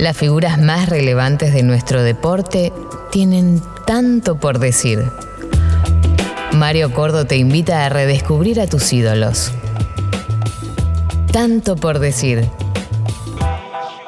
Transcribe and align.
Las 0.00 0.16
figuras 0.16 0.58
más 0.58 0.88
relevantes 0.88 1.52
de 1.52 1.62
nuestro 1.62 2.02
deporte 2.02 2.72
tienen 3.12 3.60
tanto 3.86 4.40
por 4.40 4.58
decir. 4.58 5.04
Mario 6.52 6.94
Cordo 6.94 7.26
te 7.26 7.36
invita 7.36 7.84
a 7.84 7.90
redescubrir 7.90 8.62
a 8.62 8.66
tus 8.66 8.94
ídolos. 8.94 9.52
Tanto 11.30 11.76
por 11.76 11.98
decir. 11.98 12.48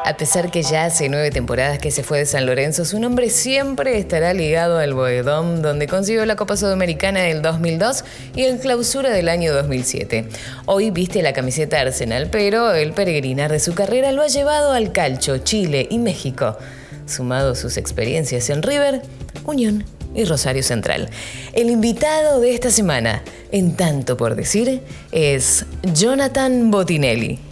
A 0.05 0.17
pesar 0.17 0.51
que 0.51 0.65
ya 0.65 0.87
hace 0.87 1.09
nueve 1.09 1.31
temporadas 1.31 1.79
que 1.79 1.93
se 1.93 2.03
fue 2.03 2.19
de 2.19 2.27
San 2.27 2.45
Lorenzo, 2.45 2.85
su 2.85 2.99
nombre 2.99 3.31
siempre 3.31 3.99
estará 3.99 4.35
ligado 4.35 4.79
al 4.79 4.95
Boedón, 4.95 5.63
donde 5.63 5.87
consiguió 5.87 6.27
la 6.27 6.35
Copa 6.35 6.57
Sudamericana 6.57 7.21
del 7.21 7.41
2002 7.41 8.05
y 8.35 8.43
el 8.43 8.59
clausura 8.59 9.11
del 9.11 9.29
año 9.29 9.55
2007. 9.55 10.27
Hoy 10.67 10.91
viste 10.91 11.23
la 11.23 11.33
camiseta 11.33 11.81
Arsenal, 11.81 12.31
pero 12.33 12.73
el 12.73 12.95
peregrinar 12.95 13.53
de 13.53 13.61
su 13.61 13.75
carrera 13.75 14.11
lo 14.11 14.23
ha 14.23 14.27
llevado 14.27 14.73
al 14.73 14.91
Calcho, 14.91 15.39
Chile 15.39 15.87
y 15.89 16.01
México, 16.01 16.59
sumado 17.07 17.55
sus 17.55 17.77
experiencias 17.77 18.51
en 18.51 18.65
River, 18.65 19.03
Unión 19.45 19.85
y 20.17 20.25
Rosario 20.25 20.65
Central. 20.65 21.11
El 21.53 21.71
invitado 21.71 22.41
de 22.41 22.53
esta 22.53 22.71
semana, 22.71 23.23
en 23.53 23.77
tanto 23.77 24.17
por 24.17 24.35
decir, 24.35 24.81
es 25.13 25.65
Jonathan 25.95 26.73
Botinelli. 26.73 27.52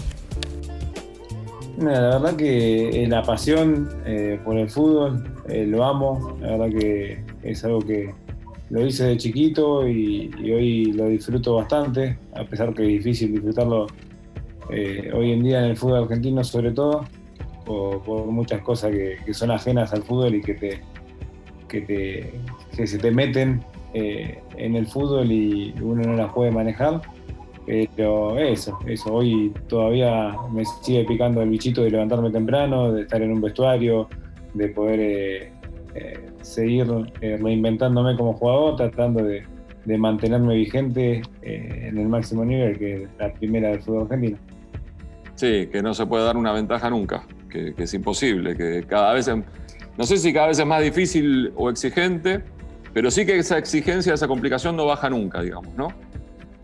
La 1.80 2.19
verdad 2.19 2.37
que 2.37 3.05
eh, 3.05 3.07
la 3.07 3.23
pasión 3.23 3.89
eh, 4.05 4.39
por 4.45 4.59
el 4.59 4.69
fútbol 4.69 5.25
eh, 5.48 5.66
lo 5.66 5.84
amo, 5.84 6.37
la 6.41 6.56
verdad 6.56 6.79
que 6.79 7.25
es 7.43 7.65
algo 7.65 7.80
que 7.80 8.15
lo 8.69 8.87
hice 8.87 9.05
de 9.05 9.16
chiquito 9.16 9.89
y, 9.89 10.30
hoy 10.53 10.93
lo 10.93 11.09
disfruto 11.09 11.56
bastante, 11.56 12.19
a 12.34 12.45
pesar 12.45 12.75
que 12.75 12.83
es 12.83 12.89
difícil 12.89 13.33
disfrutarlo 13.33 13.87
hoy 15.15 15.33
en 15.33 15.43
día 15.43 15.59
en 15.59 15.70
el 15.70 15.77
fútbol 15.77 16.05
argentino 16.05 16.45
sobre 16.45 16.70
todo, 16.70 17.05
por, 17.64 18.03
por 18.03 18.27
muchas 18.27 18.62
cosas 18.62 18.92
que, 18.92 19.34
son 19.34 19.51
ajenas 19.51 19.92
al 19.92 20.03
fútbol 20.05 20.36
y 20.36 20.42
que 20.42 20.55
te, 20.55 20.81
que, 21.67 21.81
te, 21.81 22.33
que 22.77 22.86
se 22.86 22.98
te 22.98 23.11
meten 23.11 23.64
eh, 23.92 24.39
en 24.56 24.77
el 24.77 24.86
fútbol 24.86 25.33
y 25.33 25.75
uno 25.83 26.03
no 26.03 26.14
las 26.14 26.33
puede 26.33 26.53
manejar. 26.53 27.01
Pero 27.66 28.39
eso, 28.39 28.78
eso, 28.86 29.14
hoy 29.14 29.53
todavía 29.69 30.34
me 30.53 30.64
sigue 30.83 31.05
picando 31.05 31.42
el 31.42 31.50
bichito 31.50 31.83
de 31.83 31.91
levantarme 31.91 32.30
temprano, 32.30 32.92
de 32.92 33.02
estar 33.02 33.22
en 33.22 33.33
un 33.33 33.41
vestuario, 33.41 34.08
de 34.55 34.69
poder 34.69 35.00
eh, 35.00 35.52
eh, 35.94 36.30
seguir 36.41 36.86
reinventándome 37.20 38.17
como 38.17 38.33
jugador, 38.33 38.77
tratando 38.77 39.22
de, 39.22 39.44
mantenerme 39.98 40.55
vigente 40.55 41.22
en 41.42 41.98
el 41.98 42.08
máximo 42.08 42.44
nivel, 42.44 42.78
que 42.78 42.94
es 42.94 43.08
la 43.19 43.33
primera 43.33 43.70
del 43.70 43.83
fútbol 43.83 44.02
argentino. 44.02 44.39
Sí, 45.34 45.69
que 45.72 45.83
no 45.83 45.95
se 45.95 46.06
puede 46.06 46.24
dar 46.24 46.36
una 46.36 46.52
ventaja 46.52 46.91
nunca, 46.91 47.24
que, 47.48 47.74
es 47.77 47.95
imposible, 47.95 48.56
que 48.56 48.84
cada 48.86 49.14
vez... 49.14 49.28
No 49.98 50.05
sé 50.05 50.17
si 50.19 50.33
cada 50.33 50.48
vez 50.48 50.58
es 50.58 50.67
más 50.67 50.83
difícil 50.83 51.52
o 51.56 51.70
exigente, 51.70 52.42
pero 52.92 53.11
sí 53.11 53.24
que 53.24 53.39
esa 53.39 53.58
exigencia, 53.58 54.14
esa 54.14 54.28
complicación 54.28 54.77
no 54.77 54.86
baja 54.86 55.08
nunca, 55.08 55.41
digamos, 55.41 55.74
¿no? 55.77 55.89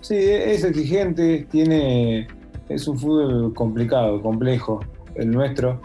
Sí, 0.06 0.14
es 0.14 0.62
exigente, 0.62 1.48
tiene, 1.50 2.28
es 2.68 2.86
un 2.86 2.96
fútbol 2.96 3.52
complicado, 3.54 4.22
complejo, 4.22 4.78
el 5.16 5.32
nuestro. 5.32 5.80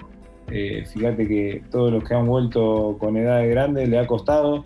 Eh, 0.52 0.86
fíjate 0.86 1.28
que 1.28 1.64
todos 1.72 1.92
los 1.92 2.04
que 2.04 2.14
han 2.14 2.28
vuelto 2.28 2.98
con 3.00 3.18
edad 3.18 3.50
grande 3.50 3.88
le 3.88 3.98
ha 3.98 4.06
costado. 4.06 4.64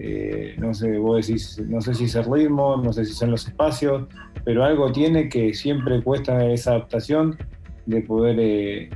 Eh, 0.00 0.56
no 0.58 0.74
sé, 0.74 0.98
vos 0.98 1.24
decís, 1.24 1.62
no 1.68 1.80
sé 1.80 1.94
si 1.94 2.06
es 2.06 2.16
el 2.16 2.24
ritmo, 2.24 2.76
no 2.76 2.92
sé 2.92 3.04
si 3.04 3.12
son 3.12 3.30
los 3.30 3.46
espacios, 3.46 4.08
pero 4.44 4.64
algo 4.64 4.90
tiene 4.90 5.28
que 5.28 5.54
siempre 5.54 6.02
cuesta 6.02 6.44
esa 6.46 6.72
adaptación 6.72 7.38
de 7.86 8.00
poder 8.00 8.36
eh, 8.40 8.90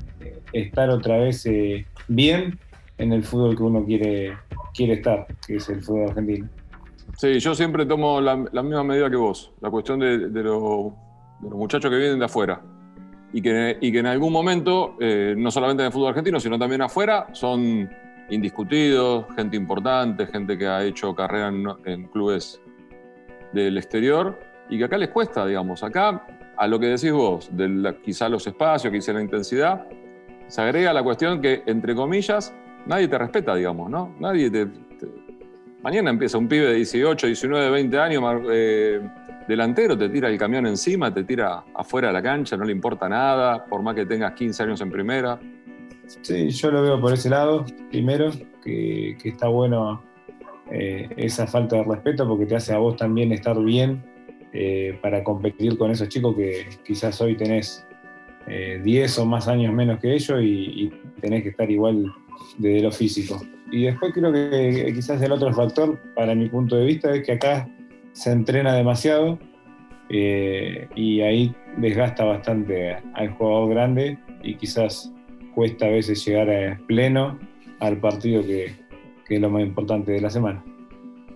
estar 0.53 0.91
otra 0.91 1.19
vez 1.19 1.49
bien 2.09 2.59
en 2.99 3.13
el 3.13 3.23
fútbol 3.23 3.57
que 3.57 3.63
uno 3.63 3.85
quiere, 3.85 4.33
quiere 4.75 4.95
estar, 4.95 5.29
que 5.47 5.59
es 5.59 5.69
el 5.69 5.81
fútbol 5.81 6.09
argentino. 6.09 6.49
Sí, 7.23 7.39
yo 7.39 7.55
siempre 7.55 7.87
tomo 7.87 8.21
la, 8.21 8.35
misma 8.35 8.83
medida 8.83 9.09
que 9.09 9.15
vos, 9.15 9.53
la 9.61 9.71
cuestión 9.71 10.01
de, 10.01 10.19
los 10.43 10.93
muchachos 11.41 11.89
que 11.89 11.97
vienen 11.97 12.19
de 12.19 12.25
afuera 12.25 12.61
y 13.33 13.41
que, 13.41 13.79
y 13.81 13.93
que 13.93 14.01
en 14.01 14.07
algún 14.07 14.33
momento, 14.33 14.97
eh, 14.99 15.33
no 15.39 15.53
solamente 15.53 15.85
en 15.85 15.87
el 15.87 15.93
fútbol 15.93 16.09
argentino, 16.09 16.41
sino 16.41 16.59
también 16.59 16.83
afuera, 16.83 17.29
son 17.31 17.89
indiscutidos, 18.29 19.27
gente 19.37 19.57
importante, 19.57 20.27
gente 20.27 20.59
que 20.59 20.67
ha 20.67 20.83
hecho 20.83 21.15
carrera 21.15 21.53
en, 21.85 22.09
clubes 22.09 22.61
del 23.53 23.79
exterior 23.79 24.37
y 24.69 24.79
que 24.79 24.87
acá 24.87 24.99
les 24.99 25.11
cuesta, 25.11 25.47
digamos. 25.47 25.85
Acá, 25.85 26.27
a 26.57 26.67
lo 26.67 26.81
que 26.81 26.87
decís 26.87 27.13
vos, 27.13 27.49
de 27.53 28.01
quizá 28.05 28.29
los 28.29 28.45
espacios, 28.49 28.93
quizá 28.93 29.13
la 29.13 29.23
intensidad, 29.23 29.87
se 30.49 30.61
agrega 30.61 30.93
la 30.93 31.05
cuestión 31.05 31.41
que, 31.41 31.63
entre 31.67 31.95
comillas, 31.95 32.53
nadie 32.85 33.07
te 33.07 33.17
respeta, 33.17 33.55
digamos, 33.55 33.89
¿no? 33.89 34.13
Nadie 34.19 34.51
te, 34.51 34.67
Mañana 35.83 36.11
empieza 36.11 36.39
un 36.39 36.47
pibe 36.47 36.67
de 36.67 36.75
18, 36.75 37.27
19, 37.27 37.71
20 37.71 37.99
años, 37.99 38.23
eh, 38.53 39.01
delantero, 39.49 39.99
te 39.99 40.09
tira 40.09 40.29
el 40.29 40.39
camión 40.39 40.65
encima, 40.69 41.13
te 41.13 41.25
tira 41.25 41.65
afuera 41.75 42.09
de 42.09 42.15
la 42.15 42.23
cancha, 42.23 42.57
no 42.57 42.65
le 42.65 42.71
importa 42.71 43.09
nada, 43.09 43.65
por 43.65 43.83
más 43.83 43.97
que 43.97 44.07
tengas 44.07 44.33
15 44.35 44.63
años 44.63 44.81
en 44.81 44.93
primera. 44.93 45.41
Sí, 46.07 46.51
yo 46.51 46.71
lo 46.71 46.83
veo 46.83 47.01
por 47.01 47.13
ese 47.13 47.29
lado, 47.31 47.65
primero, 47.91 48.31
que, 48.63 49.17
está 49.25 49.49
bueno 49.49 50.05
eh, 50.71 51.09
esa 51.17 51.49
falta 51.49 51.77
de 51.77 51.83
respeto 51.83 52.29
porque 52.29 52.47
te 52.47 52.55
hace 52.55 52.73
a 52.73 52.79
vos 52.79 52.95
también 52.95 53.33
estar 53.33 53.61
bien 53.61 54.05
eh, 54.53 54.97
para 55.03 55.25
competir 55.25 55.77
con 55.77 55.91
esos 55.91 56.09
chicos 56.09 56.37
que 56.37 56.69
quizás 56.85 57.21
hoy 57.21 57.37
tenés 57.37 57.85
10 58.47 59.19
o 59.19 59.27
más 59.27 59.47
años 59.47 59.73
menos 59.73 60.01
que 60.01 60.15
ellos 60.15 60.41
y, 60.43 60.85
y 60.85 60.93
tenés 61.21 61.45
que 61.45 61.51
estar 61.51 61.71
igual 61.71 62.13
de 62.59 62.81
lo 62.81 62.91
físico. 62.91 63.41
Y 63.71 63.85
después 63.85 64.13
creo 64.13 64.33
que 64.33 64.93
quizás 64.95 65.21
el 65.23 65.33
otro 65.33 65.53
factor, 65.53 65.99
para 66.15 66.35
mi 66.35 66.49
punto 66.49 66.77
de 66.77 66.85
vista, 66.85 67.15
es 67.15 67.25
que 67.25 67.33
acá 67.33 67.69
se 68.13 68.31
entrena 68.31 68.75
demasiado 68.75 69.39
eh, 70.09 70.89
y 70.95 71.23
ahí 71.23 71.55
desgasta 71.79 72.25
bastante 72.25 72.97
al 73.15 73.31
jugador 73.31 73.71
grande 73.71 74.19
y 74.43 74.57
quizás 74.57 75.11
cuesta 75.55 75.87
a 75.87 75.91
veces 75.91 76.25
llegar 76.25 76.51
a 76.51 76.79
pleno 76.87 77.39
al 77.81 77.99
partido 77.99 78.43
que, 78.43 78.75
que 79.27 79.37
es 79.37 79.41
lo 79.41 79.51
más 79.51 79.63
importante 79.63 80.13
de 80.13 80.21
la 80.21 80.31
semana. 80.31 80.63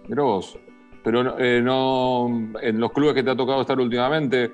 Pero 0.06 0.24
vos, 0.24 0.58
pero 1.02 1.38
eh, 1.38 1.60
no, 1.62 2.50
en 2.60 2.78
los 2.78 2.92
clubes 2.92 3.14
que 3.14 3.22
te 3.22 3.30
ha 3.30 3.36
tocado 3.36 3.60
estar 3.62 3.78
últimamente, 3.80 4.50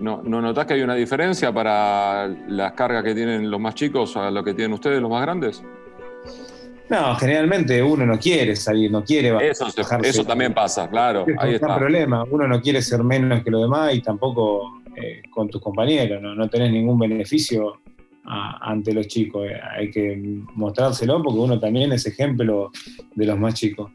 ¿no, 0.00 0.22
¿no 0.22 0.40
notás 0.40 0.66
que 0.66 0.74
hay 0.74 0.82
una 0.82 0.94
diferencia 0.94 1.52
para 1.52 2.26
las 2.26 2.72
cargas 2.72 3.04
que 3.04 3.14
tienen 3.14 3.50
los 3.50 3.60
más 3.60 3.74
chicos 3.74 4.16
a 4.16 4.30
lo 4.30 4.42
que 4.42 4.54
tienen 4.54 4.72
ustedes, 4.72 5.00
los 5.00 5.10
más 5.10 5.22
grandes? 5.22 5.62
No, 6.90 7.14
generalmente 7.14 7.80
uno 7.80 8.04
no 8.04 8.18
quiere 8.18 8.56
salir, 8.56 8.90
no 8.90 9.04
quiere 9.04 9.48
Eso, 9.48 9.68
eso 10.02 10.24
también 10.24 10.52
pasa, 10.52 10.90
claro. 10.90 11.24
Ahí 11.38 11.54
está. 11.54 11.78
problema. 11.78 12.24
Uno 12.28 12.48
no 12.48 12.60
quiere 12.60 12.82
ser 12.82 13.04
menos 13.04 13.44
que 13.44 13.50
los 13.50 13.62
demás 13.62 13.94
y 13.94 14.02
tampoco 14.02 14.82
eh, 14.96 15.22
con 15.30 15.48
tus 15.48 15.62
compañeros. 15.62 16.20
No, 16.20 16.34
no 16.34 16.48
tenés 16.48 16.72
ningún 16.72 16.98
beneficio 16.98 17.80
ante 18.24 18.92
los 18.92 19.06
chicos. 19.06 19.48
Eh, 19.48 19.60
hay 19.76 19.90
que 19.90 20.20
mostrárselo 20.54 21.22
porque 21.22 21.38
uno 21.38 21.60
también 21.60 21.92
es 21.92 22.06
ejemplo 22.06 22.70
de 23.14 23.24
los 23.24 23.38
más 23.38 23.54
chicos. 23.54 23.92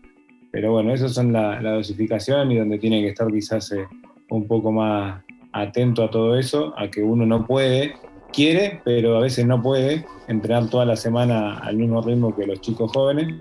Pero 0.51 0.71
bueno, 0.71 0.93
eso 0.93 1.09
son 1.09 1.33
la, 1.33 1.59
dosificación 1.61 2.49
y 2.51 2.57
donde 2.57 2.77
tiene 2.77 3.01
que 3.01 3.09
estar 3.09 3.27
quizás 3.29 3.73
eh, 3.73 3.85
un 4.29 4.47
poco 4.47 4.71
más 4.71 5.21
atento 5.51 6.01
a 6.01 6.09
todo 6.09 6.37
eso, 6.37 6.73
a 6.77 6.89
que 6.89 7.03
uno 7.03 7.25
no 7.25 7.45
puede 7.45 7.93
quiere, 8.35 8.81
pero 8.83 9.17
a 9.17 9.21
veces 9.21 9.45
no 9.45 9.61
puede 9.61 10.05
entrenar 10.27 10.69
toda 10.69 10.85
la 10.85 10.95
semana 10.95 11.57
al 11.59 11.77
mismo 11.77 12.01
ritmo 12.01 12.35
que 12.35 12.45
los 12.45 12.59
chicos 12.61 12.91
jóvenes. 12.91 13.33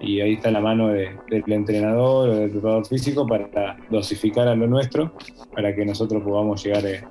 Y 0.00 0.20
ahí 0.20 0.34
está 0.34 0.50
la 0.50 0.60
mano 0.60 0.88
del 0.88 1.14
entrenador 1.46 2.28
o 2.28 2.34
del 2.34 2.50
preparador 2.50 2.86
físico 2.86 3.26
para 3.26 3.76
dosificar 3.90 4.48
a 4.48 4.54
lo 4.54 4.66
nuestro, 4.66 5.14
para 5.54 5.74
que 5.74 5.86
nosotros 5.86 6.22
podamos 6.22 6.62
llegar 6.62 6.84
eh, 6.84 7.04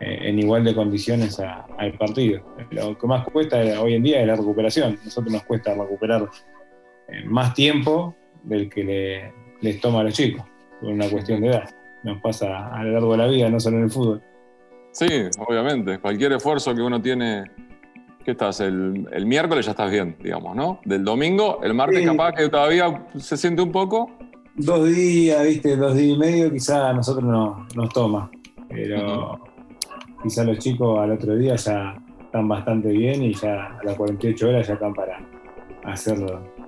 eh, 0.00 0.18
en 0.22 0.38
igual 0.38 0.64
de 0.64 0.74
condiciones 0.74 1.40
al 1.40 1.92
partido. 1.96 2.42
Lo 2.70 2.98
que 2.98 3.06
más 3.06 3.24
cuesta 3.28 3.58
hoy 3.80 3.94
en 3.94 4.02
día 4.02 4.20
es 4.20 4.26
la 4.26 4.36
recuperación. 4.36 4.98
A 5.00 5.04
nosotros 5.04 5.32
nos 5.32 5.44
cuesta 5.44 5.74
recuperar 5.74 6.28
eh, 7.08 7.24
más 7.24 7.54
tiempo 7.54 8.14
del 8.42 8.68
que 8.68 9.32
les 9.60 9.80
toma 9.80 10.00
a 10.00 10.04
los 10.04 10.14
chicos, 10.14 10.44
por 10.80 10.90
una 10.90 11.08
cuestión 11.08 11.40
de 11.40 11.48
edad. 11.48 11.70
Nos 12.02 12.20
pasa 12.20 12.68
a 12.68 12.82
lo 12.82 12.92
largo 12.92 13.12
de 13.12 13.18
la 13.18 13.26
vida, 13.28 13.48
no 13.48 13.60
solo 13.60 13.78
en 13.78 13.84
el 13.84 13.90
fútbol. 13.90 14.22
Sí, 14.92 15.06
obviamente. 15.46 15.98
Cualquier 15.98 16.32
esfuerzo 16.32 16.74
que 16.74 16.82
uno 16.82 17.00
tiene, 17.00 17.50
¿qué 18.24 18.32
estás? 18.32 18.60
El, 18.60 19.06
miércoles 19.24 19.66
ya 19.66 19.72
estás 19.72 19.90
bien, 19.90 20.16
digamos, 20.20 20.56
¿no? 20.56 20.80
Del 20.84 21.04
domingo, 21.04 21.60
el 21.62 21.74
martes 21.74 22.04
capaz 22.04 22.32
que 22.32 22.48
todavía 22.48 23.06
se 23.16 23.36
siente 23.36 23.62
un 23.62 23.72
poco. 23.72 24.10
Dos 24.56 24.88
días, 24.88 25.44
viste, 25.44 25.76
dos 25.76 25.94
días 25.94 26.16
y 26.16 26.18
medio, 26.18 26.52
quizá 26.52 26.90
a 26.90 26.92
nosotros 26.92 27.24
no, 27.24 27.66
nos 27.74 27.88
toma. 27.90 28.30
Pero 28.68 29.40
quizá 30.22 30.44
los 30.44 30.58
chicos 30.58 30.98
al 30.98 31.12
otro 31.12 31.36
día 31.36 31.54
ya 31.56 31.96
están 32.20 32.48
bastante 32.48 32.88
bien 32.88 33.22
y 33.22 33.34
ya 33.34 33.78
a 33.78 33.84
las 33.84 33.96
48 33.96 34.48
horas 34.48 34.66
ya 34.66 34.74
están 34.74 34.94
para 34.94 35.18
hacer 35.84 36.18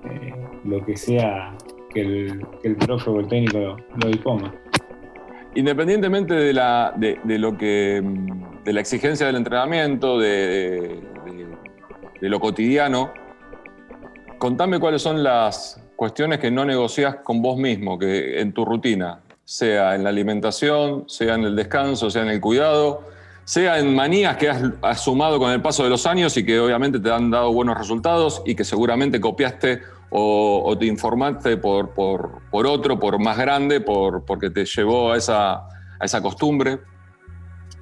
eh, 0.09 0.33
lo 0.63 0.83
que 0.85 0.97
sea 0.97 1.55
que 1.93 2.01
el, 2.01 2.45
que 2.61 2.69
el 2.69 2.75
profe 2.77 3.09
o 3.09 3.19
el 3.19 3.27
técnico 3.27 3.77
lo 3.95 4.07
disponga. 4.07 4.53
Independientemente 5.55 6.33
de, 6.33 6.53
la, 6.53 6.95
lo 7.23 7.57
que, 7.57 8.01
de 8.63 8.73
la 8.73 8.79
exigencia 8.79 9.27
del 9.27 9.35
entrenamiento, 9.35 10.17
de, 10.17 10.99
lo 12.21 12.39
cotidiano, 12.39 13.13
contame 14.39 14.79
cuáles 14.79 15.01
son 15.01 15.21
las 15.21 15.79
cuestiones 15.95 16.39
que 16.39 16.49
no 16.49 16.65
negocias 16.65 17.17
con 17.17 17.41
vos 17.41 17.57
mismo, 17.57 17.99
que 17.99 18.39
en 18.41 18.53
tu 18.53 18.65
rutina, 18.65 19.19
sea 19.45 19.93
en 19.93 20.03
la 20.03 20.09
alimentación, 20.09 21.03
sea 21.07 21.35
en 21.35 21.43
el 21.43 21.55
descanso, 21.55 22.09
sea 22.09 22.23
en 22.23 22.29
el 22.29 22.41
cuidado, 22.41 23.03
sea 23.45 23.77
en 23.77 23.93
manías 23.93 24.37
que 24.37 24.49
has, 24.49 25.01
sumado 25.01 25.37
con 25.37 25.51
el 25.51 25.61
paso 25.61 25.83
de 25.83 25.89
los 25.89 26.05
años 26.05 26.35
y 26.37 26.45
que 26.45 26.59
obviamente 26.59 26.99
te 26.99 27.11
han 27.11 27.29
dado 27.29 27.51
buenos 27.51 27.77
resultados 27.77 28.41
y 28.45 28.55
que 28.55 28.63
seguramente 28.63 29.19
copiaste 29.19 29.81
o, 30.15 30.77
te 30.77 30.85
informaste 30.85 31.57
por, 31.57 31.93
por, 31.93 32.67
otro, 32.67 32.99
por 32.99 33.19
más 33.19 33.37
grande, 33.37 33.81
por, 33.81 34.25
porque 34.25 34.49
te 34.49 34.65
llevó 34.65 35.11
a 35.11 35.17
esa, 35.17 35.53
a 35.53 36.03
esa 36.03 36.21
costumbre. 36.21 36.79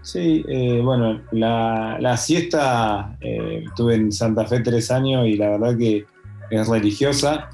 Sí, 0.01 0.43
eh, 0.47 0.81
bueno, 0.83 1.21
la, 1.31 2.17
siesta 2.17 3.17
eh, 3.19 3.65
estuve 3.67 3.95
en 3.95 4.11
Santa 4.11 4.45
Fe 4.45 4.61
tres 4.61 4.89
años 4.89 5.27
y 5.27 5.35
la 5.35 5.49
verdad 5.49 5.77
que 5.77 6.05
es 6.49 6.67
religiosa. 6.67 7.49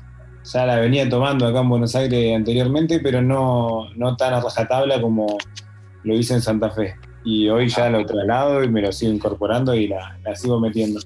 Ya 0.45 0.65
la 0.65 0.79
venía 0.79 1.09
tomando 1.09 1.45
acá 1.45 1.59
en 1.59 1.69
Buenos 1.69 1.95
Aires 1.95 2.35
anteriormente, 2.35 2.99
pero 2.99 3.21
no, 3.21 3.89
no 3.95 4.15
tan 4.15 4.33
a 4.33 4.39
rajatabla 4.39 5.01
como 5.01 5.37
lo 6.03 6.15
hice 6.15 6.35
en 6.35 6.41
Santa 6.41 6.69
Fe 6.69 6.95
y 7.27 7.49
hoy 7.49 7.67
ya 7.67 7.89
lo 7.89 8.05
traslado 8.05 8.63
y 8.63 8.69
me 8.69 8.81
lo 8.81 8.89
sigo 8.93 9.11
incorporando 9.11 9.75
y 9.75 9.89
la, 9.89 10.17
sigo 10.35 10.61
metiendo. 10.61 11.01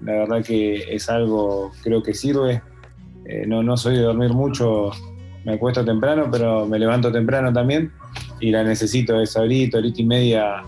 La 0.00 0.12
verdad 0.12 0.42
que 0.42 0.94
es 0.94 1.10
algo, 1.10 1.70
creo 1.82 2.02
que 2.02 2.14
sirve. 2.14 2.62
Eh, 3.24 3.44
no, 3.46 3.62
no 3.62 3.76
soy 3.76 3.96
de 3.96 4.02
dormir 4.02 4.30
mucho, 4.30 4.90
me 5.44 5.54
acuesto 5.54 5.84
temprano, 5.84 6.28
pero 6.30 6.66
me 6.66 6.78
levanto 6.78 7.12
temprano 7.12 7.52
también 7.52 7.92
y 8.40 8.50
la 8.50 8.64
necesito 8.64 9.20
esa 9.20 9.42
horita, 9.42 9.78
horita 9.78 10.00
y 10.00 10.04
media 10.04 10.62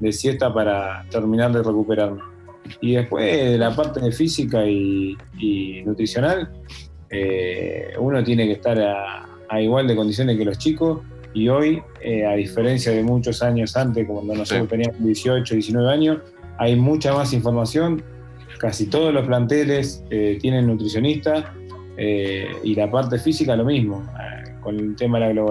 de 0.00 0.12
siesta 0.12 0.52
para 0.52 1.04
terminar 1.10 1.52
de 1.52 1.62
recuperarme. 1.62 2.20
Y 2.80 2.94
después 2.94 3.24
de 3.24 3.58
la 3.58 3.74
parte 3.74 4.10
física 4.12 4.66
y, 4.66 5.16
nutricional, 5.84 6.50
eh, 7.10 7.92
uno 7.98 8.24
tiene 8.24 8.46
que 8.46 8.52
estar 8.52 8.78
a, 8.80 9.26
a 9.48 9.60
igual 9.60 9.86
de 9.86 9.96
condiciones 9.96 10.36
que 10.36 10.44
los 10.44 10.58
chicos 10.58 11.00
y 11.34 11.48
hoy, 11.48 11.82
eh, 12.00 12.24
a 12.24 12.34
diferencia 12.34 12.92
de 12.92 13.02
muchos 13.02 13.42
años 13.42 13.76
antes, 13.76 14.06
cuando 14.06 14.34
nosotros 14.34 14.68
teníamos 14.68 15.02
18, 15.02 15.54
19 15.54 15.90
años, 15.90 16.18
hay 16.58 16.76
mucha 16.76 17.12
más 17.12 17.32
información. 17.32 18.02
Casi 18.58 18.86
todos 18.86 19.12
los 19.12 19.26
planteles 19.26 20.04
eh, 20.10 20.38
tienen 20.40 20.68
nutricionista 20.68 21.52
eh, 21.96 22.48
y 22.62 22.74
la 22.74 22.90
parte 22.90 23.18
física 23.18 23.56
lo 23.56 23.64
mismo. 23.64 24.02
con 24.60 24.78
el 24.80 24.96
tema 24.96 25.18
de 25.18 25.34
la 25.34 25.42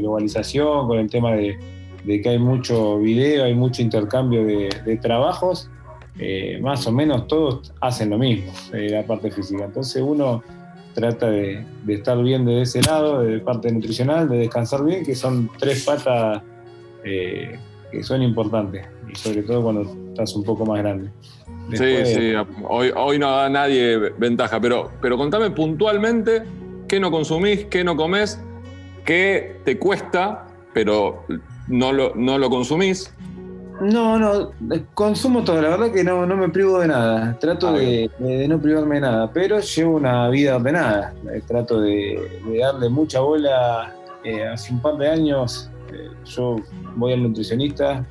globalización, 0.00 0.88
con 0.88 0.98
el 0.98 1.08
tema 1.08 1.32
de, 1.32 1.56
que 2.04 2.28
hay 2.28 2.38
mucho 2.38 2.98
video, 2.98 3.44
hay 3.44 3.54
mucho 3.54 3.82
intercambio 3.82 4.44
de, 4.44 4.98
trabajos, 5.00 5.70
más 6.60 6.86
o 6.86 6.92
menos 6.92 7.28
todos 7.28 7.72
hacen 7.80 8.10
lo 8.10 8.18
mismo, 8.18 8.52
la 8.72 9.04
parte 9.04 9.30
física. 9.30 9.64
Entonces 9.64 10.02
uno 10.04 10.42
trata 10.94 11.30
de, 11.30 11.64
estar 11.88 12.20
bien 12.22 12.44
de 12.44 12.62
ese 12.62 12.82
lado, 12.82 13.22
de 13.22 13.40
parte 13.40 13.70
nutricional, 13.72 14.28
de 14.28 14.38
descansar 14.38 14.84
bien, 14.84 15.04
que 15.04 15.14
son 15.14 15.50
tres 15.58 15.84
patas 15.84 16.42
eh, 17.04 17.58
que 17.90 18.02
son 18.02 18.22
importantes, 18.22 18.86
y 19.10 19.14
sobre 19.14 19.42
todo 19.42 19.62
cuando 19.62 19.82
estás 20.08 20.34
un 20.34 20.44
poco 20.44 20.64
más 20.64 20.78
grande. 20.78 21.10
Sí, 21.76 22.06
sí, 22.06 22.32
hoy, 22.68 22.92
hoy 22.94 23.18
no 23.18 23.30
da 23.30 23.48
nadie 23.48 23.98
ventaja, 24.18 24.60
pero, 24.60 24.90
pero 25.00 25.16
contame 25.16 25.50
puntualmente 25.50 26.42
qué 26.88 27.00
no 27.00 27.10
consumís, 27.10 27.64
qué 27.66 27.84
no 27.84 27.96
comés, 27.96 28.40
qué 29.04 29.60
te 29.64 29.78
cuesta, 29.78 30.46
pero 30.72 31.24
no 31.68 31.92
lo, 31.92 32.14
no 32.14 32.38
lo 32.38 32.50
consumís, 32.50 33.12
no, 33.82 34.16
no, 34.16 34.52
consumo 34.94 35.42
todo, 35.42 35.60
la 35.60 35.70
verdad 35.70 35.90
que 35.90 36.04
no, 36.04 36.24
no 36.24 36.36
me 36.36 36.48
privo 36.50 36.78
de 36.78 36.86
nada, 36.86 37.36
trato 37.40 37.68
ah, 37.68 37.72
de, 37.72 38.08
no 38.48 38.60
privarme 38.60 38.96
de 38.96 39.00
nada, 39.00 39.32
pero 39.32 39.58
llevo 39.58 39.96
una 39.96 40.28
vida 40.28 40.56
ordenada, 40.56 41.12
eh, 41.32 41.42
trato 41.46 41.80
de, 41.80 42.20
darle 42.60 42.88
mucha 42.88 43.20
bola. 43.20 43.92
Eh, 44.24 44.46
hace 44.46 44.72
un 44.72 44.80
par 44.80 44.98
de 44.98 45.08
años 45.08 45.68
eh, 45.92 46.08
yo 46.26 46.56
voy 46.94 47.12
al 47.12 47.24
nutricionista, 47.24 48.06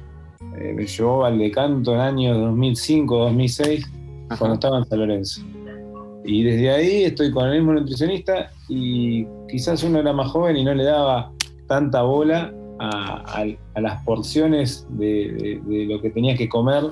me 0.51 0.85
llevó 0.85 1.25
al 1.25 1.37
decanto 1.37 1.93
en 1.93 1.99
años 2.01 2.37
2005, 2.37 3.17
2006, 3.17 3.91
cuando 4.37 4.55
estaba 4.55 4.77
en 4.79 4.85
San 4.85 4.99
Lorenzo. 4.99 5.41
Y 6.23 6.43
desde 6.43 6.69
ahí 6.69 7.03
estoy 7.03 7.31
con 7.31 7.47
el 7.47 7.57
mismo 7.57 7.73
nutricionista 7.73 8.51
y 8.69 9.25
quizás 9.49 9.83
uno 9.83 9.99
era 9.99 10.13
más 10.13 10.31
joven 10.31 10.57
y 10.57 10.63
no 10.63 10.73
le 10.73 10.83
daba 10.83 11.31
tanta 11.67 12.03
bola 12.03 12.53
a, 12.79 13.45
las 13.79 14.03
porciones 14.03 14.87
de, 14.89 15.61
lo 15.89 16.01
que 16.01 16.09
tenías 16.09 16.37
que 16.37 16.49
comer 16.49 16.83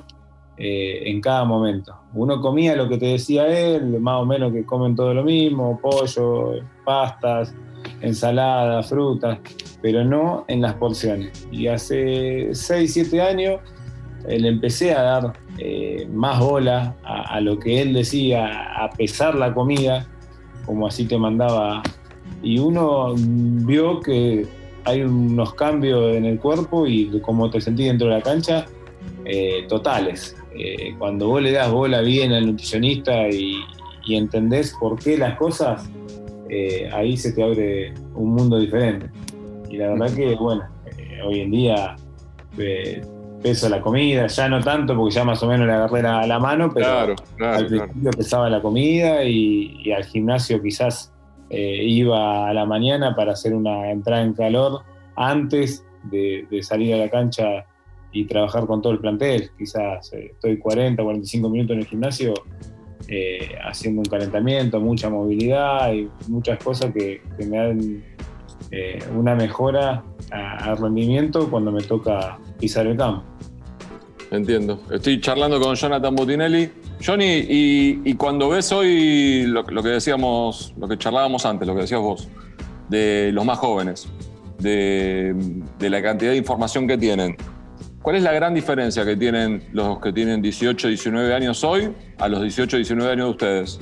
eh, 0.60 1.10
en 1.10 1.22
cada 1.22 1.46
momento. 1.46 1.96
Uno 2.14 2.42
comía 2.42 2.76
lo 2.76 2.90
que 2.90 2.98
te 2.98 3.06
decía 3.06 3.48
él, 3.48 4.00
más 4.00 4.22
o 4.22 4.26
menos 4.26 4.52
que 4.52 4.66
comen 4.66 4.96
todo 4.96 5.14
lo 5.14 5.24
mismo, 5.24 5.80
pollo, 5.82 6.62
pastas, 6.84 7.56
ensalada, 8.02 8.84
frutas, 8.84 9.40
pero 9.82 10.04
no 10.04 10.46
en 10.48 10.62
las 10.62 10.74
porciones. 10.76 11.48
Y 11.52 11.68
hace 11.68 12.50
6, 12.52 12.94
7 12.94 13.22
años 13.22 13.62
le 14.28 14.48
empecé 14.50 14.94
a 14.94 15.02
dar 15.02 15.34
eh, 15.58 16.08
más 16.12 16.40
bola 16.40 16.96
a, 17.04 17.36
a, 17.36 17.42
lo 17.42 17.58
que 17.58 17.82
él 17.82 17.94
decía, 17.94 18.84
a 18.84 18.90
pesar 18.90 19.36
la 19.36 19.54
comida, 19.54 20.08
como 20.66 20.88
así 20.88 21.06
te 21.06 21.18
mandaba. 21.18 21.82
Y 22.44 22.60
uno 22.60 23.16
vio 23.16 24.02
que 24.02 24.46
hay 24.86 25.04
unos 25.04 25.54
cambios 25.54 26.16
en 26.16 26.26
el 26.26 26.40
cuerpo 26.40 26.86
y 26.88 27.20
cómo 27.22 27.50
te 27.50 27.62
sentís 27.62 27.88
dentro 27.88 28.08
de 28.08 28.16
la 28.16 28.22
cancha, 28.22 28.66
eh, 29.26 29.66
totales. 29.68 30.36
Eh, 30.56 30.96
cuando 30.98 31.28
vos 31.28 31.42
le 31.42 31.52
das 31.52 31.72
bola 31.72 32.02
bien 32.02 32.32
al 32.34 32.48
nutricionista 32.48 33.28
y, 33.30 33.60
entendés 34.12 34.76
por 34.80 34.98
qué 34.98 35.20
las 35.20 35.38
cosas, 35.38 35.88
eh, 36.50 36.90
ahí 36.92 37.16
se 37.16 37.32
te 37.32 37.44
abre 37.44 37.94
un 38.16 38.34
mundo 38.34 38.58
diferente. 38.58 39.08
Y 39.70 39.78
la 39.78 39.90
verdad 39.90 40.16
que, 40.16 40.34
bueno, 40.34 40.64
hoy 41.24 41.42
en 41.42 41.52
día 41.52 41.96
peso 43.44 43.70
la 43.70 43.82
comida, 43.82 44.26
ya 44.26 44.50
no 44.50 44.60
tanto 44.62 44.96
porque 44.96 45.14
ya 45.14 45.24
más 45.24 45.44
o 45.44 45.48
menos 45.48 45.68
le 45.68 45.74
agarré 45.74 46.02
la, 46.02 46.26
la 46.26 46.40
mano, 46.40 46.72
pero 46.74 47.16
al 47.40 47.68
principio 47.68 48.10
pesaba 48.18 48.50
la 48.50 48.64
comida 48.64 49.24
y 49.24 49.92
al 49.92 50.06
gimnasio 50.06 50.60
quizás 50.60 51.14
eh, 51.50 51.84
iba 51.84 52.48
a 52.48 52.54
la 52.54 52.66
mañana 52.66 53.16
para 53.16 53.32
hacer 53.32 53.56
una 53.56 53.90
entrada 53.90 54.22
en 54.22 54.34
calor 54.34 54.84
antes 55.16 55.84
de, 56.04 56.48
salir 56.62 56.94
a 56.94 56.98
la 56.98 57.10
cancha 57.10 57.66
y 58.12 58.26
trabajar 58.26 58.66
con 58.66 58.82
todo 58.82 58.94
el 58.94 59.00
plantel. 59.00 59.52
Quizás 59.58 60.14
eh, 60.14 60.32
estoy 60.34 60.58
40, 60.58 61.04
45 61.04 61.50
minutos 61.50 61.76
en 61.76 61.80
el 61.80 61.88
gimnasio 61.88 62.34
eh, 63.08 63.56
haciendo 63.64 64.02
un 64.02 64.06
calentamiento, 64.06 64.80
mucha 64.80 65.10
movilidad 65.10 65.94
y 65.94 66.10
muchas 66.28 66.64
cosas 66.64 66.92
que, 66.94 67.22
me 67.40 67.58
dan 67.58 68.04
una 69.16 69.34
mejora 69.34 70.04
al 70.32 70.78
rendimiento 70.78 71.50
cuando 71.50 71.72
me 71.72 71.82
toca 71.82 72.38
pisar 72.60 72.86
el 72.86 72.98
campo. 72.98 73.24
Entiendo. 74.32 74.80
Estoy 74.92 75.20
charlando 75.20 75.60
con 75.60 75.76
Jonathan 75.76 76.16
Botinelli. 76.16 76.70
Johnny, 77.04 77.46
y, 77.48 78.14
cuando 78.16 78.50
ves 78.50 78.72
hoy 78.72 79.46
lo, 79.48 79.64
que 79.64 79.90
decíamos, 79.90 80.74
lo 80.78 80.88
que 80.88 80.98
charlábamos 80.98 81.46
antes, 81.46 81.68
lo 81.68 81.74
que 81.74 81.82
decías 81.82 82.02
vos, 82.02 82.28
de 82.90 83.32
los 83.34 83.46
más 83.46 83.58
jóvenes, 83.58 84.08
de, 84.60 85.34
la 85.80 86.02
cantidad 86.02 86.32
de 86.32 86.38
información 86.38 86.88
que 86.88 86.98
tienen, 86.98 87.38
¿cuál 88.02 88.16
es 88.16 88.24
la 88.24 88.32
gran 88.32 88.54
diferencia 88.54 89.06
que 89.06 89.16
tienen 89.16 89.64
los 89.72 90.00
que 90.00 90.12
tienen 90.14 90.42
18, 90.42 90.88
19 90.88 91.34
años 91.34 91.64
hoy 91.64 91.94
a 92.18 92.28
los 92.28 92.42
18, 92.42 92.78
19 92.78 93.12
años 93.12 93.26
de 93.26 93.32
ustedes? 93.32 93.80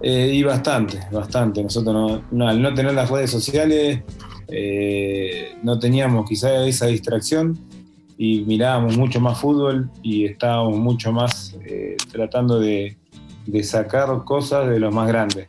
Eh, 0.00 0.30
y 0.32 0.42
bastante, 0.42 1.00
bastante. 1.10 1.62
Nosotros 1.62 2.22
no, 2.30 2.48
al 2.48 2.62
no 2.62 2.72
tener 2.74 2.94
las 2.94 3.10
redes 3.10 3.30
sociales, 3.30 4.00
eh, 4.48 5.56
no 5.62 5.78
teníamos 5.78 6.28
quizá 6.28 6.64
esa 6.66 6.86
distracción 6.86 7.58
y 8.16 8.40
mirábamos 8.42 8.96
mucho 8.96 9.20
más 9.20 9.40
fútbol 9.40 9.90
y 10.02 10.24
estábamos 10.24 10.76
mucho 10.76 11.12
más 11.12 11.56
eh, 11.64 11.96
tratando 12.10 12.60
de, 12.60 12.96
sacar 13.62 14.24
cosas 14.24 14.68
de 14.68 14.78
los 14.78 14.94
más 14.94 15.08
grandes. 15.08 15.48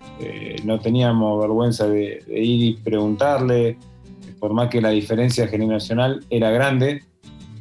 No 0.64 0.80
teníamos 0.80 1.40
vergüenza 1.42 1.88
de, 1.88 2.24
ir 2.30 2.64
y 2.64 2.74
preguntarle, 2.76 3.78
por 4.40 4.54
más 4.54 4.70
que 4.70 4.80
la 4.80 4.90
diferencia 4.90 5.48
generacional 5.48 6.24
era 6.30 6.50
grande 6.50 7.04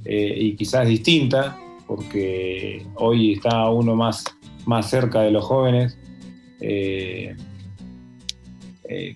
eh, 0.08 0.34
y 0.36 0.56
quizás 0.56 0.88
distinta, 0.88 1.56
porque 1.86 2.84
hoy 2.96 3.34
está 3.34 3.68
uno 3.68 3.94
más, 3.94 4.24
más 4.66 4.90
cerca 4.90 5.20
de 5.20 5.30
los 5.30 5.44
jóvenes. 5.44 5.96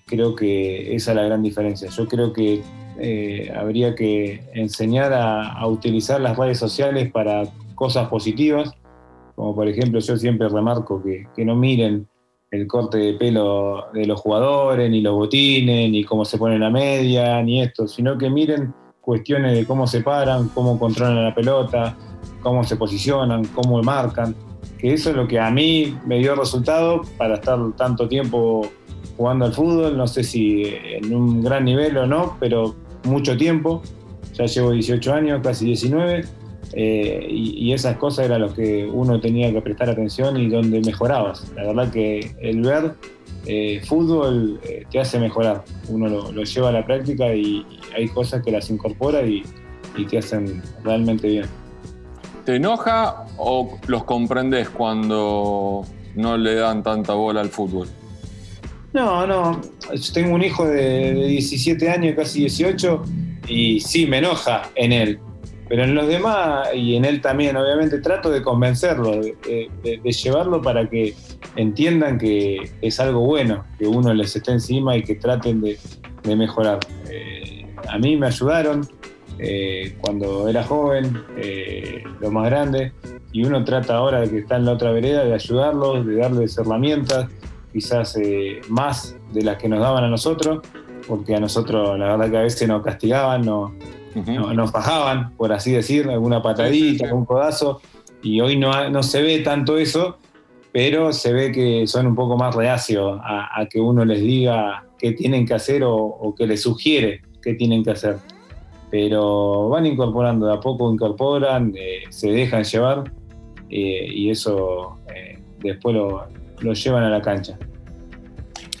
creo 0.05 0.35
que 0.35 0.95
esa 0.95 1.11
es 1.11 1.17
la 1.17 1.23
gran 1.23 1.43
diferencia. 1.43 1.89
Yo 1.89 2.07
creo 2.07 2.31
que 2.31 2.61
eh, 2.99 3.51
habría 3.55 3.95
que 3.95 4.43
enseñar 4.53 5.13
a, 5.13 5.65
utilizar 5.67 6.21
las 6.21 6.37
redes 6.37 6.59
sociales 6.59 7.11
para 7.11 7.43
cosas 7.75 8.07
positivas, 8.07 8.71
como 9.35 9.55
por 9.55 9.67
ejemplo 9.67 9.99
yo 9.99 10.15
siempre 10.15 10.47
remarco 10.47 11.01
que, 11.01 11.25
no 11.43 11.55
miren 11.55 12.07
el 12.51 12.67
corte 12.67 12.99
de 12.99 13.13
pelo 13.13 13.87
de 13.93 14.05
los 14.05 14.19
jugadores, 14.19 14.91
ni 14.91 15.01
los 15.01 15.15
botines, 15.15 15.89
ni 15.89 16.03
cómo 16.03 16.23
se 16.23 16.37
ponen 16.37 16.59
la 16.59 16.69
media, 16.69 17.41
ni 17.41 17.63
esto, 17.63 17.87
sino 17.87 18.15
que 18.17 18.29
miren 18.29 18.73
cuestiones 19.03 19.53
de 19.53 19.65
cómo 19.65 19.85
se 19.85 20.01
paran, 20.01 20.49
cómo 20.49 20.79
controlan 20.79 21.23
la 21.23 21.35
pelota, 21.35 21.95
cómo 22.41 22.63
se 22.63 22.77
posicionan, 22.77 23.45
cómo 23.45 23.81
marcan, 23.83 24.35
eso 24.83 25.11
es 25.11 25.15
lo 25.15 25.27
que 25.29 25.39
a 25.39 25.49
mí 25.49 25.97
me 26.05 26.19
dio 26.19 26.35
resultado 26.35 27.03
para 27.17 27.35
estar 27.35 27.57
tanto 27.77 28.09
tiempo 28.09 28.69
jugando 29.15 29.45
al 29.45 29.53
fútbol, 29.53 29.97
no 29.97 30.07
sé 30.07 30.25
si 30.25 30.63
en 30.65 31.15
un 31.15 31.41
gran 31.41 31.63
nivel 31.63 31.97
o 31.97 32.05
no, 32.05 32.35
pero 32.37 32.75
mucho 33.05 33.37
tiempo, 33.37 33.81
ya 34.33 34.45
llevo 34.45 34.71
18 34.71 35.13
años, 35.13 35.39
casi 35.41 35.65
19, 35.67 36.25
eh, 36.73 37.27
y, 37.29 37.71
esas 37.71 37.97
cosas 37.97 38.25
eran 38.25 38.41
las 38.41 38.53
que 38.53 38.85
uno 38.91 39.21
tenía 39.21 39.53
que 39.53 39.61
prestar 39.61 39.89
atención 39.89 40.35
y 40.37 40.49
donde 40.49 40.81
mejorabas. 40.81 41.49
La 41.55 41.67
verdad 41.67 41.91
que 41.91 42.35
el 42.41 42.61
ver 42.61 42.95
eh, 43.45 43.81
fútbol 43.85 44.59
eh, 44.63 44.85
te 44.89 44.99
hace 44.99 45.19
mejorar, 45.19 45.63
uno 45.89 46.07
lo, 46.07 46.43
lleva 46.43 46.69
a 46.69 46.71
la 46.71 46.85
práctica 46.85 47.33
y, 47.33 47.65
hay 47.95 48.07
cosas 48.07 48.41
que 48.43 48.51
las 48.51 48.71
incorpora 48.71 49.21
y, 49.21 49.43
y 49.95 50.05
te 50.05 50.17
hacen 50.17 50.63
realmente 50.83 51.27
bien. 51.27 51.45
¿Te 52.45 52.55
enoja 52.55 53.25
o 53.37 53.77
los 53.87 54.03
comprendes 54.03 54.69
cuando 54.69 55.85
no 56.15 56.37
le 56.37 56.55
dan 56.55 56.81
tanta 56.83 57.13
bola 57.13 57.41
al 57.41 57.49
fútbol? 57.49 57.87
No, 58.93 59.25
no. 59.25 59.59
Yo 59.93 60.13
tengo 60.13 60.35
un 60.35 60.43
hijo 60.43 60.65
de, 60.65 61.13
17 61.13 61.89
años, 61.89 62.15
casi 62.15 62.41
18, 62.41 63.03
y 63.47 63.79
sí 63.79 64.05
me 64.05 64.19
enoja 64.19 64.69
en 64.75 64.91
él. 64.91 65.19
Pero 65.67 65.83
en 65.83 65.95
los 65.95 66.07
demás, 66.07 66.69
y 66.75 66.95
en 66.95 67.05
él 67.05 67.19
también, 67.19 67.57
obviamente, 67.57 67.99
trato 67.99 68.29
de 68.29 68.43
convencerlo, 68.43 69.19
de, 69.21 70.11
llevarlo 70.11 70.61
para 70.61 70.87
que 70.87 71.15
entiendan 71.55 72.17
que 72.17 72.71
es 72.81 72.99
algo 72.99 73.21
bueno, 73.21 73.65
que 73.77 73.87
uno 73.87 74.13
les 74.13 74.35
esté 74.35 74.51
encima 74.51 74.97
y 74.97 75.03
que 75.03 75.15
traten 75.15 75.61
de, 75.61 75.77
mejorar. 76.35 76.79
Eh, 77.09 77.65
a 77.89 77.97
mí 77.97 78.15
me 78.15 78.27
ayudaron 78.27 78.87
eh, 79.39 79.97
cuando 79.99 80.47
era 80.47 80.63
joven, 80.63 81.23
eh, 81.37 82.03
lo 82.21 82.31
más 82.31 82.45
grande, 82.45 82.93
y 83.31 83.43
uno 83.43 83.63
trata 83.63 83.97
ahora 83.97 84.21
de 84.21 84.29
que 84.29 84.37
está 84.39 84.57
en 84.57 84.65
la 84.65 84.73
otra 84.73 84.91
vereda 84.91 85.25
de 85.25 85.33
ayudarlos, 85.33 86.05
de 86.05 86.15
darles 86.17 86.57
herramientas, 86.57 87.27
quizás 87.71 88.15
eh, 88.17 88.61
más 88.69 89.15
de 89.31 89.41
las 89.41 89.57
que 89.57 89.67
nos 89.67 89.79
daban 89.79 90.03
a 90.03 90.09
nosotros, 90.09 90.61
porque 91.07 91.35
a 91.35 91.39
nosotros 91.39 91.97
la 91.97 92.15
verdad 92.15 92.29
que 92.29 92.37
a 92.37 92.41
veces 92.41 92.67
nos 92.67 92.83
castigaban, 92.83 93.41
nos, 93.41 93.71
nos 94.55 94.71
bajaban, 94.71 95.35
por 95.35 95.51
así 95.51 95.71
decir, 95.71 96.07
alguna 96.07 96.41
patadita, 96.41 97.07
algún 97.07 97.25
codazo, 97.25 97.81
y 98.21 98.39
hoy 98.39 98.55
no, 98.55 98.89
no 98.91 99.01
se 99.01 99.21
ve 99.23 99.39
tanto 99.39 99.77
eso, 99.77 100.19
pero 100.73 101.13
se 101.13 101.31
ve 101.31 101.51
que 101.51 101.85
son 101.85 102.07
un 102.07 102.15
poco 102.15 102.35
más 102.35 102.55
reacios 102.55 103.19
a, 103.23 103.65
que 103.69 103.79
uno 103.79 104.03
les 104.03 104.21
diga 104.21 104.83
qué 104.97 105.13
tienen 105.13 105.45
que 105.45 105.53
hacer 105.53 105.83
o, 105.85 106.33
que 106.35 106.47
les 106.47 106.63
sugiere 106.63 107.21
qué 107.41 107.53
tienen 107.53 107.83
que 107.83 107.91
hacer. 107.91 108.17
Pero 108.89 109.69
van 109.69 109.85
incorporando, 109.85 110.47
de 110.47 110.53
a 110.53 110.59
poco 110.59 110.91
incorporan, 110.91 111.73
eh, 111.77 112.03
se 112.09 112.31
dejan 112.31 112.63
llevar 112.63 113.11
eh, 113.69 114.07
y 114.09 114.29
eso 114.29 114.97
después 115.59 115.95
lo, 115.95 116.25
lo 116.59 116.73
llevan 116.73 117.03
a 117.03 117.09
la 117.09 117.21
cancha. 117.21 117.57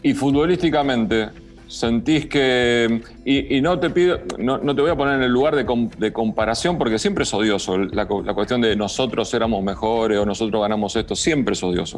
Y 0.01 0.13
futbolísticamente, 0.13 1.29
sentís 1.73 2.27
que, 2.27 3.01
y, 3.25 3.59
no 3.59 3.79
te 3.79 3.89
pido, 3.89 4.19
no, 4.37 4.59
te 4.59 4.81
voy 4.81 4.91
a 4.91 4.95
poner 4.95 5.15
en 5.15 5.23
el 5.23 5.31
lugar 5.31 5.55
de, 5.55 6.13
comparación 6.13 6.77
porque 6.77 6.99
siempre 6.99 7.23
es 7.23 7.33
odioso 7.33 7.79
la, 7.79 8.05
cuestión 8.05 8.61
de 8.61 8.75
nosotros 8.75 9.33
éramos 9.33 9.63
mejores 9.63 10.19
o 10.19 10.25
nosotros 10.25 10.61
ganamos 10.61 10.95
esto, 10.95 11.15
siempre 11.15 11.53
es 11.53 11.63
odioso. 11.63 11.97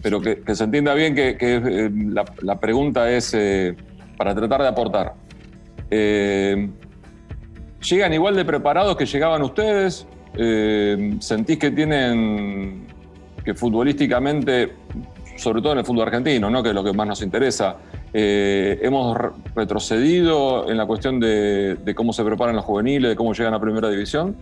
Pero 0.00 0.22
que, 0.22 0.42
se 0.54 0.64
entienda 0.64 0.94
bien 0.94 1.14
que, 1.14 1.36
eh, 1.38 1.90
la, 2.40 2.58
pregunta 2.58 3.10
es 3.10 3.34
eh, 3.34 3.76
para 4.16 4.34
tratar 4.34 4.62
de 4.62 4.68
aportar. 4.68 5.12
Eh, 5.90 6.70
¿Llegan 7.82 8.14
igual 8.14 8.34
de 8.34 8.46
preparados 8.46 8.96
que 8.96 9.04
llegaban 9.04 9.42
ustedes? 9.42 10.06
¿Sentís 11.20 11.58
que 11.58 11.70
tienen 11.70 12.86
que 13.44 13.54
futbolísticamente, 13.54 14.72
sobre 15.36 15.60
todo 15.60 15.72
en 15.72 15.78
el 15.80 15.84
fútbol 15.84 16.06
argentino, 16.06 16.48
¿no? 16.48 16.62
que 16.62 16.70
es 16.70 16.74
lo 16.74 16.82
que 16.82 16.94
más 16.94 17.06
nos 17.06 17.20
interesa, 17.20 17.76
eh, 18.12 18.78
hemos 18.82 19.16
retrocedido 19.54 20.70
en 20.70 20.76
la 20.76 20.86
cuestión 20.86 21.20
de, 21.20 21.76
cómo 21.94 22.12
se 22.12 22.24
preparan 22.24 22.56
los 22.56 22.64
juveniles, 22.64 23.10
de 23.10 23.16
cómo 23.16 23.32
llegan 23.32 23.54
a 23.54 23.60
primera 23.60 23.90
división? 23.90 24.36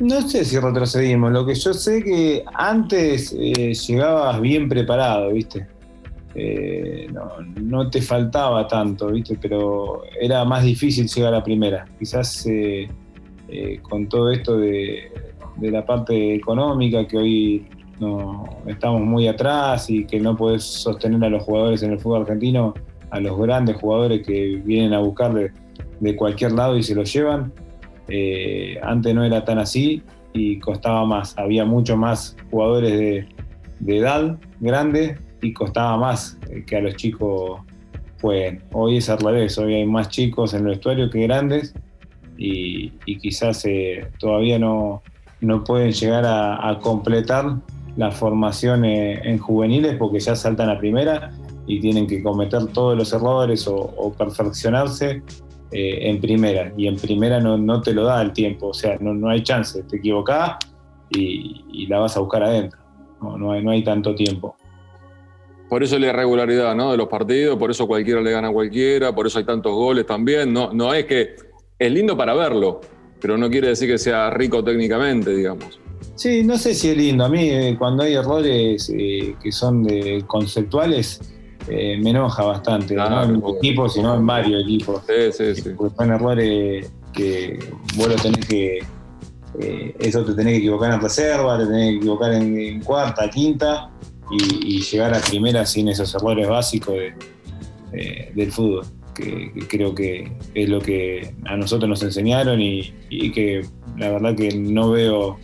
No 0.00 0.22
sé 0.22 0.44
si 0.44 0.58
retrocedimos, 0.58 1.32
lo 1.32 1.44
que 1.44 1.54
yo 1.54 1.74
sé 1.74 2.02
que 2.02 2.42
antes 2.54 3.34
eh, 3.38 3.74
llegabas 3.74 4.40
bien 4.40 4.68
preparado, 4.68 5.32
¿viste? 5.32 5.66
Eh, 6.34 7.08
no, 7.60 7.90
te 7.90 8.00
faltaba 8.00 8.66
tanto, 8.66 9.08
¿viste? 9.08 9.36
Pero 9.40 10.02
era 10.20 10.44
más 10.44 10.64
difícil 10.64 11.06
llegar 11.06 11.34
a 11.34 11.42
primera. 11.42 11.86
Quizás 11.98 12.46
con 13.82 14.08
todo 14.08 14.30
esto 14.30 14.56
de, 14.56 15.10
la 15.60 15.84
parte 15.84 16.34
económica 16.34 17.06
que 17.06 17.18
hoy 17.18 17.66
no 18.00 18.44
estamos 18.66 19.02
muy 19.02 19.28
atrás 19.28 19.90
y 19.90 20.04
que 20.06 20.18
no 20.18 20.34
puedes 20.36 20.64
sostener 20.64 21.22
a 21.22 21.28
los 21.28 21.44
jugadores 21.44 21.82
en 21.82 21.92
el 21.92 22.00
fútbol 22.00 22.22
argentino, 22.22 22.74
a 23.10 23.20
los 23.20 23.38
grandes 23.38 23.76
jugadores 23.76 24.26
que 24.26 24.60
vienen 24.64 24.94
a 24.94 25.00
buscar 25.00 25.34
de, 25.34 26.16
cualquier 26.16 26.52
lado 26.52 26.76
y 26.76 26.82
se 26.82 26.94
los 26.94 27.12
llevan. 27.12 27.52
Eh, 28.08 28.80
antes 28.82 29.14
no 29.14 29.22
era 29.22 29.44
tan 29.44 29.58
así 29.58 30.02
y 30.32 30.58
costaba 30.58 31.04
más, 31.04 31.36
había 31.38 31.64
mucho 31.64 31.96
más 31.96 32.36
jugadores 32.50 32.98
de, 32.98 33.28
edad 33.86 34.38
grande 34.60 35.16
y 35.40 35.52
costaba 35.52 35.96
más 35.96 36.38
que 36.66 36.76
a 36.76 36.80
los 36.80 36.96
chicos 36.96 37.60
jueguen. 38.20 38.62
Hoy 38.72 38.98
es 38.98 39.08
al 39.08 39.18
revés, 39.18 39.56
hoy 39.58 39.74
hay 39.74 39.86
más 39.86 40.08
chicos 40.08 40.54
en 40.54 40.60
el 40.60 40.68
vestuario 40.68 41.08
que 41.10 41.22
grandes 41.22 41.74
y, 42.36 42.90
quizás 43.18 43.64
eh, 43.66 44.08
todavía 44.18 44.58
no, 44.58 45.02
no 45.40 45.64
pueden 45.64 45.92
llegar 45.92 46.24
a 46.26 46.78
completar 46.82 47.56
la 47.96 48.10
formación 48.10 48.84
en 48.84 49.38
juveniles 49.38 49.96
porque 49.98 50.20
ya 50.20 50.36
saltan 50.36 50.70
a 50.70 50.78
primera 50.78 51.32
y 51.70 51.80
tienen 51.80 52.06
que 52.06 52.22
cometer 52.22 52.66
todos 52.68 52.96
los 52.98 53.12
errores 53.12 53.66
o, 53.68 54.12
perfeccionarse 54.18 55.22
eh, 55.70 55.98
en 56.10 56.20
primera. 56.20 56.72
Y 56.76 56.88
en 56.88 56.96
primera 56.96 57.40
no, 57.40 57.56
no, 57.56 57.80
te 57.80 57.94
lo 57.94 58.04
da 58.04 58.20
el 58.22 58.32
tiempo, 58.32 58.68
o 58.68 58.74
sea, 58.74 58.98
no, 59.00 59.14
no 59.14 59.28
hay 59.28 59.42
chance, 59.42 59.82
te 59.84 59.96
equivocás 59.96 60.56
y, 61.10 61.86
la 61.86 62.00
vas 62.00 62.16
a 62.16 62.20
buscar 62.20 62.42
adentro. 62.42 62.80
No, 63.22 63.38
no, 63.38 63.52
hay, 63.52 63.62
no 63.62 63.70
hay 63.70 63.84
tanto 63.84 64.14
tiempo. 64.14 64.56
Por 65.68 65.84
eso 65.84 65.98
la 65.98 66.08
irregularidad 66.08 66.74
¿no? 66.74 66.90
de 66.90 66.96
los 66.96 67.06
partidos, 67.06 67.56
por 67.56 67.70
eso 67.70 67.86
cualquiera 67.86 68.20
le 68.20 68.32
gana 68.32 68.48
a 68.48 68.52
cualquiera, 68.52 69.14
por 69.14 69.26
eso 69.26 69.38
hay 69.38 69.44
tantos 69.44 69.72
goles 69.72 70.04
también. 70.06 70.52
No, 70.52 70.72
no 70.72 70.92
es 70.92 71.04
que 71.06 71.36
es 71.78 71.92
lindo 71.92 72.16
para 72.16 72.34
verlo, 72.34 72.80
pero 73.20 73.38
no 73.38 73.48
quiere 73.48 73.68
decir 73.68 73.88
que 73.88 73.98
sea 73.98 74.30
rico 74.30 74.64
técnicamente, 74.64 75.32
digamos. 75.34 75.78
Sí, 76.20 76.42
no 76.44 76.58
sé 76.58 76.74
si 76.74 76.90
es 76.90 76.96
lindo. 76.98 77.24
A 77.24 77.30
mí 77.30 77.48
eh, 77.48 77.76
cuando 77.78 78.02
hay 78.02 78.12
errores 78.12 78.92
eh, 78.94 79.34
que 79.42 79.50
son 79.50 79.82
de 79.84 80.22
conceptuales, 80.26 81.18
eh, 81.66 81.98
me 81.98 82.10
enoja 82.10 82.44
bastante. 82.44 82.94
no 82.94 83.22
en 83.22 83.42
un 83.42 83.56
equipo, 83.56 83.88
sino 83.88 84.14
en 84.14 84.26
varios 84.26 84.62
equipos. 84.64 85.02
Sí, 85.06 85.32
sí, 85.32 85.62
sí. 85.62 85.70
Porque 85.74 85.96
son 85.96 86.12
errores 86.12 86.92
que 87.14 87.58
vos 87.96 88.08
lo 88.08 88.16
tenés 88.16 88.46
que... 88.46 88.80
eso 89.98 90.22
te 90.24 90.34
tenés 90.34 90.52
que 90.52 90.58
equivocar 90.58 90.92
en 90.92 91.00
reserva, 91.00 91.58
te 91.58 91.64
tenés 91.64 91.90
que 91.92 91.96
equivocar 91.96 92.34
en, 92.34 92.80
cuarta, 92.82 93.30
quinta 93.30 93.90
y, 94.30 94.82
llegar 94.82 95.14
a 95.14 95.20
primera 95.20 95.64
sin 95.64 95.88
esos 95.88 96.14
errores 96.14 96.46
básicos 96.48 96.96
del 98.34 98.52
fútbol. 98.52 98.84
Que, 99.14 99.52
creo 99.68 99.94
que 99.94 100.30
es 100.54 100.68
lo 100.68 100.80
que 100.80 101.34
a 101.46 101.56
nosotros 101.56 101.88
nos 101.88 102.02
enseñaron 102.02 102.60
y 102.60 103.32
que 103.32 103.62
la 103.96 104.10
verdad 104.10 104.36
que 104.36 104.54
no 104.54 104.90
veo 104.90 105.38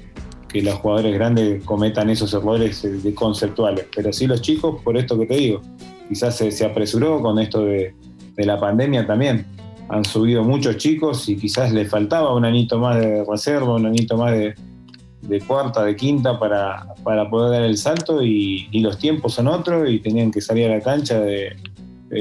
que 0.57 0.63
los 0.63 0.75
jugadores 0.77 1.15
grandes 1.15 1.63
cometan 1.65 2.09
esos 2.09 2.33
errores 2.33 2.83
eh, 2.83 2.89
de 2.89 3.15
conceptuales, 3.15 3.87
pero 3.95 4.11
sí 4.11 4.27
los 4.27 4.41
chicos, 4.41 4.81
por 4.83 4.97
esto 4.97 5.19
que 5.19 5.27
te 5.27 5.37
digo, 5.37 5.61
quizás 6.09 6.37
se, 6.37 6.65
apresuró 6.65 7.21
con 7.21 7.39
esto 7.39 7.65
de, 7.65 7.95
la 8.39 8.59
pandemia 8.59 9.07
también. 9.07 9.47
Han 9.89 10.05
subido 10.05 10.43
muchos 10.43 10.79
chicos 10.79 11.29
y 11.29 11.37
quizás 11.37 11.73
les 11.73 11.91
faltaba 11.91 12.35
un 12.35 12.45
anito 12.45 12.79
más 12.79 12.97
de 12.97 13.25
reserva, 13.25 13.75
un 13.75 13.87
anito 13.87 14.17
más 14.17 14.33
de, 14.33 15.41
cuarta, 15.47 15.85
de 15.85 15.95
quinta 15.95 16.39
para, 16.39 16.95
para, 17.05 17.29
poder 17.29 17.53
dar 17.53 17.63
el 17.63 17.77
salto 17.77 18.23
y, 18.23 18.69
los 18.81 18.99
tiempos 18.99 19.35
son 19.35 19.49
otros 19.49 19.91
y 19.91 19.99
tenían 20.01 20.31
que 20.31 20.41
salir 20.41 20.71
a 20.71 20.77
la 20.77 20.81
cancha 20.81 21.21
de, 21.21 21.55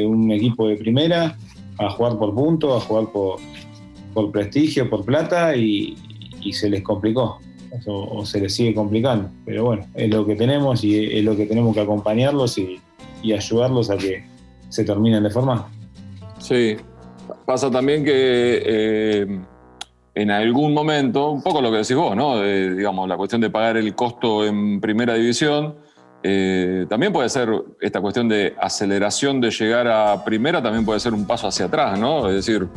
un 0.05 0.29
equipo 0.31 0.67
de 0.67 0.75
primera 0.75 1.37
a 1.77 1.89
jugar 1.89 2.17
por 2.17 2.33
punto, 2.33 2.75
a 2.75 2.81
jugar 2.81 3.07
por, 3.13 3.39
por 4.13 4.31
prestigio, 4.31 4.89
por 4.89 5.05
plata 5.05 5.55
y 5.55 5.95
se 6.51 6.69
les 6.69 6.81
complicó 6.81 7.39
o, 7.85 8.25
se 8.25 8.39
les 8.39 8.55
sigue 8.55 8.73
complicando. 8.73 9.29
Pero 9.45 9.65
bueno, 9.65 9.85
es 9.93 10.09
lo 10.09 10.25
que 10.25 10.35
tenemos 10.35 10.83
y 10.83 11.17
es 11.17 11.23
lo 11.23 11.35
que 11.35 11.45
tenemos 11.45 11.73
que 11.73 11.81
acompañarlos 11.81 12.57
y, 12.57 12.81
ayudarlos 13.33 13.89
a 13.89 13.97
que 13.97 14.23
se 14.69 14.83
terminen 14.83 15.23
de 15.23 15.31
formar. 15.31 15.65
Sí, 16.37 16.75
pasa 17.43 17.71
también 17.71 18.03
que 18.03 18.61
eh, 18.63 19.39
en 20.13 20.29
algún 20.29 20.75
momento, 20.75 21.31
un 21.31 21.41
poco 21.41 21.59
lo 21.59 21.71
que 21.71 21.77
decís 21.77 21.95
vos, 21.95 22.15
¿no? 22.15 22.43
digamos, 22.43 23.09
la 23.09 23.17
cuestión 23.17 23.41
de 23.41 23.49
pagar 23.49 23.77
el 23.77 23.95
costo 23.95 24.45
en 24.45 24.79
primera 24.79 25.15
división, 25.15 25.73
eh, 26.27 26.87
también 26.89 27.13
puede 27.13 27.29
ser 27.29 27.49
esta 27.79 28.01
cuestión 28.01 28.27
de 28.27 28.55
aceleración 28.59 29.39
de 29.39 29.51
llegar 29.51 29.87
a 29.87 30.23
primera, 30.25 30.59
también 30.59 30.83
puede 30.83 30.99
ser 30.99 31.13
un 31.13 31.27
paso 31.27 31.47
hacia 31.47 31.65
atrás, 31.65 31.99
¿no? 31.99 32.27
Es 32.27 32.35
decir, 32.35 32.67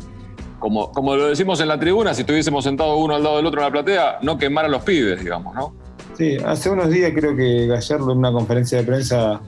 como, 0.59 0.91
como 0.93 1.17
lo 1.17 1.29
decimos 1.29 1.61
en 1.61 1.69
la 1.69 1.79
tribuna, 1.79 2.15
si 2.15 2.23
estuviésemos 2.23 2.65
sentados 2.65 2.99
uno 2.99 3.15
al 3.15 3.23
lado 3.23 3.37
del 3.37 3.47
otro 3.47 3.61
en 3.61 3.67
la 3.67 3.73
platea, 3.73 4.19
no 4.23 4.39
quemar 4.39 4.65
a 4.65 4.69
los 4.69 4.83
pibes, 4.83 5.23
digamos, 5.23 5.55
¿no? 5.55 5.75
Sí, 6.17 6.37
hace 6.45 6.71
unos 6.71 6.91
días 6.91 7.13
creo 7.15 7.37
que 7.37 7.67
Gallardo 7.67 8.13
en 8.13 8.19
una 8.19 8.33
conferencia 8.33 8.79
de 8.79 8.85
prensa 8.85 9.41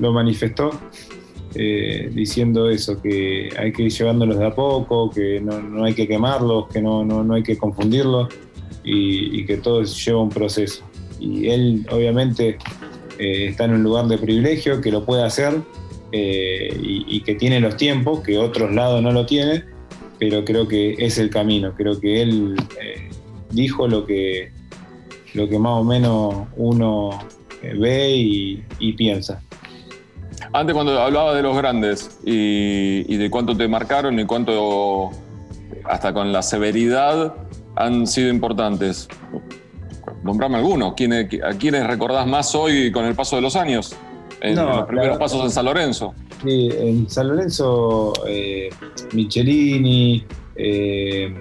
lo 0.00 0.12
manifestó, 0.12 0.70
eh, 1.54 2.10
diciendo 2.12 2.68
eso, 2.68 3.00
que 3.00 3.48
hay 3.58 3.72
que 3.72 3.84
ir 3.84 3.92
llevándolos 3.92 4.38
de 4.38 4.46
a 4.46 4.54
poco, 4.54 5.10
que 5.10 5.40
no, 5.40 5.84
hay 5.84 5.94
que 5.94 6.08
quemarlos, 6.08 6.68
que 6.68 6.80
no, 6.80 7.04
no, 7.04 7.34
hay 7.34 7.42
que 7.42 7.56
confundirlos 7.58 8.28
y, 8.84 9.44
que 9.46 9.56
todo 9.56 9.82
lleva 9.82 10.22
un 10.22 10.30
proceso. 10.30 10.84
Y 11.18 11.48
él 11.48 11.86
obviamente 11.90 12.58
eh, 13.18 13.46
está 13.48 13.64
en 13.64 13.72
un 13.72 13.82
lugar 13.82 14.06
de 14.06 14.18
privilegio, 14.18 14.80
que 14.80 14.90
lo 14.90 15.04
puede 15.04 15.24
hacer 15.24 15.60
eh, 16.12 16.76
y, 16.82 17.20
que 17.22 17.34
tiene 17.34 17.60
los 17.60 17.76
tiempos, 17.76 18.20
que 18.20 18.38
otros 18.38 18.72
lados 18.72 19.02
no 19.02 19.12
lo 19.12 19.26
tienen, 19.26 19.64
pero 20.20 20.44
creo 20.44 20.68
que 20.68 20.94
es 20.98 21.18
el 21.18 21.30
camino, 21.30 21.74
creo 21.74 21.98
que 21.98 22.22
él 22.22 22.54
dijo 23.50 23.88
lo 23.88 24.06
que, 24.06 24.52
lo 25.34 25.48
que 25.48 25.58
más 25.58 25.72
o 25.72 25.84
menos 25.84 26.46
uno 26.56 27.18
ve 27.62 28.14
y 28.78 28.92
piensa. 28.92 29.42
Antes 30.52 30.74
cuando 30.74 30.98
hablaba 31.00 31.34
de 31.34 31.42
los 31.42 31.56
grandes 31.56 32.18
y, 32.24 33.16
de 33.16 33.30
cuánto 33.30 33.56
te 33.56 33.68
marcaron 33.68 34.18
y 34.18 34.24
cuánto, 34.24 35.10
hasta 35.84 36.12
con 36.12 36.32
la 36.32 36.42
severidad, 36.42 37.34
han 37.76 38.06
sido 38.06 38.30
importantes. 38.30 39.08
Nombrame 40.24 40.56
algunos. 40.56 40.92
¿A 40.92 40.94
quiénes 40.94 41.86
recordás 41.86 42.26
más 42.26 42.54
hoy 42.54 42.90
con 42.90 43.04
el 43.04 43.14
paso 43.14 43.36
de 43.36 43.42
los 43.42 43.54
años? 43.54 43.96
En, 44.40 44.56
los 44.56 44.86
primeros 44.86 45.18
pasos 45.18 45.44
en 45.44 45.50
San 45.50 45.66
Lorenzo. 45.66 46.14
Sí, 46.42 46.70
en 46.72 47.08
San 47.08 47.28
Lorenzo, 47.28 48.12
eh, 48.26 48.70
Michelini, 49.12 50.24
eh, 50.56 51.34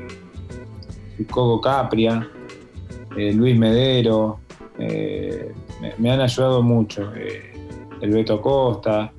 Coco 1.30 1.62
Capria, 1.62 2.28
eh, 3.16 3.34
Luis 3.34 3.58
Medero, 3.58 4.40
me, 4.78 5.94
me, 5.98 6.12
han 6.12 6.22
ayudado 6.22 6.62
mucho 6.62 7.12
el 8.02 8.12
Beto 8.12 8.42
Costa, 8.42 9.12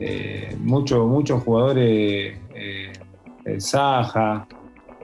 eh, 0.00 0.56
muchos 0.60 1.42
jugadores, 1.42 2.38
eh, 2.54 2.92
el 3.44 3.60
Saja, 3.60 4.46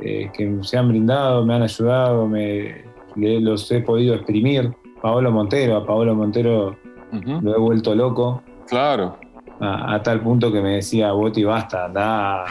eh, 0.00 0.30
que 0.32 0.58
se 0.62 0.76
han 0.76 0.88
brindado, 0.88 1.44
me 1.44 1.54
han 1.54 1.62
ayudado, 1.62 2.28
me, 2.28 2.84
los 3.16 3.70
he 3.72 3.80
podido 3.80 4.14
exprimir. 4.14 4.72
Paolo 5.02 5.30
Montero, 5.32 5.76
a 5.76 5.86
Paolo 5.86 6.14
Montero 6.14 6.76
lo 7.12 7.56
he 7.56 7.58
vuelto 7.58 7.94
loco. 7.94 8.42
Claro. 8.68 9.18
A, 9.66 10.02
tal 10.02 10.20
punto 10.20 10.52
que 10.52 10.60
me 10.60 10.76
decía, 10.76 11.12
Boti, 11.12 11.44
basta, 11.44 11.86
anda 11.86 12.44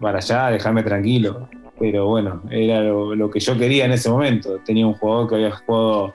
para 0.00 0.18
allá, 0.18 0.50
déjame 0.50 0.82
tranquilo. 0.82 1.48
Pero 1.78 2.06
bueno, 2.06 2.42
era 2.50 2.80
lo, 2.82 3.30
que 3.30 3.40
yo 3.40 3.56
quería 3.58 3.84
en 3.84 3.92
ese 3.92 4.08
momento. 4.10 4.58
Tenía 4.64 4.86
un 4.86 4.94
jugador 4.94 5.28
que 5.28 5.34
había 5.36 5.50
jugado 5.50 6.14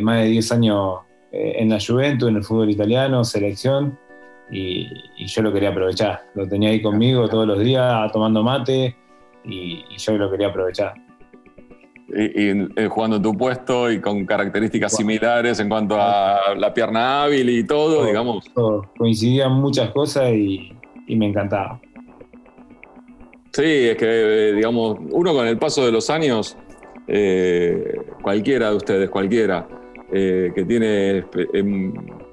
más 0.00 0.22
de 0.22 0.26
10 0.26 0.52
años 0.52 1.00
eh, 1.32 1.56
en 1.58 1.68
la 1.68 1.78
Juventus, 1.80 2.28
en 2.28 2.36
el 2.36 2.44
fútbol 2.44 2.70
italiano, 2.70 3.24
selección, 3.24 3.98
y, 4.50 4.88
yo 5.26 5.42
lo 5.42 5.52
quería 5.52 5.70
aprovechar. 5.70 6.22
Lo 6.34 6.48
tenía 6.48 6.70
ahí 6.70 6.80
conmigo 6.80 7.28
todos 7.28 7.46
los 7.46 7.58
días 7.58 8.10
tomando 8.12 8.42
mate 8.42 8.96
y, 9.44 9.84
yo 9.98 10.16
lo 10.16 10.30
quería 10.30 10.48
aprovechar. 10.48 10.94
Y, 12.08 12.50
eh, 12.50 12.88
jugando 12.88 13.20
tu 13.20 13.36
puesto 13.36 13.90
y 13.90 14.00
con 14.00 14.24
características 14.24 14.94
similares 14.96 15.58
en 15.58 15.68
cuanto 15.68 15.96
a 15.98 16.54
la 16.56 16.72
pierna 16.72 17.24
hábil 17.24 17.50
y 17.50 17.64
todo, 17.64 18.04
digamos. 18.06 18.44
Coincidían 18.96 19.52
muchas 19.52 19.90
cosas 19.90 20.30
y, 20.32 20.72
me 21.08 21.26
encantaba. 21.26 21.80
Sí, 23.52 23.62
es 23.62 23.96
que, 23.96 24.06
eh, 24.06 24.52
digamos, 24.52 24.98
uno 25.10 25.32
con 25.32 25.46
el 25.46 25.58
paso 25.58 25.84
de 25.84 25.92
los 25.92 26.10
años, 26.10 26.56
cualquiera 28.22 28.70
de 28.70 28.76
ustedes, 28.76 29.10
cualquiera, 29.10 29.66
eh, 30.12 30.52
que 30.54 30.64
tiene 30.64 31.24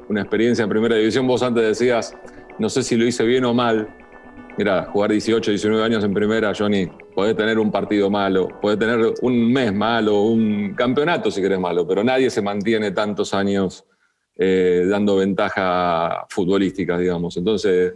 una 0.08 0.22
experiencia 0.22 0.64
en 0.64 0.70
primera 0.70 0.96
división. 0.96 1.26
Vos 1.26 1.42
antes 1.42 1.64
decías, 1.64 2.16
no 2.60 2.70
sé 2.70 2.84
si 2.84 2.96
lo 2.96 3.06
hice 3.06 3.24
bien 3.24 3.46
o 3.46 3.54
mal. 3.54 3.88
Mira, 4.58 4.86
jugar 4.92 5.12
18, 5.12 5.52
19 5.52 5.84
años 5.84 6.04
en 6.04 6.14
primera, 6.14 6.54
Johnny, 6.58 6.88
podés 7.16 7.36
tener 7.36 7.58
un 7.58 7.72
partido 7.72 8.10
malo, 8.10 8.48
podés 8.62 8.78
tener 8.78 9.14
un 9.22 9.52
mes 9.52 9.74
malo, 9.74 10.22
un 10.22 10.76
campeonato 10.76 11.32
si 11.32 11.42
querés 11.42 11.60
malo, 11.60 11.88
pero 11.88 12.04
nadie 12.04 12.30
se 12.30 12.42
mantiene 12.42 12.92
tantos 12.92 13.34
años 13.34 13.86
eh, 14.38 14.86
dando 14.88 15.16
ventaja 15.16 16.26
futbolística, 16.30 16.98
digamos. 16.98 17.36
Entonces, 17.38 17.94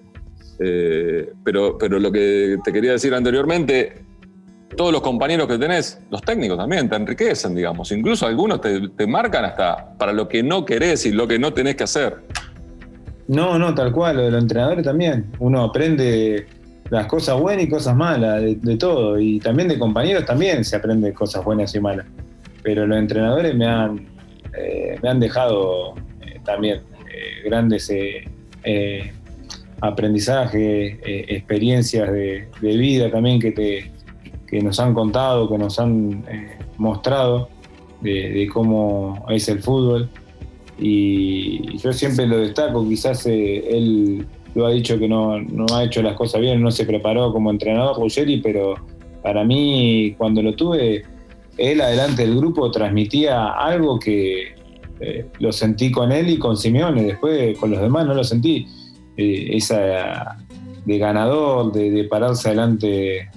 eh, 0.60 1.32
pero, 1.44 1.78
pero 1.78 2.00
lo 2.00 2.12
que 2.12 2.58
te 2.64 2.74
quería 2.74 2.94
decir 2.94 3.14
anteriormente, 3.14 4.06
todos 4.76 4.92
los 4.92 5.02
compañeros 5.02 5.48
que 5.48 5.58
tenés, 5.58 6.00
los 6.10 6.22
técnicos 6.22 6.58
también, 6.58 6.90
te 6.90 6.96
enriquecen, 6.96 7.56
digamos. 7.56 7.92
Incluso 7.92 8.26
algunos 8.28 8.62
te, 8.62 9.08
marcan 9.08 9.46
hasta 9.46 9.98
para 9.98 10.14
lo 10.14 10.28
que 10.28 10.44
no 10.44 10.66
querés 10.66 11.06
y 11.06 11.12
lo 11.12 11.28
que 11.28 11.40
no 11.40 11.54
tenés 11.54 11.76
que 11.76 11.84
hacer. 11.84 12.18
No, 13.28 13.60
no, 13.60 13.76
tal 13.76 13.92
cual, 13.92 14.18
lo 14.18 14.24
de 14.24 14.32
los 14.32 14.42
entrenadores 14.42 14.86
también. 14.86 15.32
Uno 15.40 15.64
aprende 15.64 16.46
las 16.90 17.08
cosas 17.08 17.40
buenas 17.40 17.66
y 17.66 17.70
cosas 17.70 17.96
malas, 17.96 18.42
de, 18.42 18.78
todo. 18.78 19.20
Y 19.20 19.40
también 19.40 19.68
de 19.68 19.78
compañeros 19.78 20.26
también 20.26 20.64
se 20.64 20.76
aprende 20.76 21.14
cosas 21.14 21.44
buenas 21.44 21.76
y 21.76 21.80
malas. 21.80 22.06
Pero 22.64 22.88
los 22.88 22.98
entrenadores 22.98 23.56
me 23.56 23.66
han, 23.66 24.08
eh, 24.58 24.98
me 25.02 25.10
han 25.10 25.20
dejado 25.20 25.96
eh, 26.22 26.40
también 26.46 26.82
eh, 27.12 27.44
grandes 27.46 27.92
aprendizajes, 29.80 30.98
experiencias 31.04 32.12
de 32.12 32.48
vida 32.62 33.12
también 33.12 33.40
que 33.40 33.52
te, 33.52 33.92
que 34.48 34.62
nos 34.62 34.80
han 34.80 34.94
contado, 34.94 35.50
que 35.50 35.58
nos 35.58 35.80
han 35.80 36.24
mostrado 36.78 37.50
de, 38.02 38.50
cómo 38.52 39.26
es 39.30 39.48
el 39.50 39.60
fútbol. 39.60 40.10
Y 40.80 41.78
yo 41.78 41.92
siempre 41.94 42.28
lo 42.28 42.38
destaco, 42.38 42.88
quizás 42.88 43.26
eh, 43.26 43.64
él 43.70 44.28
lo 44.54 44.66
ha 44.66 44.72
dicho 44.72 44.98
que 45.00 45.08
no, 45.08 45.36
ha 45.74 45.84
hecho 45.84 46.02
las 46.02 46.16
cosas 46.16 46.42
bien, 46.42 46.62
no 46.62 46.72
se 46.72 46.86
preparó 46.86 47.32
como 47.32 47.52
entrenador 47.52 47.98
Ruggeri, 47.98 48.42
pero 48.42 48.76
para 49.24 49.44
mí 49.44 50.16
cuando 50.18 50.42
lo 50.42 50.54
tuve, 50.56 51.04
él 51.58 51.82
adelante 51.82 52.24
del 52.24 52.38
grupo 52.38 52.70
transmitía 52.72 53.50
algo 53.50 54.00
que 54.00 54.56
eh, 55.00 55.26
lo 55.40 55.52
sentí 55.52 55.92
con 55.92 56.12
él 56.12 56.30
y 56.30 56.38
con 56.38 56.58
Simeone, 56.58 57.04
después 57.04 57.58
con 57.58 57.72
los 57.72 57.82
demás 57.82 58.06
no 58.06 58.14
lo 58.14 58.24
sentí. 58.24 58.68
esa 59.16 60.38
de 60.86 60.98
ganador, 61.00 61.74
de 61.74 62.04
pararse 62.06 62.50
adelante 62.50 63.30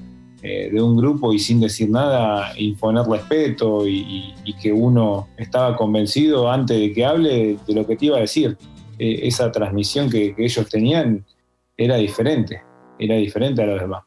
eh, 0.42 0.70
de 0.72 0.80
un 0.80 0.96
grupo 0.96 1.34
y 1.34 1.38
sin 1.38 1.60
decir 1.60 1.90
nada 1.90 2.54
imponer 2.56 3.04
respeto 3.04 3.86
y, 3.86 4.34
que 4.62 4.72
uno 4.72 5.28
estaba 5.36 5.76
convencido 5.76 6.50
antes 6.50 6.78
de 6.78 6.92
que 6.92 7.04
hable 7.04 7.58
de 7.66 7.74
lo 7.74 7.86
que 7.86 7.96
te 7.96 8.06
iba 8.06 8.16
a 8.16 8.20
decir. 8.20 8.56
Eh, 8.98 9.20
esa 9.26 9.52
transmisión 9.52 10.08
que, 10.08 10.34
ellos 10.38 10.68
tenían 10.68 11.24
era 11.76 11.96
diferente, 11.96 12.62
era 12.98 13.16
diferente 13.16 13.62
a 13.62 13.66
los 13.66 13.80
demás. 13.80 14.04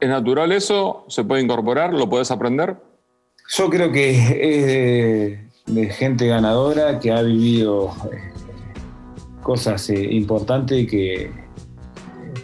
¿Es 0.00 0.08
natural 0.08 0.52
eso? 0.52 1.04
¿Se 1.08 1.22
puede 1.22 1.42
incorporar? 1.42 1.92
¿Lo 1.92 2.08
puedes 2.08 2.30
aprender? 2.30 2.76
Yo 3.48 3.68
creo 3.68 3.92
que 3.92 4.10
es 4.10 5.74
de, 5.74 5.90
gente 5.90 6.28
ganadora 6.28 6.98
que 6.98 7.12
ha 7.12 7.20
vivido 7.20 7.92
eh, 8.10 8.32
cosas 9.42 9.90
importantes 9.90 10.88
que 10.90 11.30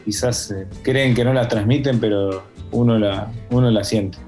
quizás 0.05 0.55
creen 0.83 1.15
que 1.15 1.25
no 1.25 1.33
las 1.33 1.49
transmiten, 1.49 1.99
pero 1.99 2.43
uno 2.73 2.99
la, 2.99 3.33
uno 3.51 3.71
la 3.71 3.85
siente. 3.85 4.19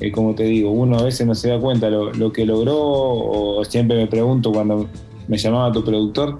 Eh, 0.00 0.12
como 0.12 0.34
te 0.34 0.44
digo, 0.44 0.70
uno 0.70 0.98
a 0.98 1.02
veces 1.02 1.26
no 1.26 1.34
se 1.34 1.48
da 1.48 1.58
cuenta 1.58 1.90
lo, 1.90 2.32
que 2.32 2.46
logró, 2.46 2.76
o 2.78 3.64
siempre 3.64 3.96
me 3.96 4.06
pregunto 4.06 4.52
cuando 4.52 4.88
me 5.26 5.36
llamaba 5.36 5.72
tu 5.72 5.84
productor, 5.84 6.38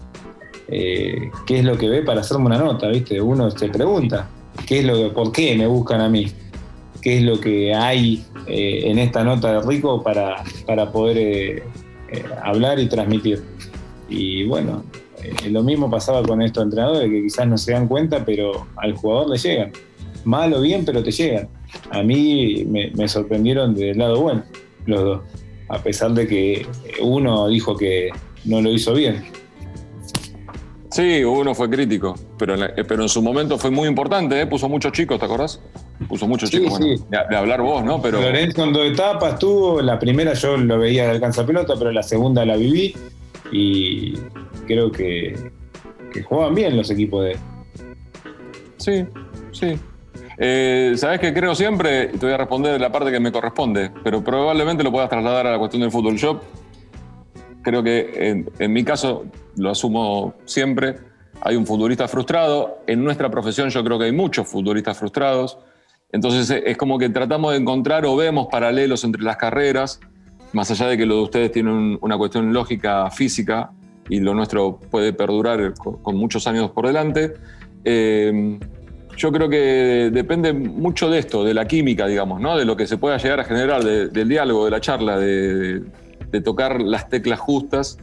eh, 0.68 1.30
qué 1.46 1.58
es 1.58 1.64
lo 1.64 1.76
que 1.76 1.88
ve 1.88 2.02
para 2.02 2.20
hacerme 2.20 2.46
una 2.46 2.58
nota, 2.58 2.88
¿viste? 2.88 3.20
Uno 3.20 3.50
se 3.50 3.68
pregunta, 3.68 4.28
¿qué 4.66 4.80
es 4.80 4.84
lo 4.84 4.94
que, 4.96 5.10
¿por 5.10 5.32
qué 5.32 5.56
me 5.56 5.66
buscan 5.66 6.00
a 6.00 6.08
mí? 6.08 6.30
¿Qué 7.02 7.18
es 7.18 7.22
lo 7.22 7.40
que 7.40 7.74
hay 7.74 8.24
eh, 8.46 8.82
en 8.84 8.98
esta 8.98 9.24
nota 9.24 9.52
de 9.52 9.66
Rico 9.66 10.02
para, 10.02 10.42
para 10.66 10.92
poder 10.92 11.64
hablar 12.42 12.78
y 12.78 12.88
transmitir? 12.88 13.42
Y 14.08 14.44
bueno, 14.44 14.84
lo 15.50 15.62
mismo 15.62 15.90
pasaba 15.90 16.22
con 16.22 16.42
estos 16.42 16.64
entrenadores 16.64 17.10
que 17.10 17.22
quizás 17.22 17.46
no 17.46 17.58
se 17.58 17.72
dan 17.72 17.88
cuenta, 17.88 18.24
pero 18.24 18.66
al 18.76 18.94
jugador 18.94 19.30
le 19.30 19.38
llegan 19.38 19.72
mal 20.28 20.52
o 20.52 20.60
bien, 20.60 20.84
pero 20.84 21.02
te 21.02 21.10
llegan. 21.10 21.48
A 21.90 22.02
mí 22.02 22.64
me, 22.66 23.08
sorprendieron 23.08 23.74
del 23.74 23.96
lado 23.96 24.20
bueno, 24.20 24.44
los 24.84 25.02
dos, 25.02 25.20
a 25.68 25.78
pesar 25.82 26.12
de 26.12 26.26
que 26.26 26.66
uno 27.00 27.48
dijo 27.48 27.76
que 27.76 28.10
no 28.44 28.60
lo 28.60 28.70
hizo 28.70 28.92
bien. 28.92 29.24
Sí, 30.90 31.22
uno 31.24 31.54
fue 31.54 31.68
crítico, 31.70 32.14
pero, 32.38 32.56
pero 32.86 33.02
en 33.02 33.08
su 33.08 33.22
momento 33.22 33.58
fue 33.58 33.70
muy 33.70 33.88
importante, 33.88 34.40
¿eh? 34.40 34.46
puso 34.46 34.68
muchos 34.68 34.92
chicos, 34.92 35.18
¿te 35.18 35.24
acordás? 35.24 35.60
Puso 36.08 36.26
muchos 36.26 36.50
chicos, 36.50 36.78
de, 36.78 37.36
hablar 37.36 37.62
vos, 37.62 37.84
¿no? 37.84 38.00
Pero... 38.00 38.20
Lorenzo 38.20 38.64
en 38.64 38.72
dos 38.72 38.86
etapas 38.86 39.38
tuvo, 39.38 39.80
la 39.80 39.98
primera 39.98 40.34
yo 40.34 40.56
lo 40.56 40.78
veía 40.78 41.04
de 41.04 41.10
alcanza 41.10 41.46
pelota, 41.46 41.74
pero 41.78 41.90
la 41.92 42.02
segunda 42.02 42.44
la 42.44 42.56
viví 42.56 42.94
y 43.52 44.14
creo 44.66 44.90
que, 44.90 45.34
que 46.12 46.22
juegan 46.22 46.54
bien 46.54 46.76
los 46.76 46.90
equipos 46.90 47.24
de... 47.24 47.36
Sí, 48.78 49.04
sí. 49.52 49.78
Eh, 50.40 50.92
¿Sabes 50.96 51.18
qué 51.18 51.34
creo 51.34 51.54
siempre? 51.56 52.06
Te 52.06 52.18
voy 52.18 52.32
a 52.32 52.36
responder 52.36 52.72
de 52.72 52.78
la 52.78 52.92
parte 52.92 53.10
que 53.10 53.18
me 53.18 53.32
corresponde, 53.32 53.90
pero 54.04 54.22
probablemente 54.22 54.84
lo 54.84 54.92
puedas 54.92 55.08
trasladar 55.08 55.48
a 55.48 55.52
la 55.52 55.58
cuestión 55.58 55.82
del 55.82 55.90
fútbol. 55.90 56.16
Yo 56.16 56.40
creo 57.62 57.82
que 57.82 58.46
en, 58.58 58.72
mi 58.72 58.84
caso, 58.84 59.24
lo 59.56 59.70
asumo 59.70 60.34
siempre, 60.44 60.96
hay 61.40 61.56
un 61.56 61.66
futbolista 61.66 62.06
frustrado. 62.06 62.78
En 62.86 63.02
nuestra 63.02 63.28
profesión 63.30 63.68
yo 63.70 63.82
creo 63.82 63.98
que 63.98 64.04
hay 64.04 64.12
muchos 64.12 64.46
futbolistas 64.46 64.96
frustrados. 64.96 65.58
Entonces 66.12 66.62
es 66.64 66.76
como 66.76 66.98
que 66.98 67.08
tratamos 67.08 67.52
de 67.52 67.58
encontrar 67.58 68.06
o 68.06 68.14
vemos 68.14 68.46
paralelos 68.46 69.02
entre 69.02 69.22
las 69.22 69.36
carreras, 69.36 70.00
más 70.52 70.70
allá 70.70 70.86
de 70.86 70.96
que 70.96 71.04
lo 71.04 71.16
de 71.16 71.22
ustedes 71.22 71.52
tiene 71.52 71.98
una 72.00 72.16
cuestión 72.16 72.52
lógica 72.52 73.10
física 73.10 73.72
y 74.08 74.20
lo 74.20 74.34
nuestro 74.34 74.78
puede 74.78 75.12
perdurar 75.12 75.74
con, 75.74 76.16
muchos 76.16 76.46
años 76.46 76.70
por 76.70 76.86
delante. 76.86 77.34
Eh, 77.84 78.58
yo 79.18 79.32
creo 79.32 79.48
que 79.48 80.10
depende 80.12 80.52
mucho 80.52 81.10
de 81.10 81.18
esto, 81.18 81.42
de 81.42 81.52
la 81.52 81.66
química, 81.66 82.06
digamos, 82.06 82.40
¿no? 82.40 82.56
de 82.56 82.64
lo 82.64 82.76
que 82.76 82.86
se 82.86 82.96
pueda 82.98 83.18
llegar 83.18 83.40
a 83.40 83.44
generar, 83.44 83.82
del 83.82 84.28
diálogo, 84.28 84.64
de 84.64 84.70
la 84.70 84.80
charla, 84.80 85.18
de, 85.18 85.82
tocar 86.44 86.80
las 86.80 87.08
teclas 87.08 87.40
justas. 87.40 87.98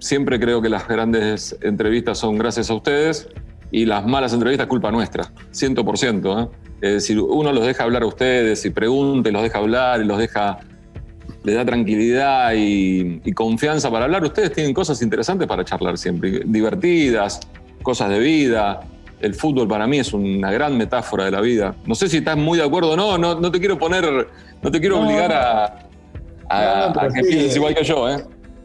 Siempre 0.00 0.40
creo 0.40 0.60
que 0.60 0.68
las 0.68 0.88
grandes 0.88 1.56
entrevistas 1.62 2.18
son 2.18 2.38
gracias 2.38 2.70
a 2.70 2.74
ustedes 2.74 3.28
y 3.70 3.84
las 3.84 4.04
malas 4.04 4.32
entrevistas 4.32 4.66
culpa 4.66 4.90
nuestra, 4.90 5.30
100%. 5.52 6.42
¿eh? 6.42 6.48
Es 6.80 6.92
decir, 6.94 7.20
uno 7.20 7.52
los 7.52 7.64
deja 7.64 7.84
hablar 7.84 8.02
a 8.02 8.06
ustedes 8.06 8.64
y 8.64 8.70
pregunta 8.70 9.28
y 9.28 9.32
los 9.32 9.42
deja 9.42 9.58
hablar 9.58 10.00
y 10.00 10.06
los 10.06 10.18
deja, 10.18 10.58
le 11.44 11.52
da 11.52 11.64
tranquilidad 11.64 12.52
y, 12.54 13.20
y 13.24 13.32
confianza 13.32 13.92
para 13.92 14.06
hablar. 14.06 14.24
Ustedes 14.24 14.50
tienen 14.52 14.74
cosas 14.74 15.00
interesantes 15.02 15.46
para 15.46 15.64
charlar 15.64 15.96
siempre, 15.98 16.42
divertidas, 16.46 17.38
cosas 17.82 18.10
de 18.10 18.18
vida, 18.18 18.80
el 19.20 19.34
fútbol 19.34 19.66
para 19.66 19.86
mí 19.86 19.98
es 19.98 20.12
una 20.12 20.50
gran 20.50 20.76
metáfora 20.76 21.24
de 21.24 21.30
la 21.30 21.40
vida. 21.40 21.74
No 21.86 21.94
sé 21.94 22.08
si 22.08 22.18
estás 22.18 22.36
muy 22.36 22.58
de 22.58 22.64
acuerdo 22.64 22.90
o 22.90 22.96
no, 22.96 23.18
no, 23.18 23.50
te 23.50 23.58
quiero 23.58 23.78
poner, 23.78 24.28
no 24.62 24.70
te 24.70 24.80
quiero 24.80 25.00
obligar 25.00 25.32
a, 25.32 26.92
que 27.14 27.22
pienses 27.22 27.56
igual 27.56 27.74
que 27.74 27.84
yo, 27.84 28.08
¿eh? 28.08 28.24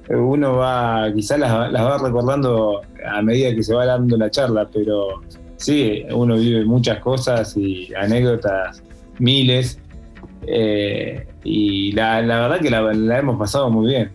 Uno 0.09 0.57
va, 0.57 1.09
quizás 1.13 1.39
las, 1.39 1.51
va 1.51 1.97
recordando 1.97 2.81
a 3.05 3.21
medida 3.21 3.55
que 3.55 3.63
se 3.63 3.73
va 3.73 3.85
dando 3.85 4.17
la 4.17 4.29
charla, 4.29 4.67
pero 4.71 5.21
sí, 5.55 6.03
uno 6.13 6.35
vive 6.35 6.65
muchas 6.65 6.99
cosas 6.99 7.55
y 7.55 7.93
anécdotas 7.95 8.83
miles. 9.19 9.79
Eh, 10.47 11.27
y 11.43 11.91
la, 11.93 12.19
verdad 12.21 12.59
que 12.59 12.69
la, 12.69 13.19
hemos 13.19 13.37
pasado 13.37 13.69
muy 13.69 13.91
bien 13.91 14.11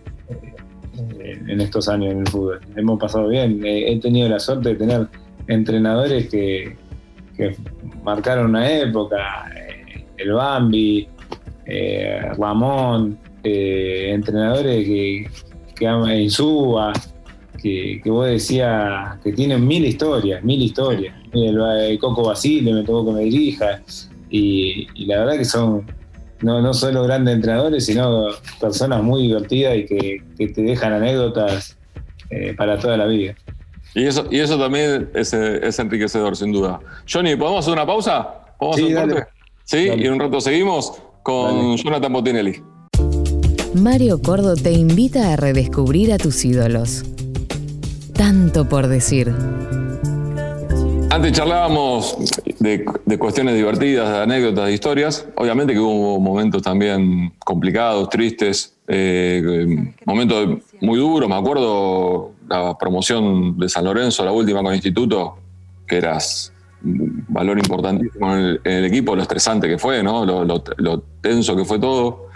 eh, 1.19 1.41
en 1.47 1.61
estos 1.61 1.89
años 1.89 2.11
en 2.11 2.19
el 2.19 2.27
fútbol. 2.27 2.59
Hemos 2.75 2.99
pasado 2.99 3.27
bien. 3.29 3.59
he 3.65 3.99
tenido 3.99 4.29
la 4.29 4.39
suerte 4.39 4.69
de 4.69 4.75
tener 4.75 5.07
entrenadores 5.47 6.29
que, 6.29 6.75
marcaron 8.03 8.47
una 8.47 8.69
época, 8.69 9.51
eh, 9.55 10.05
el 10.17 10.31
Bambi, 10.31 11.07
eh, 11.65 12.21
Ramón, 12.37 13.17
eh, 13.43 14.11
entrenadores 14.11 14.85
que, 14.85 15.29
que 15.75 15.85
Insúa, 16.19 16.93
que, 17.61 18.01
que, 18.03 18.09
vos 18.09 18.27
decías 18.27 19.19
que 19.23 19.33
tienen 19.33 19.65
mil 19.67 19.85
historias, 19.85 20.43
mil 20.43 20.61
historias. 20.61 21.15
El, 21.33 21.99
Coco 21.99 22.23
Basile 22.23 22.73
me 22.73 22.83
tocó 22.83 23.05
que 23.05 23.11
me 23.11 23.21
dirija, 23.21 23.81
y, 24.29 24.87
la 25.05 25.19
verdad 25.19 25.37
que 25.37 25.45
son 25.45 25.85
no, 26.41 26.61
no 26.61 26.73
solo 26.73 27.03
grandes 27.03 27.35
entrenadores, 27.35 27.85
sino 27.85 28.27
personas 28.59 29.03
muy 29.03 29.23
divertidas 29.23 29.77
y 29.77 29.85
que, 29.85 30.47
te 30.47 30.61
dejan 30.61 30.93
anécdotas 30.93 31.77
para 32.57 32.77
toda 32.79 32.97
la 32.97 33.05
vida. 33.05 33.35
Y 33.97 34.05
eso, 34.05 34.27
y 34.29 34.39
eso 34.39 34.59
también 34.59 35.09
es, 35.15 35.33
enriquecedor, 35.33 36.37
sin 36.37 36.51
duda. 36.51 36.79
Johnny, 37.11 37.35
¿podemos 37.35 37.65
hacer 37.65 37.73
una 37.73 37.87
pausa? 37.87 38.29
¿Podemos 38.59 38.75
sí, 38.75 38.95
hacer 38.95 39.11
un 39.11 39.23
Sí, 39.63 39.89
y 39.97 40.05
en 40.05 40.13
un 40.13 40.19
rato 40.19 40.39
seguimos 40.39 41.01
con 41.23 41.75
Jonathan 41.77 42.13
Botinelli. 42.13 42.61
Mario 43.73 44.21
Cordo 44.21 44.55
te 44.55 44.71
invita 44.71 45.33
a 45.33 45.35
redescubrir 45.35 46.13
a 46.13 46.19
tus 46.19 46.45
ídolos. 46.45 47.05
Tanto 48.13 48.69
por 48.69 48.85
decir. 48.85 49.33
Antes 51.09 51.31
charlábamos 51.31 52.17
de, 52.59 52.85
cuestiones 53.17 53.55
divertidas, 53.55 54.11
de 54.11 54.17
anécdotas, 54.19 54.67
de 54.67 54.73
historias. 54.73 55.27
Obviamente 55.33 55.73
que 55.73 55.79
hubo 55.79 56.19
momentos 56.19 56.61
también 56.61 57.33
complicados, 57.39 58.09
tristes, 58.09 58.75
eh, 58.87 59.91
momentos 60.05 60.59
muy 60.81 60.99
duros. 60.99 61.27
Me 61.27 61.35
acuerdo 61.35 62.36
la 62.49 62.77
promoción 62.77 63.57
de 63.57 63.69
San 63.69 63.85
Lorenzo, 63.85 64.23
la 64.23 64.31
última 64.31 64.63
con 64.63 64.73
Instituto, 64.73 65.37
que 65.85 65.97
eras 65.97 66.53
un 66.83 67.25
valor 67.27 67.57
importantísimo 67.57 68.35
en 68.35 68.59
el, 68.63 68.85
equipo, 68.85 69.15
lo 69.15 69.21
estresante 69.21 69.67
que 69.67 69.77
fue, 69.77 70.03
¿no? 70.03 70.25
lo, 70.25 71.03
tenso 71.21 71.55
que 71.55 71.65
fue 71.65 71.79
todo. 71.79 72.27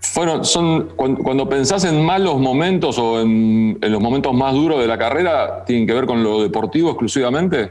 Fueron, 0.00 0.44
son, 0.44 0.90
cuando, 0.96 1.48
pensás 1.48 1.84
en 1.84 2.04
malos 2.04 2.38
momentos 2.38 2.98
o 2.98 3.20
en, 3.20 3.78
los 3.80 4.00
momentos 4.00 4.34
más 4.34 4.52
duros 4.52 4.80
de 4.80 4.86
la 4.86 4.98
carrera, 4.98 5.64
¿tienen 5.64 5.86
que 5.86 5.94
ver 5.94 6.06
con 6.06 6.22
lo 6.22 6.42
deportivo 6.42 6.90
exclusivamente? 6.90 7.70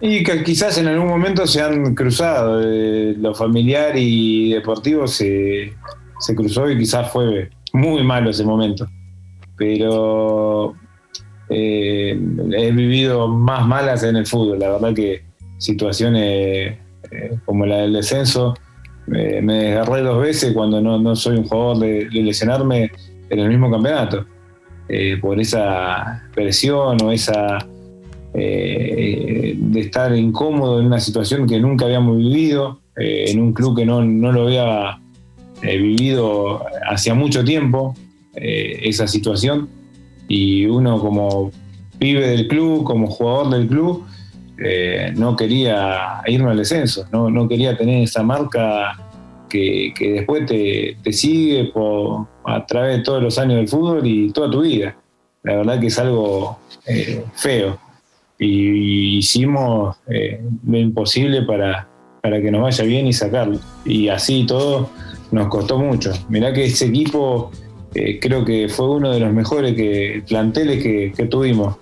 Y 0.00 0.22
que 0.22 0.44
quizás 0.44 0.78
en 0.78 0.86
algún 0.86 1.08
momento 1.08 1.46
se 1.46 1.60
han 1.60 1.94
cruzado, 1.94 2.60
eh, 2.62 3.14
lo 3.18 3.34
familiar 3.34 3.96
y 3.96 4.52
deportivo 4.52 5.08
se, 5.08 5.72
se 6.20 6.34
cruzó 6.36 6.70
y 6.70 6.78
quizás 6.78 7.10
fue 7.10 7.50
muy 7.72 8.04
malo 8.04 8.30
ese 8.30 8.44
momento 8.44 8.86
pero 9.58 10.74
eh, 11.50 12.18
he 12.52 12.70
vivido 12.70 13.28
más 13.28 13.66
malas 13.66 14.02
en 14.04 14.16
el 14.16 14.26
fútbol. 14.26 14.60
La 14.60 14.70
verdad 14.70 14.94
que 14.94 15.22
situaciones 15.58 16.78
eh, 17.10 17.38
como 17.44 17.66
la 17.66 17.78
del 17.78 17.92
descenso, 17.92 18.54
me 19.06 19.40
desgarré 19.40 20.02
dos 20.02 20.20
veces 20.20 20.52
cuando 20.52 20.82
no, 20.82 21.16
soy 21.16 21.38
un 21.38 21.44
jugador 21.44 21.78
de, 21.78 22.08
lesionarme 22.10 22.92
en 23.30 23.38
el 23.38 23.48
mismo 23.48 23.70
campeonato, 23.70 24.26
eh, 24.86 25.16
por 25.18 25.40
esa 25.40 26.28
presión 26.34 27.02
o 27.02 27.10
esa 27.10 27.58
de 28.34 29.80
estar 29.80 30.14
incómodo 30.14 30.78
en 30.78 30.86
una 30.86 31.00
situación 31.00 31.48
que 31.48 31.58
nunca 31.58 31.86
habíamos 31.86 32.18
vivido, 32.18 32.80
en 32.94 33.40
un 33.40 33.52
club 33.52 33.76
que 33.76 33.86
no, 33.86 34.04
no 34.04 34.30
lo 34.30 34.42
había 34.42 35.00
vivido 35.62 36.62
hacía 36.88 37.14
mucho 37.14 37.42
tiempo, 37.42 37.94
eh, 38.40 38.80
esa 38.88 39.06
situación 39.06 39.68
y 40.28 40.66
uno 40.66 41.00
como 41.00 41.50
pibe 41.98 42.28
del 42.28 42.46
club, 42.46 42.84
como 42.84 43.08
jugador 43.08 43.50
del 43.50 43.66
club, 43.66 44.04
eh, 44.58 45.12
no 45.16 45.36
quería 45.36 46.22
irme 46.26 46.50
al 46.50 46.58
descenso, 46.58 47.06
no, 47.12 47.48
quería 47.48 47.76
tener 47.76 48.02
esa 48.02 48.22
marca 48.22 48.96
que, 49.48 49.92
después 49.98 50.46
te, 50.46 51.12
sigue 51.12 51.72
a 52.44 52.66
través 52.66 52.98
de 52.98 53.02
todos 53.02 53.22
los 53.22 53.38
años 53.38 53.56
del 53.56 53.68
fútbol 53.68 54.06
y 54.06 54.30
toda 54.30 54.50
tu 54.50 54.62
vida. 54.62 54.96
La 55.42 55.56
verdad 55.56 55.80
que 55.80 55.86
es 55.86 55.98
algo 55.98 56.58
eh, 56.86 57.24
feo. 57.34 57.78
Y, 58.38 59.18
hicimos 59.18 59.96
lo 60.64 60.78
imposible 60.78 61.42
para, 61.42 61.88
para 62.22 62.40
que 62.40 62.50
nos 62.50 62.62
vaya 62.62 62.84
bien 62.84 63.06
y 63.06 63.12
sacarlo. 63.12 63.58
Y 63.84 64.08
así 64.08 64.44
todo 64.46 64.90
nos 65.30 65.48
costó 65.48 65.78
mucho. 65.78 66.12
Mirá 66.28 66.52
que 66.52 66.64
ese 66.64 66.86
equipo 66.86 67.50
eh, 67.94 68.18
creo 68.20 68.44
que 68.44 68.68
fue 68.68 68.90
uno 68.90 69.10
de 69.12 69.20
los 69.20 69.32
mejores 69.32 69.74
que, 69.74 70.22
planteles 70.28 70.82
que, 70.82 71.26
tuvimos, 71.26 71.76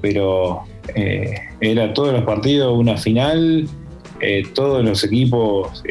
pero 0.00 0.62
eh, 0.94 1.34
era 1.60 1.92
todos 1.92 2.12
los 2.12 2.24
partidos 2.24 2.76
una 2.78 2.96
final, 2.96 3.68
eh, 4.20 4.42
todos 4.54 4.84
los 4.84 5.04
equipos 5.04 5.82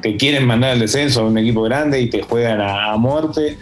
te 0.00 0.16
quieren 0.16 0.46
mandar 0.46 0.72
al 0.72 0.80
descenso 0.80 1.22
a 1.22 1.24
un 1.24 1.38
equipo 1.38 1.62
grande 1.62 2.00
y 2.00 2.10
te 2.10 2.22
juegan 2.22 2.60
a, 2.60 2.96
muerte, 2.96 3.56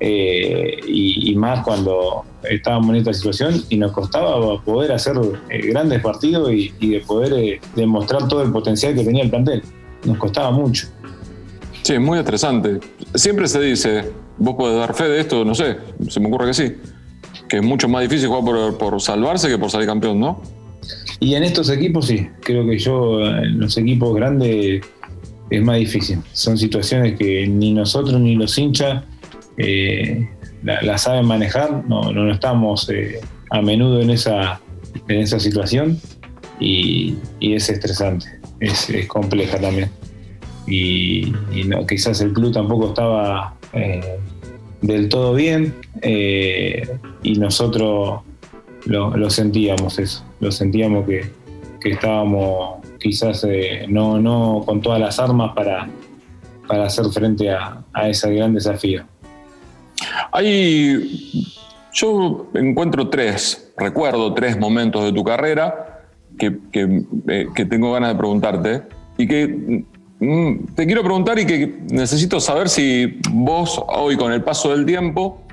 y, 0.00 1.34
más 1.36 1.64
cuando 1.64 2.24
estábamos 2.48 2.90
en 2.90 2.96
esta 2.96 3.12
situación 3.12 3.62
y 3.68 3.76
nos 3.76 3.92
costaba 3.92 4.60
poder 4.62 4.92
hacer 4.92 5.16
grandes 5.48 6.00
partidos 6.00 6.52
y, 6.52 6.72
de 6.80 7.00
poder 7.00 7.60
demostrar 7.76 8.26
todo 8.26 8.42
el 8.42 8.50
potencial 8.50 8.94
que 8.94 9.04
tenía 9.04 9.22
el 9.22 9.30
plantel. 9.30 9.62
Nos 10.04 10.18
costaba 10.18 10.50
mucho. 10.50 10.88
Sí, 11.82 11.98
muy 11.98 12.18
estresante. 12.18 12.80
Siempre 13.14 13.46
se 13.48 13.60
dice, 13.60 14.04
vos 14.38 14.54
podés 14.54 14.78
dar 14.78 14.94
fe 14.94 15.04
de 15.08 15.20
esto, 15.20 15.44
no 15.44 15.54
sé, 15.54 15.76
se 16.08 16.20
me 16.20 16.28
ocurre 16.28 16.46
que 16.46 16.54
sí, 16.54 16.74
que 17.48 17.58
es 17.58 17.62
mucho 17.62 17.88
más 17.88 18.02
difícil 18.02 18.28
jugar 18.28 18.76
por, 18.78 19.00
salvarse 19.00 19.48
que 19.48 19.58
por 19.58 19.70
salir 19.70 19.86
campeón, 19.86 20.20
¿no? 20.20 20.42
Y 21.20 21.34
en 21.34 21.42
estos 21.42 21.68
equipos 21.70 22.06
sí, 22.06 22.28
creo 22.40 22.66
que 22.66 22.78
yo, 22.78 23.20
en 23.26 23.60
los 23.60 23.76
equipos 23.76 24.14
grandes 24.14 24.84
es 25.50 25.62
más 25.62 25.78
difícil. 25.78 26.20
Son 26.32 26.56
situaciones 26.56 27.18
que 27.18 27.46
ni 27.48 27.72
nosotros 27.72 28.20
ni 28.20 28.36
los 28.36 28.56
hinchas 28.56 29.04
eh, 29.56 30.28
la, 30.62 30.96
saben 30.98 31.26
manejar, 31.26 31.84
no, 31.88 32.12
no 32.12 32.30
estamos 32.30 32.88
eh, 32.90 33.20
a 33.50 33.60
menudo 33.60 34.00
en 34.00 34.10
esa, 34.10 34.60
en 35.08 35.20
esa 35.20 35.40
situación 35.40 35.98
y, 36.60 37.16
es 37.40 37.68
estresante, 37.68 38.26
es 38.60 38.88
compleja 39.08 39.58
también 39.58 39.90
y, 40.70 41.32
no, 41.66 41.86
quizás 41.86 42.20
el 42.20 42.32
club 42.32 42.52
tampoco 42.52 42.88
estaba 42.88 43.54
eh, 43.72 44.18
del 44.80 45.08
todo 45.08 45.34
bien 45.34 45.74
eh, 46.02 46.88
y 47.22 47.38
nosotros 47.38 48.20
lo, 48.86 49.30
sentíamos 49.30 49.98
eso, 49.98 50.24
lo 50.40 50.52
sentíamos 50.52 51.06
que, 51.06 51.32
estábamos 51.84 52.86
quizás 52.98 53.44
eh, 53.48 53.86
no, 53.88 54.18
no 54.20 54.62
con 54.66 54.80
todas 54.80 55.00
las 55.00 55.18
armas 55.18 55.52
para, 55.54 55.88
para 56.66 56.84
hacer 56.84 57.06
frente 57.06 57.50
a, 57.50 57.82
ese 58.08 58.34
gran 58.34 58.54
desafío. 58.54 59.04
Hay, 60.32 61.46
yo 61.92 62.46
encuentro 62.54 63.08
tres, 63.08 63.72
recuerdo 63.76 64.34
tres 64.34 64.58
momentos 64.58 65.04
de 65.04 65.12
tu 65.12 65.24
carrera 65.24 66.06
que, 66.38 66.56
que, 66.70 67.04
que 67.54 67.64
tengo 67.64 67.92
ganas 67.92 68.12
de 68.12 68.18
preguntarte 68.18 68.82
y 69.16 69.26
que 69.26 69.84
te 70.18 70.86
quiero 70.86 71.02
preguntar 71.02 71.38
y 71.38 71.46
que 71.46 71.78
necesito 71.90 72.40
saber 72.40 72.68
si 72.68 73.20
vos 73.30 73.80
hoy 73.88 74.16
con 74.16 74.32
el 74.32 74.42
paso 74.42 74.70
del 74.70 74.84
tiempo 74.84 75.44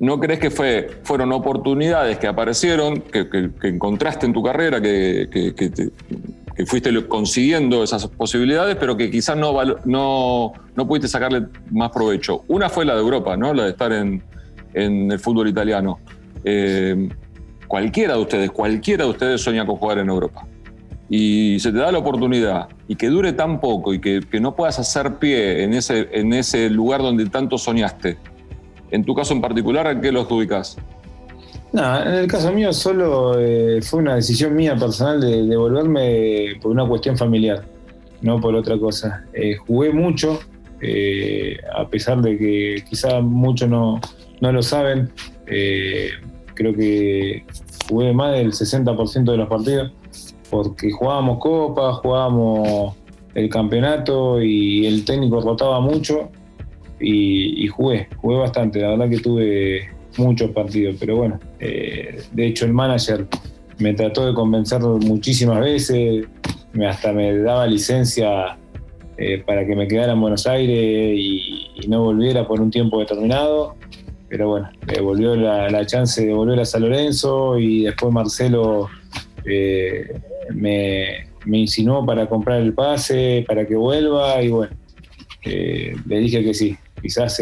¿No 0.00 0.20
crees 0.20 0.38
que 0.38 0.50
fue, 0.50 0.88
fueron 1.02 1.32
oportunidades 1.32 2.18
que 2.18 2.28
aparecieron, 2.28 3.00
que, 3.00 3.50
encontraste 3.64 4.26
en 4.26 4.32
tu 4.32 4.42
carrera, 4.44 4.80
que, 4.80 5.28
que, 5.56 6.66
fuiste 6.66 7.06
consiguiendo 7.06 7.82
esas 7.82 8.06
posibilidades, 8.06 8.76
pero 8.76 8.96
que 8.96 9.10
quizás 9.10 9.36
no, 9.36 9.56
no, 9.84 10.52
no 10.76 10.88
pudiste 10.88 11.08
sacarle 11.08 11.46
más 11.70 11.90
provecho? 11.90 12.44
Una 12.46 12.68
fue 12.68 12.84
la 12.84 12.94
de 12.94 13.00
Europa, 13.00 13.36
¿no? 13.36 13.52
la 13.52 13.64
de 13.64 13.70
estar 13.70 13.92
en, 13.92 14.22
en 14.74 15.10
el 15.10 15.18
fútbol 15.18 15.48
italiano. 15.48 15.98
Eh, 16.44 17.08
cualquiera 17.66 18.14
de 18.14 18.20
ustedes, 18.20 18.50
cualquiera 18.52 19.04
de 19.04 19.10
ustedes 19.10 19.40
sueña 19.40 19.66
con 19.66 19.76
jugar 19.76 19.98
en 19.98 20.08
Europa. 20.08 20.46
Y 21.10 21.58
se 21.60 21.72
te 21.72 21.78
da 21.78 21.90
la 21.90 21.98
oportunidad 21.98 22.68
y 22.86 22.96
que 22.96 23.08
dure 23.08 23.32
tan 23.32 23.60
poco 23.60 23.94
y 23.94 24.00
que, 24.00 24.20
no 24.40 24.54
puedas 24.54 24.78
hacer 24.78 25.16
pie 25.16 25.64
en 25.64 25.72
ese, 25.72 26.70
lugar 26.70 27.00
donde 27.00 27.26
tanto 27.26 27.56
soñaste 27.56 28.18
en 28.90 29.04
tu 29.04 29.14
caso 29.14 29.34
en 29.34 29.40
particular, 29.40 29.86
¿a 29.86 30.00
qué 30.00 30.12
los 30.12 30.30
ubicas? 30.30 30.76
No, 31.72 32.02
en 32.02 32.14
el 32.14 32.26
caso 32.26 32.52
mío 32.52 32.72
solo 32.72 33.38
eh, 33.38 33.82
fue 33.82 34.00
una 34.00 34.14
decisión 34.14 34.54
mía 34.54 34.74
personal 34.76 35.20
de, 35.20 35.46
de, 35.46 35.56
volverme 35.56 36.56
por 36.62 36.70
una 36.70 36.86
cuestión 36.86 37.16
familiar, 37.16 37.64
no 38.22 38.40
por 38.40 38.54
otra 38.54 38.78
cosa. 38.78 39.26
Eh, 39.34 39.56
jugué 39.56 39.92
mucho, 39.92 40.40
eh, 40.80 41.58
a 41.76 41.86
pesar 41.86 42.22
de 42.22 42.38
que 42.38 42.84
quizá 42.88 43.20
muchos 43.20 43.68
no, 43.68 44.00
lo 44.40 44.62
saben, 44.62 45.10
creo 45.44 46.74
que 46.74 47.44
jugué 47.88 48.12
más 48.14 48.32
del 48.32 48.52
60% 48.52 49.30
de 49.30 49.36
los 49.36 49.48
partidos, 49.48 49.92
porque 50.50 50.90
jugábamos 50.90 51.38
copa, 51.38 51.92
jugábamos 51.94 52.94
el 53.34 53.48
campeonato 53.48 54.42
y 54.42 54.86
el 54.86 55.04
técnico 55.04 55.40
rotaba 55.40 55.80
mucho 55.80 56.30
y, 57.00 57.66
jugué, 57.68 58.08
jugué 58.16 58.38
bastante, 58.38 58.80
la 58.80 58.90
verdad 58.90 59.08
que 59.08 59.18
tuve 59.18 59.88
muchos 60.16 60.50
partidos, 60.50 60.96
pero 60.98 61.16
bueno, 61.16 61.38
eh, 61.60 62.22
de 62.32 62.46
hecho 62.46 62.64
el 62.64 62.72
manager 62.72 63.26
me 63.78 63.94
trató 63.94 64.26
de 64.26 64.34
convencer 64.34 64.80
muchísimas 64.80 65.60
veces, 65.60 66.26
me, 66.72 66.86
hasta 66.88 67.12
me 67.12 67.36
daba 67.38 67.66
licencia 67.66 68.58
eh, 69.16 69.42
para 69.46 69.64
que 69.66 69.76
me 69.76 69.86
quedara 69.86 70.12
en 70.12 70.20
Buenos 70.20 70.46
Aires 70.46 71.14
y, 71.16 71.64
no 71.88 72.02
volviera 72.02 72.46
por 72.46 72.60
un 72.60 72.70
tiempo 72.70 72.98
determinado, 72.98 73.74
pero 74.28 74.48
bueno, 74.48 74.68
me 74.86 75.00
volvió 75.00 75.34
la, 75.36 75.86
chance 75.86 76.26
de 76.26 76.34
volver 76.34 76.60
a 76.60 76.66
San 76.66 76.82
Lorenzo 76.82 77.58
y 77.58 77.84
después 77.84 78.12
Marcelo 78.12 78.88
eh, 79.46 80.20
me, 80.54 81.28
me 81.46 81.58
insinuó 81.58 82.04
para 82.04 82.28
comprar 82.28 82.60
el 82.60 82.74
pase, 82.74 83.44
para 83.46 83.66
que 83.66 83.76
vuelva 83.76 84.42
y 84.42 84.48
bueno, 84.48 84.76
le 85.44 86.18
dije 86.20 86.42
que 86.44 86.52
sí, 86.52 86.76
quizás 87.00 87.40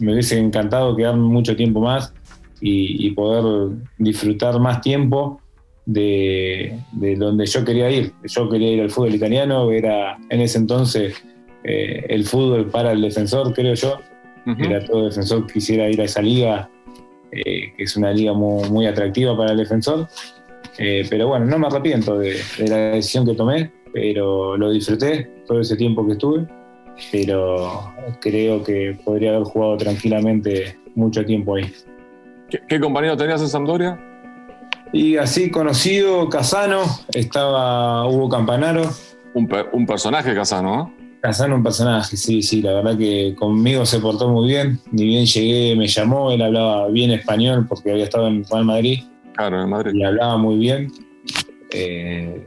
me 0.00 0.12
hubiese 0.12 0.38
encantado 0.38 0.94
quedarme 0.96 1.22
mucho 1.22 1.56
tiempo 1.56 1.80
más 1.80 2.12
y, 2.60 3.10
poder 3.12 3.76
disfrutar 3.98 4.58
más 4.58 4.80
tiempo 4.80 5.40
de, 5.86 6.80
donde 6.92 7.46
yo 7.46 7.64
quería 7.64 7.90
ir. 7.90 8.12
Yo 8.24 8.48
quería 8.48 8.72
ir 8.72 8.80
al 8.80 8.90
fútbol 8.90 9.14
italiano, 9.14 9.70
era 9.70 10.18
en 10.28 10.40
ese 10.40 10.58
entonces 10.58 11.14
eh, 11.64 12.06
el 12.08 12.24
fútbol 12.24 12.70
para 12.70 12.92
el 12.92 13.00
defensor, 13.00 13.52
creo 13.54 13.74
yo. 13.74 14.00
Era 14.58 14.82
todo 14.82 15.04
defensor 15.04 15.46
quisiera 15.46 15.90
ir 15.90 16.00
a 16.00 16.04
esa 16.04 16.22
liga, 16.22 16.70
eh, 17.32 17.74
que 17.76 17.82
es 17.82 17.96
una 17.96 18.12
liga 18.12 18.32
muy, 18.32 18.86
atractiva 18.86 19.36
para 19.36 19.52
el 19.52 19.58
defensor. 19.58 20.08
Eh, 20.78 21.06
pero 21.10 21.28
bueno, 21.28 21.46
no 21.46 21.58
me 21.58 21.66
arrepiento 21.66 22.18
de 22.18 22.36
la 22.66 22.76
decisión 22.76 23.26
que 23.26 23.34
tomé, 23.34 23.70
pero 23.92 24.56
lo 24.56 24.70
disfruté 24.70 25.42
todo 25.46 25.60
ese 25.60 25.76
tiempo 25.76 26.06
que 26.06 26.12
estuve 26.12 26.46
pero 27.12 27.92
creo 28.20 28.62
que 28.62 28.98
podría 29.04 29.30
haber 29.30 29.44
jugado 29.44 29.76
tranquilamente 29.76 30.78
mucho 30.94 31.24
tiempo 31.24 31.56
ahí. 31.56 31.72
¿Qué, 32.68 32.80
compañero 32.80 33.16
tenías 33.16 33.40
en 33.40 33.48
Sampdoria? 33.48 33.98
Y 34.92 35.16
así 35.16 35.50
conocido, 35.50 36.28
Casano, 36.28 36.82
estaba 37.12 38.08
Hugo 38.08 38.28
Campanaro. 38.28 38.82
Un, 39.34 39.86
personaje 39.86 40.34
Casano, 40.34 40.76
¿no? 40.76 40.94
Casano, 41.20 41.56
un 41.56 41.62
personaje, 41.62 42.16
sí, 42.16 42.42
sí, 42.42 42.62
la 42.62 42.72
verdad 42.74 42.96
que 42.96 43.34
conmigo 43.36 43.84
se 43.84 44.00
portó 44.00 44.28
muy 44.28 44.48
bien. 44.48 44.80
Ni 44.90 45.04
bien 45.04 45.26
llegué, 45.26 45.76
me 45.76 45.86
llamó, 45.86 46.30
él 46.30 46.40
hablaba 46.42 46.88
bien 46.88 47.10
español 47.10 47.66
porque 47.68 47.92
había 47.92 48.04
estado 48.04 48.28
en 48.28 48.44
Real 48.44 48.64
Madrid. 48.64 49.00
Claro, 49.38 49.62
en 49.62 49.70
Madrid. 49.70 49.92
Y 49.94 50.02
hablaba 50.02 50.36
muy 50.36 50.58
bien. 50.58 50.90
Eh, 51.70 52.44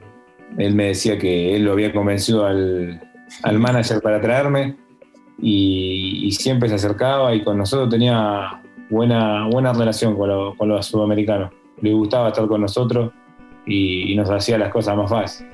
él 0.58 0.76
me 0.76 0.88
decía 0.88 1.18
que 1.18 1.56
él 1.56 1.64
lo 1.64 1.72
había 1.72 1.94
convencido 1.94 2.46
al, 2.46 3.00
al 3.44 3.60
manager 3.60 4.02
para 4.02 4.20
traerme 4.20 4.76
y, 5.40 6.30
siempre 6.34 6.68
se 6.68 6.76
acercaba 6.76 7.34
y 7.34 7.44
con 7.44 7.58
nosotros 7.58 7.90
tenía 7.90 8.62
buena, 8.90 9.48
buena 9.48 9.72
relación 9.72 10.18
con, 10.18 10.68
los 10.68 10.86
sudamericanos. 10.86 11.52
Le 11.82 11.94
gustaba 11.94 12.28
estar 12.28 12.46
con 12.48 12.60
nosotros 12.60 13.14
y, 13.66 14.14
nos 14.16 14.30
hacía 14.30 14.58
las 14.58 14.70
cosas 14.70 14.98
más 14.98 15.10
fáciles. 15.10 15.50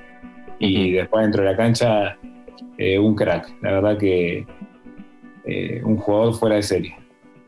Y 0.58 0.94
después 0.94 1.22
dentro 1.22 1.44
de 1.44 1.52
la 1.52 1.56
cancha, 1.56 2.18
eh, 2.80 2.98
un 2.98 3.14
crack. 3.14 3.54
La 3.62 3.74
verdad 3.74 3.98
que 4.00 4.44
eh, 5.46 5.82
un 5.84 5.98
jugador 5.98 6.34
fuera 6.34 6.56
de 6.56 6.64
serie. 6.64 6.96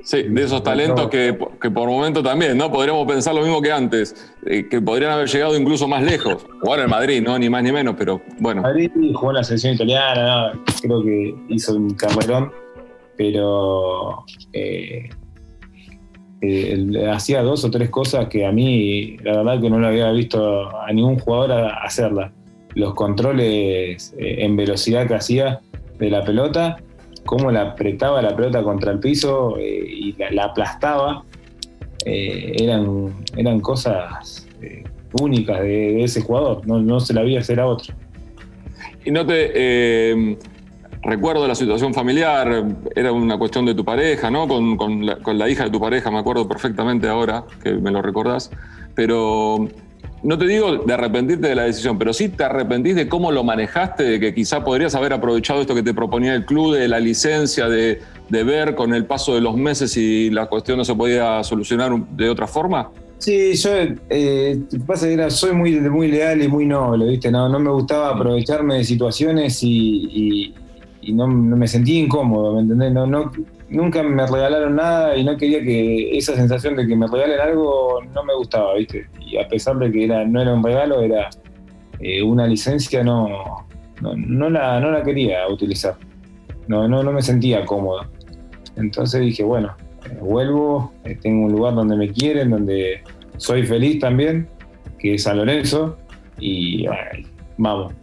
Sí, 0.01 0.23
de 0.23 0.43
esos 0.43 0.63
talentos 0.63 1.09
que, 1.09 1.33
por 1.33 1.89
momento 1.89 2.23
también, 2.23 2.57
¿no? 2.57 2.71
Podríamos 2.71 3.05
pensar 3.05 3.35
lo 3.35 3.41
mismo 3.41 3.61
que 3.61 3.71
antes, 3.71 4.33
eh, 4.45 4.67
que 4.69 4.81
podrían 4.81 5.11
haber 5.11 5.27
llegado 5.27 5.57
incluso 5.57 5.87
más 5.87 6.01
lejos. 6.03 6.45
Jugar 6.61 6.79
en 6.79 6.89
Madrid, 6.89 7.21
¿no? 7.21 7.37
Ni 7.37 7.49
más 7.49 7.63
ni 7.63 7.71
menos, 7.71 7.95
pero 7.97 8.21
bueno. 8.39 8.61
Madrid 8.61 8.89
jugó 9.13 9.31
en 9.31 9.35
la 9.35 9.43
selección 9.43 9.75
italiana, 9.75 10.53
creo 10.81 11.03
que 11.03 11.35
hizo 11.49 11.75
un 11.75 11.93
carrerón, 11.95 12.51
pero 13.17 14.23
eh, 14.53 15.09
eh, 16.41 17.09
hacía 17.11 17.43
dos 17.43 17.65
o 17.65 17.71
tres 17.71 17.89
cosas 17.89 18.27
que 18.29 18.45
a 18.45 18.53
mí, 18.53 19.17
la 19.17 19.37
verdad 19.37 19.61
que 19.61 19.69
no 19.69 19.79
lo 19.79 19.87
había 19.87 20.11
visto 20.11 20.75
a 20.79 20.91
ningún 20.93 21.19
jugador 21.19 21.71
hacerla. 21.83 22.31
Los 22.73 22.93
controles 22.93 24.13
en 24.17 24.55
velocidad 24.55 25.07
que 25.07 25.15
hacía 25.15 25.59
de 25.97 26.09
la 26.09 26.23
pelota 26.23 26.77
cómo 27.29 27.51
la 27.51 27.61
apretaba 27.61 28.23
la 28.23 28.35
pelota 28.35 28.63
contra 28.63 28.91
el 28.91 28.97
piso 28.97 29.55
eh, 29.59 29.85
y 29.87 30.15
la, 30.31 30.45
aplastaba, 30.45 31.23
eh, 32.03 32.55
eran, 32.59 33.13
eran 33.37 33.59
cosas 33.59 34.47
eh, 34.63 34.83
únicas 35.21 35.59
de, 35.61 36.03
ese 36.03 36.21
jugador, 36.21 36.65
no, 36.65 36.99
se 36.99 37.13
la 37.13 37.21
había 37.21 37.39
hacer 37.39 37.59
a 37.59 37.67
otro. 37.67 37.93
Y 39.05 39.11
no 39.11 39.27
te 39.27 40.39
recuerdo 41.03 41.47
la 41.47 41.53
situación 41.53 41.93
familiar, 41.93 42.65
era 42.95 43.11
una 43.11 43.37
cuestión 43.37 43.63
de 43.63 43.75
tu 43.75 43.85
pareja, 43.85 44.31
¿no? 44.31 44.47
Con, 44.47 44.75
con, 44.75 45.05
la, 45.05 45.17
con, 45.17 45.37
la, 45.37 45.47
hija 45.47 45.65
de 45.65 45.69
tu 45.69 45.79
pareja, 45.79 46.09
me 46.09 46.17
acuerdo 46.17 46.47
perfectamente 46.47 47.07
ahora 47.07 47.43
que 47.63 47.73
me 47.73 47.91
lo 47.91 48.01
recordás, 48.01 48.49
pero 48.95 49.67
no 50.21 50.37
te 50.37 50.45
digo 50.47 50.77
de 50.77 50.93
arrepentirte 50.93 51.47
de 51.47 51.55
la 51.55 51.63
decisión, 51.63 51.97
pero 51.97 52.13
sí 52.13 52.29
te 52.29 52.43
arrepentís 52.43 52.95
de 52.95 53.07
cómo 53.07 53.31
lo 53.31 53.43
manejaste, 53.43 54.03
de 54.03 54.19
que 54.19 54.33
quizá 54.33 54.63
podrías 54.63 54.95
haber 54.95 55.13
aprovechado 55.13 55.61
esto 55.61 55.73
que 55.75 55.83
te 55.83 55.93
proponía 55.93 56.33
el 56.33 56.45
club, 56.45 56.75
de 56.75 56.87
la 56.87 56.99
licencia, 56.99 57.69
de, 57.69 58.01
ver 58.29 58.75
con 58.75 58.93
el 58.93 59.05
paso 59.05 59.33
de 59.33 59.41
los 59.41 59.55
meses 59.55 59.91
si 59.91 60.29
la 60.29 60.47
cuestión 60.47 60.77
no 60.77 60.85
se 60.85 60.93
podía 60.93 61.43
solucionar 61.43 61.91
de 62.11 62.29
otra 62.29 62.47
forma. 62.47 62.89
Sí, 63.17 63.53
yo 63.55 63.71
eh, 64.09 64.61
pasa 64.85 65.07
que 65.07 65.13
era, 65.13 65.29
soy 65.29 65.53
muy, 65.53 65.79
muy 65.81 66.07
leal 66.09 66.41
y 66.41 66.47
muy 66.47 66.65
noble, 66.65 67.05
¿viste? 67.05 67.31
No, 67.31 67.49
no 67.49 67.59
me 67.59 67.69
gustaba 67.69 68.09
aprovecharme 68.09 68.75
de 68.75 68.83
situaciones 68.83 69.59
y, 69.61 70.53
no, 71.13 71.27
me 71.27 71.67
sentía 71.67 71.99
incómodo, 71.99 72.55
¿me 72.55 72.61
entendés? 72.61 72.93
No, 72.93 73.07
no, 73.07 73.31
nunca 73.69 74.03
me 74.03 74.25
regalaron 74.25 74.75
nada 74.75 75.15
y 75.15 75.23
no 75.23 75.37
quería 75.37 75.61
que 75.61 76.17
esa 76.17 76.35
sensación 76.35 76.75
de 76.75 76.87
que 76.87 76.95
me 76.95 77.07
regalen 77.07 77.39
algo 77.39 78.01
no 78.13 78.23
me 78.23 78.35
gustaba, 78.35 78.75
¿viste? 78.75 79.07
Y 79.19 79.37
a 79.37 79.47
pesar 79.47 79.77
de 79.77 79.91
que 79.91 80.05
era, 80.05 80.25
no 80.25 80.41
era 80.41 80.53
un 80.53 80.63
regalo, 80.63 81.01
era 81.01 81.29
eh, 81.99 82.23
una 82.23 82.47
licencia, 82.47 83.03
no, 83.03 83.67
no, 84.01 84.49
la, 84.49 84.79
no 84.79 84.91
la 84.91 85.03
quería 85.03 85.47
utilizar. 85.47 85.95
No, 86.67 86.87
no, 86.87 87.03
no 87.03 87.11
me 87.11 87.21
sentía 87.21 87.65
cómodo. 87.65 88.05
Entonces 88.75 89.21
dije, 89.21 89.43
bueno, 89.43 89.75
eh, 90.05 90.17
vuelvo, 90.21 90.91
eh, 91.03 91.17
tengo 91.21 91.45
un 91.45 91.51
lugar 91.51 91.75
donde 91.75 91.95
me 91.95 92.09
quieren, 92.09 92.49
donde 92.49 93.01
soy 93.37 93.65
feliz 93.65 93.99
también, 93.99 94.47
que 94.97 95.15
es 95.15 95.23
San 95.23 95.37
Lorenzo, 95.37 95.97
y 96.39 96.85
vamos. 97.57 97.93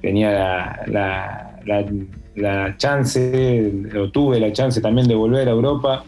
tenía 0.00 0.84
la 0.86 1.84
chance, 2.76 3.72
o 3.98 4.10
tuve 4.10 4.40
la 4.40 4.52
chance 4.52 4.80
también 4.80 5.08
de 5.08 5.14
volver 5.14 5.48
a 5.48 5.52
Europa. 5.52 6.04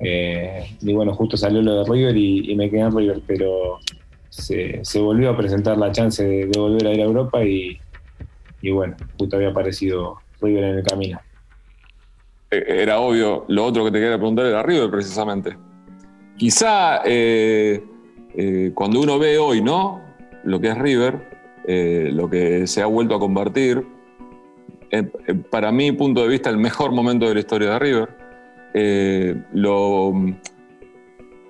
Eh, 0.00 0.76
y 0.80 0.92
bueno, 0.92 1.14
justo 1.14 1.36
salió 1.36 1.60
lo 1.62 1.82
de 1.82 1.90
River 1.90 2.16
y, 2.16 2.54
me 2.54 2.70
quedé 2.70 2.80
en 2.80 2.96
River, 2.96 3.20
pero 3.26 3.78
se, 4.28 4.82
volvió 5.00 5.30
a 5.30 5.36
presentar 5.36 5.76
la 5.76 5.90
chance 5.90 6.24
de, 6.24 6.58
volver 6.58 6.86
a 6.86 6.92
ir 6.92 7.00
a 7.00 7.04
Europa 7.04 7.44
y, 7.44 7.78
bueno, 8.70 8.96
justo 9.18 9.36
había 9.36 9.48
aparecido 9.48 10.18
River 10.40 10.64
en 10.64 10.78
el 10.78 10.84
camino. 10.84 11.20
Eh, 12.50 12.64
era 12.68 13.00
obvio, 13.00 13.44
lo 13.48 13.64
otro 13.64 13.84
que 13.84 13.90
te 13.90 13.98
quería 13.98 14.16
preguntar 14.16 14.46
era 14.46 14.62
River 14.62 14.90
precisamente. 14.90 15.56
Quizá 16.36 17.02
eh, 17.04 17.82
cuando 18.74 19.00
uno 19.00 19.18
ve 19.18 19.38
hoy, 19.38 19.60
¿no? 19.60 20.00
Lo 20.44 20.60
que 20.60 20.68
es 20.68 20.78
River, 20.78 21.18
lo 21.66 22.30
que 22.30 22.66
se 22.66 22.80
ha 22.80 22.86
vuelto 22.86 23.16
a 23.16 23.18
convertir, 23.18 23.84
para 25.50 25.72
mi 25.72 25.92
punto 25.92 26.22
de 26.22 26.28
vista, 26.28 26.50
el 26.50 26.58
mejor 26.58 26.92
momento 26.92 27.26
de 27.28 27.34
la 27.34 27.40
historia 27.40 27.70
de 27.70 27.78
River. 27.78 28.08
lo, 29.52 30.12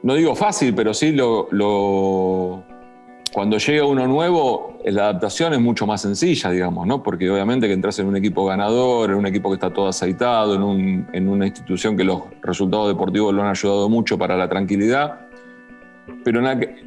no 0.02 0.14
digo 0.14 0.34
fácil, 0.34 0.74
pero 0.74 0.94
sí 0.94 1.12
lo, 1.12 2.64
cuando 3.32 3.58
llega 3.58 3.84
uno 3.84 4.06
nuevo, 4.06 4.78
la 4.84 5.04
adaptación 5.04 5.52
es 5.52 5.60
mucho 5.60 5.86
más 5.86 6.02
sencilla, 6.02 6.50
digamos, 6.50 6.86
¿no? 6.86 7.02
Porque 7.02 7.28
obviamente 7.30 7.66
que 7.66 7.72
entras 7.72 7.98
en 7.98 8.06
un 8.06 8.16
equipo 8.16 8.46
ganador, 8.46 9.10
en 9.10 9.16
un 9.16 9.26
equipo 9.26 9.50
que 9.50 9.54
está 9.54 9.72
todo 9.72 9.88
aceitado, 9.88 10.54
en, 10.54 11.28
una 11.28 11.46
institución 11.46 11.96
que 11.96 12.04
los 12.04 12.22
resultados 12.42 12.88
deportivos 12.88 13.34
lo 13.34 13.42
han 13.42 13.48
ayudado 13.48 13.88
mucho 13.88 14.16
para 14.16 14.36
la 14.36 14.48
tranquilidad, 14.48 15.26
pero 16.24 16.42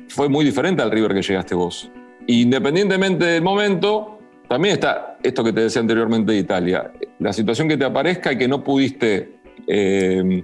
fue 0.07 0.29
muy 0.29 0.43
diferente 0.43 0.81
al 0.81 0.91
River 0.91 1.13
que 1.13 1.21
llegaste 1.21 1.53
vos. 1.53 1.91
Independientemente 2.27 3.25
del 3.25 3.43
momento, 3.43 4.19
también 4.51 4.73
está 4.73 5.15
esto 5.23 5.45
que 5.45 5.53
te 5.53 5.61
decía 5.61 5.79
anteriormente 5.79 6.33
de 6.33 6.39
Italia, 6.39 6.91
la 7.19 7.31
situación 7.31 7.69
que 7.69 7.77
te 7.77 7.85
aparezca 7.85 8.33
y 8.33 8.37
que 8.37 8.49
no 8.49 8.61
pudiste 8.61 9.39
eh, 9.65 10.43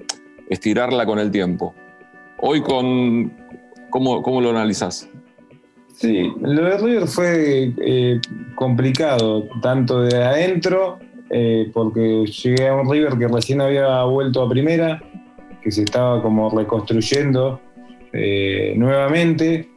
estirarla 0.50 1.06
con 1.06 1.20
el 1.20 1.30
tiempo. 1.30 1.76
Hoy 2.38 2.62
con, 2.62 3.34
¿cómo, 3.89 4.22
cómo 4.24 4.39
lo 4.39 4.52
analizás? 4.52 5.10
Sí, 5.93 6.32
lo 6.39 6.63
de 6.63 6.78
River 6.78 7.08
fue 7.08 7.74
eh, 7.82 8.22
complicado, 8.56 9.50
tanto 9.62 10.04
de 10.04 10.24
adentro, 10.24 11.00
eh, 11.30 11.70
porque 11.74 12.24
llegué 12.28 12.70
a 12.70 12.76
un 12.76 12.89
River 12.89 13.17
que 13.17 13.28
recién 13.28 13.60
había 13.60 14.04
vuelto 14.04 14.41
a 14.41 14.48
primera, 14.48 15.04
que 15.62 15.70
se 15.70 15.84
estaba 15.84 16.22
como 16.22 16.50
reconstruyendo 16.50 17.60
nuevamente, 18.13 19.70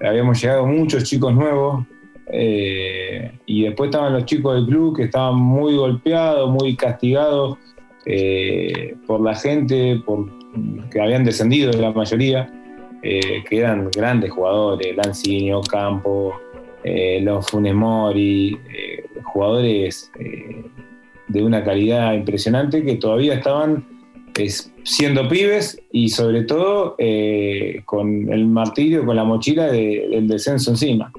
habíamos 0.00 0.42
llegado 0.42 0.66
muchos 0.66 1.04
chicos 1.04 1.34
nuevos, 1.34 1.84
y 2.32 3.62
después 3.62 3.88
estaban 3.88 4.14
los 4.14 4.24
chicos 4.24 4.54
del 4.54 4.66
club 4.66 4.96
que 4.96 5.04
estaban 5.04 5.36
muy 5.36 5.76
golpeados, 5.76 6.50
muy 6.50 6.74
castigados 6.74 7.58
por 9.06 9.20
la 9.20 9.34
gente, 9.34 10.00
por, 10.04 10.26
que 10.90 11.00
habían 11.00 11.24
descendido 11.24 11.72
la 11.72 11.92
mayoría. 11.92 12.50
Eh, 13.06 13.44
que 13.46 13.58
eran 13.58 13.90
grandes 13.90 14.30
jugadores, 14.30 14.96
Lancinio, 14.96 15.60
Campo, 15.60 16.40
eh, 16.82 17.20
los 17.20 17.46
Funemori, 17.46 18.58
eh, 18.74 19.04
jugadores 19.24 20.10
de 21.28 21.44
una 21.44 21.62
calidad 21.62 22.14
impresionante 22.14 22.82
que 22.82 22.94
todavía 22.94 23.34
estaban 23.34 23.84
siendo 24.84 25.28
pibes 25.28 25.78
y 25.92 26.08
sobre 26.08 26.44
todo 26.44 26.96
con 27.84 28.32
el 28.32 28.46
martirio, 28.46 29.04
con 29.04 29.16
la 29.16 29.24
mochila 29.24 29.66
del 29.66 30.26
descenso 30.26 30.70
encima. 30.70 31.12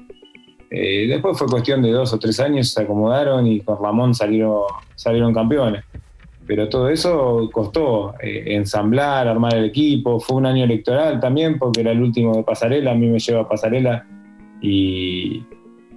Después 0.70 1.38
fue 1.38 1.46
cuestión 1.46 1.82
de 1.82 1.92
dos 1.92 2.12
o 2.12 2.18
tres 2.18 2.40
años, 2.40 2.68
se 2.68 2.82
acomodaron 2.82 3.46
y 3.46 3.60
con 3.60 3.82
Ramón 3.82 4.14
salieron, 4.14 4.62
salieron 4.94 5.32
campeones 5.32 5.84
pero 6.46 6.68
todo 6.68 6.88
eso 6.88 7.50
costó 7.52 8.14
eh, 8.22 8.54
ensamblar, 8.54 9.26
armar 9.26 9.54
el 9.56 9.64
equipo. 9.64 10.20
Fue 10.20 10.36
un 10.36 10.46
año 10.46 10.64
electoral 10.64 11.18
también, 11.18 11.58
porque 11.58 11.80
era 11.80 11.90
el 11.90 12.00
último 12.00 12.36
de 12.36 12.44
Pasarela, 12.44 12.92
a 12.92 12.94
mí 12.94 13.08
me 13.08 13.18
lleva 13.18 13.42
a 13.42 13.48
Pasarela 13.48 14.06
y 14.60 15.42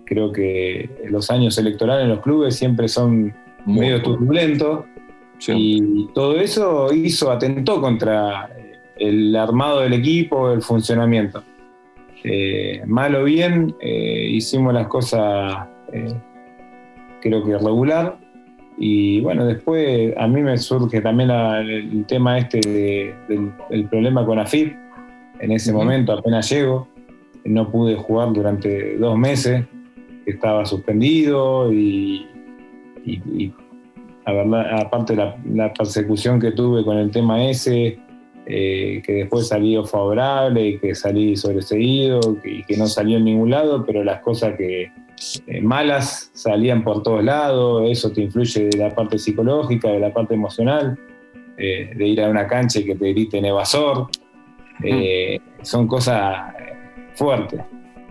creo 0.06 0.32
que 0.32 0.90
los 1.10 1.30
años 1.30 1.58
electorales 1.58 2.04
en 2.06 2.10
los 2.10 2.20
clubes 2.20 2.56
siempre 2.56 2.88
son 2.88 3.34
medio 3.66 4.02
turbulentos. 4.02 4.86
Y 5.48 6.08
todo 6.14 6.36
eso 6.38 6.92
hizo, 6.92 7.32
atentó 7.32 7.80
contra 7.80 8.50
el 8.98 9.34
armado 9.36 9.82
del 9.82 9.94
equipo, 9.94 10.52
el 10.52 10.62
funcionamiento. 10.62 11.44
Eh, 12.24 12.82
mal 12.86 13.16
o 13.16 13.24
bien, 13.24 13.76
eh, 13.82 14.28
hicimos 14.32 14.74
las 14.74 14.88
cosas 14.88 15.68
creo 17.22 17.44
que 17.44 17.58
regular, 17.58 18.18
y 18.82 19.20
bueno, 19.20 19.46
después 19.46 20.14
a 20.18 20.26
mí 20.28 20.42
me 20.42 20.58
surge 20.58 21.02
también 21.02 21.30
el, 21.30 22.06
tema 22.06 22.38
este 22.38 22.62
del, 22.62 23.88
problema 23.90 24.26
con 24.26 24.40
AFIP. 24.40 24.74
En 25.42 25.52
ese 25.52 25.74
momento 25.74 26.14
apenas 26.14 26.50
llego, 26.50 26.88
no 27.44 27.70
pude 27.70 27.96
jugar 27.96 28.32
durante 28.32 28.98
dos 28.98 29.18
meses, 29.18 29.66
estaba 30.26 30.66
suspendido 30.66 31.74
y, 31.74 32.26
aparte 34.26 35.14
la, 35.14 35.38
la, 35.54 35.74
persecución 35.74 36.40
que 36.40 36.52
tuve 36.52 36.86
con 36.86 36.98
el 36.98 37.12
tema 37.12 37.44
ese, 37.50 38.00
eh, 38.52 39.04
que 39.06 39.14
después 39.14 39.48
salió 39.48 39.86
favorable 39.86 40.80
que 40.80 40.96
salí 40.96 41.36
sobreseído 41.36 42.20
y 42.44 42.64
que 42.64 42.78
no 42.78 42.88
salió 42.88 43.18
en 43.18 43.26
ningún 43.26 43.52
lado, 43.52 43.86
pero 43.86 44.04
las 44.04 44.22
cosas 44.22 44.58
que, 44.58 44.92
eh, 45.46 45.62
malas 45.62 46.32
salían 46.34 46.84
por 46.84 47.04
todos 47.04 47.24
lados, 47.24 47.84
eso 47.86 48.12
te 48.12 48.22
influye 48.22 48.70
de 48.70 48.78
la 48.80 48.90
parte 48.96 49.20
psicológica, 49.20 49.90
de 49.90 50.00
la 50.00 50.12
parte 50.12 50.34
emocional, 50.34 50.98
eh, 51.60 51.92
de 51.96 52.08
ir 52.08 52.24
a 52.24 52.28
una 52.28 52.48
cancha 52.48 52.80
y 52.80 52.86
que 52.86 52.96
te 52.96 53.14
griten 53.14 53.46
evasor. 53.46 54.08
Son 55.62 55.86
cosas 55.86 56.52
fuertes, 57.14 57.62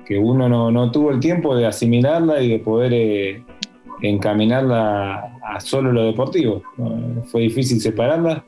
que 0.06 0.18
uno 0.18 0.48
no, 0.70 0.90
tuvo 0.92 1.10
el 1.10 1.18
tiempo 1.18 1.56
de 1.56 1.66
asimilarla 1.66 2.40
y 2.42 2.50
de 2.50 2.58
poder 2.60 3.42
encaminarla 4.02 5.40
a 5.42 5.58
solo 5.58 5.90
lo 5.90 6.04
deportivo. 6.04 6.62
Fue 7.24 7.40
difícil 7.40 7.80
separarla. 7.80 8.44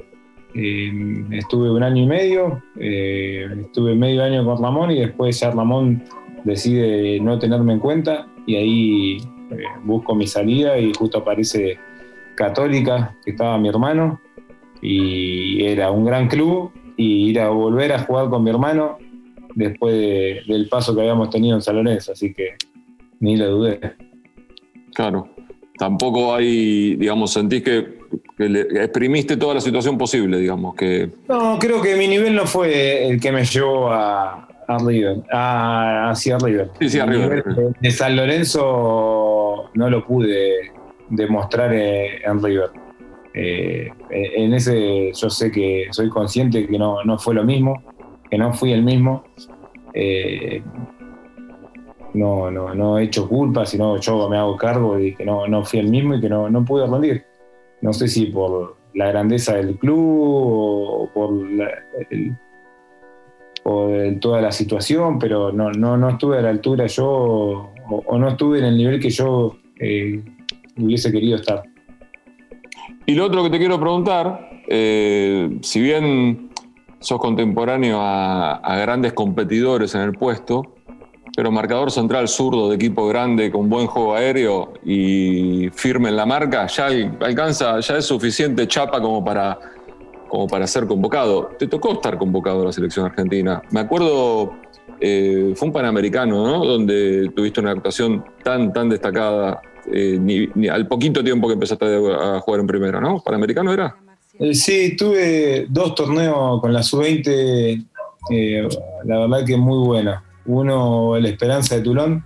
Estuve 0.53 1.71
un 1.71 1.83
año 1.83 2.03
y 2.03 2.07
medio, 2.07 2.63
estuve 2.77 3.95
medio 3.95 4.23
año 4.25 4.45
con 4.45 4.63
Ramón 4.63 4.91
y 4.91 5.01
después 5.01 5.39
ya 5.41 5.51
Ramón 5.51 6.03
decide 6.45 7.21
no 7.21 7.39
tenerme 7.39 7.75
en 7.75 7.79
cuenta 7.79 8.27
y 8.47 8.57
ahí 8.57 9.17
eh, 9.51 9.65
busco 9.85 10.15
mi 10.15 10.27
salida 10.27 10.79
y 10.79 10.93
justo 10.95 11.19
aparece 11.19 11.79
Católica, 12.35 13.17
que 13.25 13.33
estaba 13.33 13.59
mi 13.59 13.69
hermano, 13.69 14.21
y 14.81 15.63
era 15.65 15.91
un 15.91 16.05
gran 16.05 16.29
club, 16.29 16.73
y 16.97 17.31
ir 17.31 17.41
a 17.41 17.51
volver 17.51 17.93
a 17.93 18.01
jugar 18.01 18.31
con 18.31 18.45
mi 18.45 18.51
hermano 18.51 18.99
después 19.55 19.95
del 20.47 20.69
paso 20.69 20.95
que 20.95 21.01
habíamos 21.01 21.31
tenido 21.31 21.57
en 21.57 21.63
San 21.63 21.87
así 21.87 22.33
que 22.33 22.55
ni 23.19 23.37
lo 23.37 23.51
dudé. 23.51 23.81
Claro, 24.95 25.29
tampoco 25.79 26.35
hay, 26.35 26.97
digamos, 26.97 27.33
sentís 27.33 27.63
que, 27.63 28.00
exprimiste 28.39 29.37
toda 29.37 29.55
la 29.55 29.61
situación 29.61 29.99
posible, 29.99 30.39
digamos, 30.39 30.75
que... 30.75 31.11
No, 31.29 31.59
creo 31.59 31.81
que 31.83 31.97
mi 31.97 32.09
nivel 32.09 32.35
no 32.35 32.47
fue 32.47 33.07
el 33.09 33.21
que 33.21 33.33
me 33.33 33.45
llevó 33.45 33.91
a, 33.91 34.49
a 34.71 34.79
River, 34.79 35.23
hacia 35.31 36.39
River. 36.39 36.71
Sí, 36.79 36.89
sí, 36.89 37.01
River. 37.01 37.45
De 37.81 37.91
San 37.91 38.17
Lorenzo 38.17 39.71
no 39.75 39.91
lo 39.91 40.07
pude 40.07 40.73
demostrar 41.09 41.75
eh, 41.75 42.23
en 42.25 42.43
River. 42.43 42.71
Eh, 43.35 43.89
en 44.11 44.55
ese 44.55 45.13
yo 45.13 45.31
sé 45.31 45.51
que 45.51 45.89
soy 45.91 46.09
consciente 46.09 46.67
que 46.67 46.79
no, 46.79 47.01
fue 47.19 47.35
lo 47.35 47.45
mismo, 47.45 47.83
que 48.31 48.39
no 48.39 48.53
fui 48.53 48.73
el 48.73 48.83
mismo. 48.83 49.25
Eh, 49.93 50.63
no, 52.15 52.51
no, 52.51 52.75
no 52.75 52.99
he 52.99 53.05
hecho 53.05 53.29
culpa, 53.29 53.67
sino 53.67 53.99
yo 53.99 54.29
me 54.29 54.37
hago 54.37 54.57
cargo 54.57 54.97
de 54.97 55.15
que 55.15 55.25
no, 55.25 55.47
no 55.47 55.65
fui 55.65 55.79
el 55.79 55.89
mismo 55.89 56.15
y 56.15 56.21
que 56.21 56.29
no, 56.29 56.49
no 56.49 56.65
pude 56.65 56.87
rendir. 56.87 57.25
No 57.83 57.93
sé 57.93 58.09
si 58.09 58.27
por 58.27 58.77
la 58.95 59.09
grandeza 59.09 59.55
del 59.55 59.79
club 59.79 59.99
o 59.99 61.11
por 61.13 61.31
el, 62.11 62.37
o 63.65 63.89
de 63.89 64.13
toda 64.13 64.41
la 64.41 64.53
situación, 64.53 65.19
pero 65.19 65.53
no, 65.53 65.71
no, 65.71 65.97
no 65.97 66.09
estuve 66.11 66.39
a 66.39 66.43
la 66.43 66.51
altura 66.51 66.87
yo 66.87 67.71
o, 67.91 68.19
no 68.19 68.29
estuve 68.29 68.59
en 68.59 68.65
el 68.67 68.77
nivel 68.77 69.01
que 69.01 69.11
yo 69.11 69.57
eh, 69.79 70.23
hubiese 70.77 71.11
querido 71.11 71.37
estar. 71.37 71.63
Y 73.07 73.15
lo 73.15 73.27
otro 73.27 73.43
que 73.43 73.51
te 73.51 73.59
quiero 73.59 73.81
preguntar, 73.81 74.63
eh, 74.69 75.59
si 75.63 75.81
bien 75.81 76.51
sos 77.01 77.19
contemporáneo 77.19 77.99
a, 78.01 78.77
grandes 78.83 79.13
competidores 79.13 79.95
en 79.95 80.03
el 80.03 80.13
puesto, 80.13 80.77
pero 81.35 81.51
marcador 81.51 81.91
central 81.91 82.29
zurdo 82.29 82.69
de 82.69 82.77
equipo 82.77 83.07
grande 83.07 83.51
con 83.51 83.69
buen 83.69 83.87
juego 83.87 84.15
aéreo 84.15 84.73
y 84.85 85.69
firme 85.73 86.09
en 86.09 86.17
la 86.17 86.27
marca, 86.27 86.67
ya 86.67 86.87
alcanza, 87.21 87.81
ya 87.81 87.97
es 87.97 88.05
suficiente 88.05 88.67
chapa 88.67 89.01
como 89.01 89.25
para 89.25 89.59
como 90.31 90.47
para 90.47 90.67
ser 90.67 90.87
convocado. 90.87 91.51
Te 91.59 91.67
tocó 91.67 91.93
estar 91.93 92.17
convocado 92.17 92.63
a 92.63 92.67
la 92.67 92.73
selección 92.73 93.05
argentina. 93.05 93.61
Me 93.73 93.81
acuerdo, 93.81 94.55
eh, 95.01 95.53
fue 95.57 95.69
un 95.69 95.75
panamericano, 95.75 96.47
¿no? 96.47 96.65
Donde 96.65 97.31
tuviste 97.35 97.61
una 97.61 97.73
actuación 97.73 98.25
tan, 98.43 98.73
tan 98.73 98.89
destacada, 98.89 99.61
eh, 99.93 100.19
ni, 100.21 100.69
al 100.69 100.87
poquito 100.87 101.23
tiempo 101.23 101.49
que 101.49 101.55
empezaste 101.55 101.85
a 101.85 102.41
jugar 102.41 102.61
en 102.61 102.67
primera, 102.67 103.01
¿no? 103.01 103.21
¿Panamericano 103.21 103.73
era? 103.73 103.97
Eh, 104.39 104.55
sí, 104.55 104.97
tuve 104.97 105.67
dos 105.69 105.95
torneos 105.97 106.61
con 106.61 106.73
la 106.73 106.83
sub-20, 106.83 107.85
la 109.05 109.19
verdad 109.19 109.45
que 109.45 109.57
muy 109.57 109.85
buena. 109.85 110.23
Uno, 110.51 111.17
el 111.17 111.27
Esperanza 111.27 111.77
de 111.77 111.83
Toulon, 111.83 112.25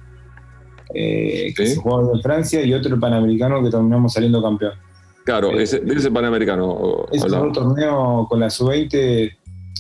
eh, 0.95 1.53
que 1.55 1.67
se 1.67 1.77
jugaba 1.77 2.11
en 2.15 2.23
Francia, 2.23 2.63
y 2.65 2.73
otro 2.73 2.95
el 2.95 3.01
Panamericano 3.01 3.63
que 3.63 3.71
terminamos 3.71 4.13
saliendo 4.13 4.43
campeón. 4.43 4.73
Claro, 5.25 5.51
eh, 5.51 5.63
ese, 5.63 5.83
ese 5.87 6.11
Panamericano. 6.11 7.07
Ese 7.13 7.29
torneo 7.29 8.27
con 8.29 8.41
la 8.41 8.49
sub-20 8.49 9.37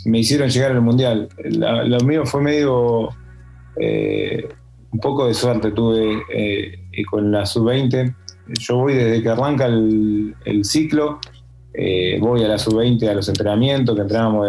me 0.06 0.18
hicieron 0.18 0.48
llegar 0.48 0.72
al 0.72 0.82
Mundial. 0.82 1.28
lo 1.38 2.00
mío 2.00 2.26
fue 2.26 2.42
medio. 2.42 3.08
Eh, 3.80 4.48
un 4.92 5.00
poco 5.00 5.26
de 5.26 5.34
suerte 5.34 5.72
tuve 5.72 6.22
con 7.10 7.32
la 7.32 7.46
sub-20. 7.46 8.14
Yo 8.60 8.76
voy 8.76 8.94
desde 8.94 9.22
que 9.22 9.28
arranca 9.28 9.66
el, 9.66 10.34
ciclo, 10.62 11.18
voy 12.20 12.44
a 12.44 12.48
la 12.48 12.58
sub-20 12.58 13.08
a 13.08 13.14
los 13.14 13.28
entrenamientos, 13.28 13.96
que 13.96 14.02
entrenamos 14.02 14.46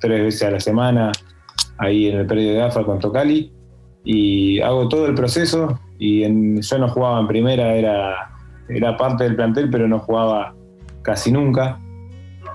tres 0.00 0.22
veces 0.22 0.42
a 0.44 0.50
la 0.52 0.60
semana 0.60 1.12
ahí 1.78 2.08
en 2.08 2.18
el 2.18 2.26
predio 2.26 2.52
de 2.52 2.62
AFA 2.62 2.84
con 2.84 2.98
Tocali, 2.98 3.52
y 4.04 4.60
hago 4.60 4.88
todo 4.88 5.06
el 5.06 5.14
proceso. 5.14 5.78
Y 5.98 6.22
yo 6.60 6.78
no 6.78 6.88
jugaba 6.88 7.20
en 7.20 7.28
primera, 7.28 7.74
era, 7.74 8.30
era 8.68 8.96
parte 8.96 9.24
del 9.24 9.36
plantel, 9.36 9.70
pero 9.70 9.86
no 9.86 10.00
jugaba 10.00 10.54
casi 11.02 11.30
nunca. 11.30 11.78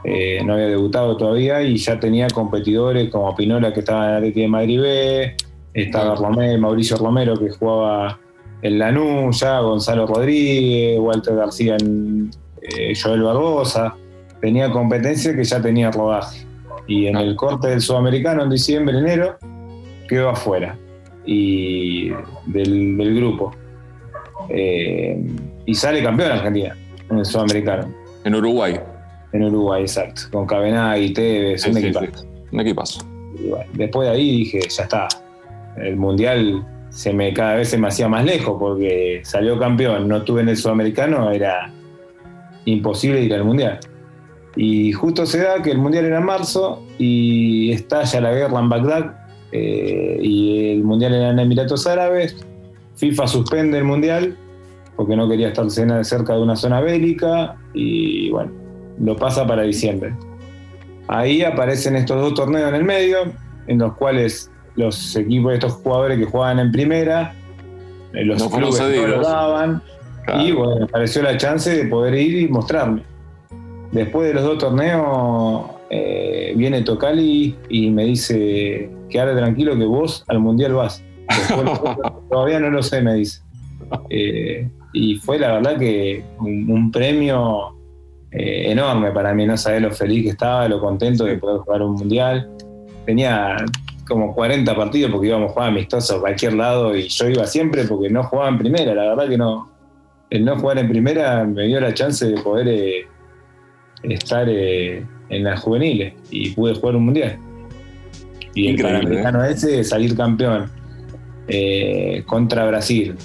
Eh, 0.03 0.41
no 0.45 0.53
había 0.53 0.68
debutado 0.68 1.18
todavía 1.18 1.61
y 1.63 1.78
ya 1.78 1.99
tenía 1.99 2.28
competidores 2.30 3.09
como 3.09 3.36
Pinola 3.36 3.74
que 3.74 3.80
estaba 3.82 4.09
en 4.09 4.15
Atleti 4.15 4.41
de 4.41 4.47
Madrid 4.47 4.80
B, 4.80 5.36
estaba 5.74 6.15
Mauricio 6.59 6.97
Romero 6.97 7.38
que 7.38 7.49
jugaba 7.49 8.20
en 8.61 8.80
Lanús, 8.80 9.39
ya 9.39 9.59
Gonzalo 9.59 10.07
Rodríguez, 10.07 10.99
Walter 10.99 11.36
García 11.36 11.76
en 11.80 12.32
eh, 12.61 12.93
Joel 13.01 13.24
Barbosa. 13.24 13.95
Tenía 14.39 14.72
competencia 14.72 15.36
que 15.36 15.43
ya 15.43 15.61
tenía 15.61 15.91
rodaje. 15.91 16.47
Y 16.88 17.08
en 17.08 17.18
el 17.18 17.36
corte 17.36 17.68
del 17.68 17.82
sudamericano 17.82 18.44
en 18.44 18.50
diciembre, 18.50 18.98
enero, 18.98 19.38
quedó 20.08 20.30
afuera 20.30 20.78
y 21.26 22.10
del, 22.46 23.16
grupo. 23.16 23.54
Eh, 24.50 25.22
y 25.66 25.76
sale 25.76 26.02
campeón 26.02 26.32
Argentina 26.32 26.76
en 27.10 27.18
el 27.20 27.26
sudamericano. 27.26 27.94
En 28.24 28.36
Uruguay. 28.36 28.80
En 29.34 29.44
Uruguay, 29.44 29.82
exacto. 29.82 30.22
Con 30.32 30.48
y 30.98 31.14
Tevez, 31.14 31.68
un, 31.68 32.60
equipazo. 32.60 33.06
después 33.74 34.08
de 34.08 34.16
ahí 34.16 34.38
dije, 34.38 34.62
ya 34.70 34.84
está. 34.84 35.08
El 35.76 35.98
mundial 35.98 36.66
se 36.90 37.14
me, 37.14 37.34
cada 37.34 37.56
vez 37.56 37.70
se 37.70 37.78
me 37.78 37.90
hacía 37.90 38.08
más 38.08 38.26
lejos 38.26 38.58
porque 38.58 39.22
salió 39.24 39.60
campeón, 39.60 40.08
no 40.08 40.18
estuve 40.18 40.42
en 40.42 40.50
el 40.50 40.58
sudamericano, 40.58 41.30
era 41.30 41.72
imposible 42.66 43.22
ir 43.22 43.34
al 43.34 43.44
mundial. 43.44 43.80
Y 44.60 44.91
justo 44.91 45.28
se 45.28 45.43
da 45.43 45.62
que 45.62 45.70
el 45.70 45.78
mundial 45.78 46.05
era 46.05 46.18
en 46.18 46.26
marzo 46.26 46.84
y 46.97 47.72
estalla 47.72 48.22
la 48.22 48.32
guerra 48.32 48.60
en 48.60 48.70
Bagdad 48.70 49.18
eh, 49.51 50.18
y 50.20 50.72
el 50.72 50.84
mundial 50.84 51.14
era 51.14 51.30
en 51.30 51.38
Emiratos 51.38 51.86
Árabes. 51.86 52.36
FIFA 52.95 53.28
suspende 53.28 53.78
el 53.78 53.84
mundial 53.84 54.36
porque 54.95 55.16
no 55.16 55.30
quería 55.30 55.49
estar 55.49 55.70
cerca 55.70 56.34
de 56.34 56.41
una 56.41 56.55
zona 56.55 56.82
bélica 56.82 57.55
y 57.76 58.32
bueno, 58.32 58.51
lo 58.99 59.16
pasa 59.16 59.45
para 59.45 59.62
diciembre. 59.62 60.16
Ahí 61.08 61.43
aparecen 61.43 61.95
estos 61.95 62.20
dos 62.20 62.34
torneos 62.34 62.70
en 62.70 62.76
el 62.76 62.84
medio, 62.84 63.32
en 63.68 63.78
los 63.78 63.93
cuales 63.93 64.51
los 64.76 65.16
equipos 65.16 65.51
de 65.51 65.55
estos 65.58 65.74
jugadores 65.74 66.18
que 66.18 66.26
jugaban 66.26 66.58
en 66.58 66.72
primera, 66.72 67.36
eh, 68.14 68.26
los 68.26 68.43
clubes 68.49 68.82
no 68.82 69.08
lo 69.08 69.22
daban, 69.22 69.84
y 70.39 70.51
bueno, 70.51 70.86
apareció 70.86 71.22
la 71.22 71.38
chance 71.38 71.70
de 71.70 71.86
poder 71.86 72.16
ir 72.16 72.41
y 72.41 72.47
mostrarme. 72.47 73.03
Después 73.92 74.28
de 74.28 74.34
los 74.34 74.44
dos 74.44 74.58
torneos 74.58 75.72
eh, 75.90 76.54
viene 76.56 76.82
Tocali 76.82 77.56
y 77.70 77.90
me 77.90 78.06
dice, 78.06 78.90
quédate 79.10 79.36
tranquilo 79.38 79.78
que 79.78 79.86
vos 79.86 80.24
al 80.28 80.40
Mundial 80.40 80.74
vas. 80.74 81.04
todavía 82.30 82.60
no 82.60 82.70
lo 82.70 82.84
sé, 82.84 83.02
me 83.02 83.16
dice. 83.16 83.42
Eh, 84.10 84.70
y 84.94 85.16
fue 85.16 85.40
la 85.40 85.54
verdad 85.54 85.78
que 85.78 86.24
un, 86.40 86.92
premio 86.92 87.76
eh, 88.32 88.72
enorme 88.72 89.12
para 89.12 89.34
mí, 89.34 89.46
no 89.46 89.56
sabés 89.56 89.82
lo 89.82 89.92
feliz 89.92 90.24
que 90.24 90.30
estaba, 90.30 90.68
lo 90.68 90.80
contento 90.80 91.26
de 91.26 91.38
poder 91.38 91.60
jugar 91.60 91.82
un 91.82 91.94
Mundial. 91.94 92.50
Tenía 93.06 93.58
como 94.08 94.34
40 94.34 94.76
partidos 94.76 95.12
porque 95.12 95.28
íbamos 95.28 95.52
a 95.52 95.54
jugar 95.54 95.70
amistosos 95.70 96.18
a 96.18 96.20
cualquier 96.20 96.54
lado 96.54 96.96
y 96.96 97.08
yo 97.08 97.30
iba 97.30 97.46
siempre 97.46 97.84
porque 97.86 98.10
no 98.10 98.24
jugaba 98.24 98.50
en 98.50 98.58
primera, 98.58 98.94
la 98.94 99.04
verdad 99.04 99.30
que 99.30 99.38
no. 99.38 99.70
El 100.30 100.44
no 100.44 100.58
jugar 100.58 100.78
en 100.80 100.90
primera 100.90 101.46
me 101.46 101.68
dio 101.68 101.80
la 101.80 101.94
chance 101.94 102.26
de 102.26 102.42
poder 102.42 102.68
estar 104.12 104.47
eh, 104.49 105.05
en 105.30 105.43
las 105.43 105.62
juveniles 105.62 106.14
y 106.32 106.51
pude 106.51 106.76
jugar 106.76 106.95
un 106.95 107.05
mundial. 107.05 107.38
Y 108.53 108.68
el 108.70 108.82
Panamericano 108.82 109.43
¿eh? 109.43 109.51
ese, 109.51 109.84
salir 109.84 110.16
campeón 110.16 110.70
eh, 111.47 112.24
contra 112.26 112.66
Brasil, 112.68 113.16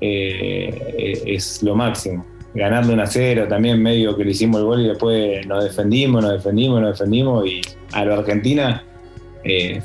es 0.00 1.62
lo 1.62 1.76
máximo. 1.76 2.26
Ganando 2.54 2.92
un 2.92 3.00
a 3.00 3.06
cero, 3.06 3.46
también 3.48 3.80
medio 3.80 4.16
que 4.16 4.24
le 4.24 4.32
hicimos 4.32 4.60
el 4.60 4.66
gol 4.66 4.80
y 4.82 4.88
después 4.88 5.46
nos 5.46 5.64
defendimos, 5.64 6.22
nos 6.22 6.32
defendimos, 6.32 6.80
nos 6.82 6.98
defendimos 6.98 7.46
y 7.46 7.60
a 7.92 8.04
la 8.04 8.16
Argentina 8.16 8.84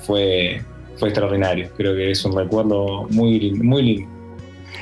fue, 0.02 0.62
fue 0.98 1.10
extraordinario. 1.10 1.70
Creo 1.78 1.96
que 1.96 2.12
es 2.12 2.26
un 2.26 2.36
recuerdo 2.36 3.08
muy, 3.10 3.52
muy 3.52 3.82
lindo. 3.84 4.17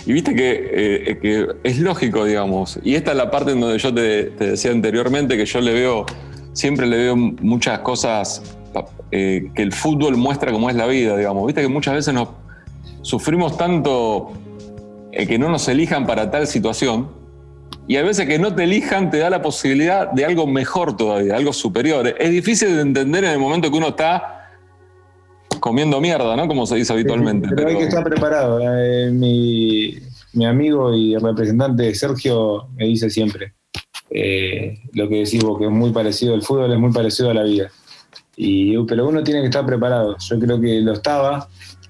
Y 0.05 0.13
viste 0.13 0.33
eh, 0.37 1.17
que, 1.19 1.47
es 1.63 1.79
lógico, 1.79 2.25
digamos, 2.25 2.79
y 2.83 2.95
esta 2.95 3.11
es 3.11 3.17
la 3.17 3.31
parte 3.31 3.51
en 3.51 3.59
donde 3.59 3.79
yo 3.79 3.93
te, 3.93 4.29
decía 4.29 4.71
anteriormente 4.71 5.35
que 5.35 5.45
yo 5.45 5.61
le 5.61 5.73
veo, 5.73 6.05
siempre 6.53 6.85
le 6.85 6.97
veo 6.97 7.15
muchas 7.15 7.79
cosas 7.79 8.43
eh, 9.11 9.49
que 9.55 9.61
el 9.63 9.73
fútbol 9.73 10.15
muestra 10.15 10.51
como 10.51 10.69
es 10.69 10.75
la 10.75 10.85
vida, 10.85 11.17
digamos. 11.17 11.47
Viste 11.47 11.61
que 11.61 11.67
muchas 11.67 11.95
veces 11.95 12.13
nos 12.13 12.29
sufrimos 13.01 13.57
tanto 13.57 14.33
eh, 15.11 15.25
que 15.25 15.39
no 15.39 15.49
nos 15.49 15.67
elijan 15.67 16.05
para 16.05 16.29
tal 16.29 16.45
situación, 16.45 17.09
y 17.87 17.97
a 17.97 18.03
veces 18.03 18.27
que 18.27 18.39
no 18.39 18.53
te 18.53 18.63
elijan 18.63 19.11
te 19.11 19.17
da 19.17 19.29
la 19.29 19.41
posibilidad 19.41 20.11
de 20.11 20.25
algo 20.25 20.47
mejor 20.47 20.97
todavía, 20.97 21.35
algo 21.35 21.53
superior. 21.53 22.15
Es 22.19 22.31
difícil 22.31 22.75
de 22.75 22.81
entender 22.81 23.23
en 23.23 23.31
el 23.31 23.39
momento 23.39 23.69
que 23.69 23.77
uno 23.77 23.89
está 23.89 24.34
comiendo 25.59 25.99
mierda, 26.01 26.35
¿no? 26.35 26.47
Como 26.47 26.65
se 26.65 26.75
dice 26.75 26.93
habitualmente. 26.93 27.49
pero, 27.55 27.69
hay 27.69 27.77
que 27.77 27.83
estar 27.83 28.03
preparado. 28.03 28.59
Eh, 28.61 29.11
mi, 29.11 30.45
amigo 30.45 30.93
y 30.93 31.15
representante 31.17 31.93
Sergio 31.95 32.67
me 32.75 32.85
dice 32.85 33.09
siempre 33.09 33.53
eh, 34.09 34.81
lo 34.93 35.07
que 35.07 35.19
decís 35.19 35.41
vos, 35.41 35.57
que 35.57 35.65
es 35.65 35.71
muy 35.71 35.91
parecido, 35.91 36.35
el 36.35 36.41
fútbol 36.41 36.73
es 36.73 36.79
muy 36.79 36.91
parecido 36.91 37.29
a 37.29 37.33
la 37.33 37.43
vida. 37.43 37.69
Y, 38.35 38.77
pero 38.85 39.07
uno 39.07 39.23
tiene 39.23 39.41
que 39.41 39.47
estar 39.47 39.65
preparado. 39.65 40.17
Yo 40.17 40.39
creo 40.39 40.59
que 40.59 40.81
lo 40.81 40.91
estaba, 40.91 41.47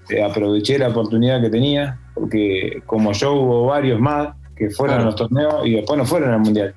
eh, 0.09 0.23
aproveché 0.23 0.77
la 0.77 0.89
oportunidad 0.89 1.41
que 1.41 1.49
tenía, 1.49 1.99
porque 2.13 2.83
como 2.85 3.13
yo 3.13 3.33
hubo 3.33 3.65
varios 3.65 3.99
más 3.99 4.35
que 4.55 4.69
fueron 4.69 5.01
a 5.01 5.05
los 5.05 5.15
torneos 5.15 5.65
y 5.65 5.71
después 5.71 5.97
no 5.97 6.05
fueron 6.05 6.31
al 6.31 6.39
mundial. 6.39 6.73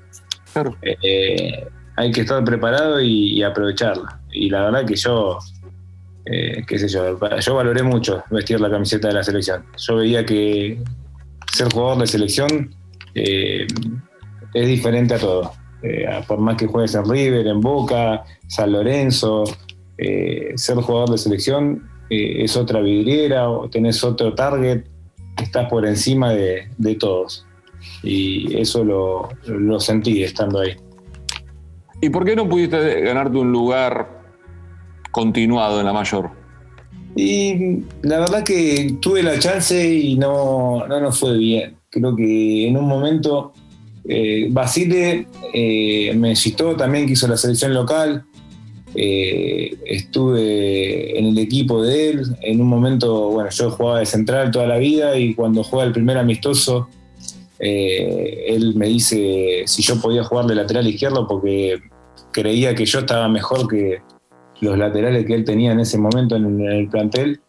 Claro. 0.53 0.75
hay 1.97 2.11
que 2.11 2.23
estar 2.23 2.43
preparado 2.43 3.01
y, 3.01 3.35
y 3.35 3.43
aprovecharla. 3.43 4.21
Y 4.33 4.49
la 4.51 4.65
verdad 4.65 4.87
que 4.87 4.97
yo 4.97 5.39
eh, 6.31 6.63
qué 6.67 6.79
sé 6.79 6.89
yo, 6.89 7.19
yo 7.19 7.55
valoré 7.55 7.83
mucho 7.83 8.23
vestir 8.31 8.61
la 8.61 8.71
camiseta 8.71 9.09
de 9.09 9.15
la 9.15 9.25
selección. 9.25 9.65
Yo 9.79 9.97
veía 9.97 10.27
que 10.27 10.79
ser 11.51 11.73
jugador 11.73 12.01
de 12.01 12.07
selección 12.07 12.75
eh, 13.15 13.67
es 14.53 14.67
diferente 14.69 15.15
a 15.15 15.19
todo. 15.19 15.53
Eh, 15.83 16.07
por 16.27 16.39
más 16.39 16.57
que 16.57 16.67
juegues 16.67 16.95
en 16.95 17.09
River, 17.09 17.47
en 17.47 17.61
Boca, 17.61 18.25
San 18.47 18.73
Lorenzo, 18.73 19.45
ser 19.97 20.77
jugador 20.77 21.11
de 21.11 21.19
selección 21.19 21.89
es 22.11 22.57
otra 22.57 22.81
vidriera, 22.81 23.49
o 23.51 23.69
tenés 23.69 24.05
otro 24.05 24.35
target, 24.35 24.85
estás 25.43 25.69
por 25.69 25.87
encima 25.87 26.33
de, 26.33 26.69
todos. 27.01 27.47
Y 28.03 28.57
eso 28.57 28.85
lo, 28.85 29.29
lo 29.47 29.81
sentí 29.81 30.23
estando 30.23 30.61
ahí. 30.61 30.77
¿Y 32.01 32.11
por 32.11 32.25
qué 32.25 32.37
no 32.37 32.49
pudiste 32.49 33.01
ganarte 33.01 33.39
un 33.39 33.51
lugar 33.51 34.18
continuado 35.11 35.81
en 35.81 35.87
la 35.87 35.93
mayor? 35.93 36.31
Y 37.17 37.81
la 38.03 38.21
verdad 38.21 38.45
que 38.45 38.97
tuve 39.01 39.23
la 39.23 39.39
chance 39.39 39.93
y 39.93 40.17
no, 40.17 40.87
no 40.87 41.01
nos 41.01 41.19
fue 41.19 41.37
bien. 41.37 41.77
Creo 41.91 42.15
que 42.15 42.69
en 42.69 42.77
un 42.77 42.87
momento 42.87 43.53
eh, 44.09 44.47
Basile 44.51 45.27
eh, 45.53 46.15
me 46.15 46.37
citó 46.37 46.77
también 46.77 47.07
que 47.07 47.15
hizo 47.15 47.27
la 47.27 47.37
selección 47.37 47.75
local. 47.75 48.25
Eh, 48.95 49.77
estuve 49.85 51.19
en 51.19 51.27
el 51.27 51.39
equipo 51.39 51.83
de 51.83 52.11
él. 52.11 52.23
En 52.43 52.61
un 52.61 52.69
momento, 52.69 53.31
bueno, 53.31 53.51
yo 53.51 53.71
jugaba 53.71 53.99
de 53.99 54.07
central 54.07 54.51
toda 54.51 54.67
la 54.67 54.79
vida 54.79 55.19
y 55.19 55.35
cuando 55.35 55.65
juega 55.65 55.87
el 55.87 55.93
primer 55.93 56.19
amistoso, 56.19 56.89
él 57.59 58.75
me 58.77 58.87
dice 58.87 59.65
si 59.67 59.83
yo 59.83 60.01
podía 60.01 60.23
jugar 60.23 60.47
de 60.47 60.55
lateral 60.55 60.87
izquierdo 60.87 61.27
porque 61.27 61.81
creía 62.31 62.73
que 62.77 62.87
yo 62.87 63.01
estaba 63.01 63.29
mejor 63.29 63.67
que, 63.67 63.99
los 64.61 64.79
laterales 64.79 65.25
que 65.27 65.35
él 65.35 65.45
tenía 65.45 65.73
en 65.73 65.81
ese 65.81 65.99
momento 65.99 66.37
en, 66.37 66.61
el 66.61 66.89
plantel. 66.89 67.41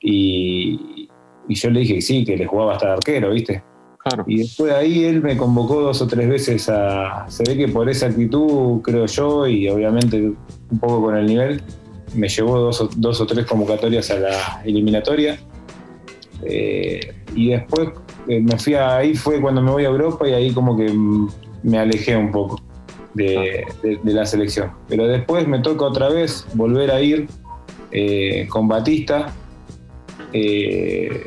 Y, 0.00 1.08
yo 1.48 1.70
le 1.70 1.80
dije 1.80 1.94
que 1.94 2.02
sí, 2.02 2.24
que 2.24 2.36
le 2.36 2.46
jugaba 2.46 2.74
hasta 2.74 2.94
arquero, 2.94 3.30
¿viste? 3.30 3.62
Y 4.26 4.38
después 4.38 4.72
de 4.72 4.78
ahí 4.78 5.04
él 5.04 5.20
me 5.20 5.36
convocó 5.36 5.80
dos 5.80 6.00
o 6.00 6.06
tres 6.06 6.28
veces 6.28 6.68
a. 6.68 7.26
Se 7.28 7.42
ve 7.44 7.56
que 7.56 7.68
por 7.68 7.88
esa 7.88 8.06
actitud, 8.06 8.80
creo 8.82 9.06
yo, 9.06 9.46
y 9.46 9.68
obviamente 9.68 10.20
un 10.20 10.78
poco 10.78 11.02
con 11.02 11.16
el 11.16 11.26
nivel, 11.26 11.60
me 12.14 12.28
llevó 12.28 12.58
dos 12.58 12.80
o, 12.80 12.88
dos 12.96 13.20
o 13.20 13.26
tres 13.26 13.46
convocatorias 13.46 14.10
a 14.10 14.18
la 14.18 14.62
eliminatoria. 14.64 15.38
Eh, 16.44 17.00
y 17.34 17.50
después 17.50 17.90
eh, 18.28 18.40
me 18.40 18.56
fui 18.58 18.74
a, 18.74 18.96
ahí 18.96 19.14
fue 19.14 19.40
cuando 19.40 19.60
me 19.60 19.70
voy 19.70 19.84
a 19.84 19.88
Europa 19.88 20.28
y 20.28 20.32
ahí 20.32 20.52
como 20.52 20.76
que 20.76 20.92
me 21.62 21.78
alejé 21.78 22.16
un 22.16 22.30
poco 22.30 22.60
de, 23.16 23.66
la 24.04 24.26
selección. 24.26 24.70
Pero 24.88 25.06
después 25.06 25.46
me 25.48 25.58
toca 25.60 25.84
otra 25.84 26.08
vez 26.08 26.46
volver 26.54 26.90
a 26.90 27.00
ir 27.00 27.28
eh, 27.92 28.46
con 28.48 28.68
Batista. 28.68 29.32
el 30.32 31.22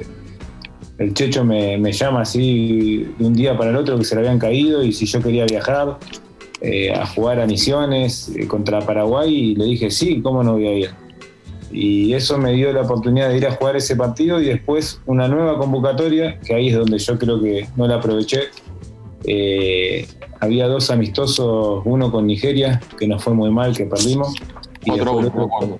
Checho 1.14 1.44
me, 1.44 1.78
me, 1.78 1.92
llama 1.92 2.22
así 2.22 3.08
de 3.18 3.26
un 3.26 3.34
día 3.34 3.58
para 3.58 3.72
el 3.72 3.76
otro 3.78 3.98
que 3.98 4.06
se 4.06 4.16
le 4.16 4.22
habían 4.22 4.40
caído 4.40 4.84
y 4.84 4.92
si 4.92 5.06
yo 5.06 5.22
quería 5.22 5.46
viajar 5.46 5.98
a 6.94 7.06
jugar 7.08 7.40
a 7.40 7.46
Misiones 7.46 8.34
contra 8.50 8.82
Paraguay 8.82 9.34
y 9.34 9.56
le 9.56 9.64
dije 9.64 9.90
sí, 9.90 10.22
¿cómo 10.22 10.44
no 10.44 10.54
voy 10.54 10.68
a 10.68 10.74
ir? 10.74 10.90
y 11.72 12.14
eso 12.14 12.38
me 12.38 12.54
dio 12.54 12.72
la 12.74 12.82
oportunidad 12.82 13.30
de 13.30 13.38
ir 13.38 13.48
a 13.48 13.52
jugar 13.52 13.76
ese 13.76 13.96
partido 13.96 14.42
y 14.42 14.46
después 14.46 15.02
una 15.06 15.28
nueva 15.28 15.58
convocatoria, 15.58 16.40
que 16.40 16.56
ahí 16.56 16.70
es 16.70 16.76
donde 16.76 16.98
yo 16.98 17.18
creo 17.18 17.42
que 17.42 17.68
no 17.76 17.88
la 17.88 17.96
aproveché. 17.96 18.50
Eh, 19.26 20.08
había 20.40 20.68
dos 20.68 20.90
amistosos, 20.90 21.82
uno 21.86 22.12
con 22.12 22.28
Nigeria, 22.28 22.82
que 22.98 23.08
nos 23.08 23.24
fue 23.24 23.34
muy 23.34 23.52
mal, 23.52 23.76
que 23.76 23.86
perdimos. 23.86 24.34
Y, 24.86 24.92
otro, 24.92 25.80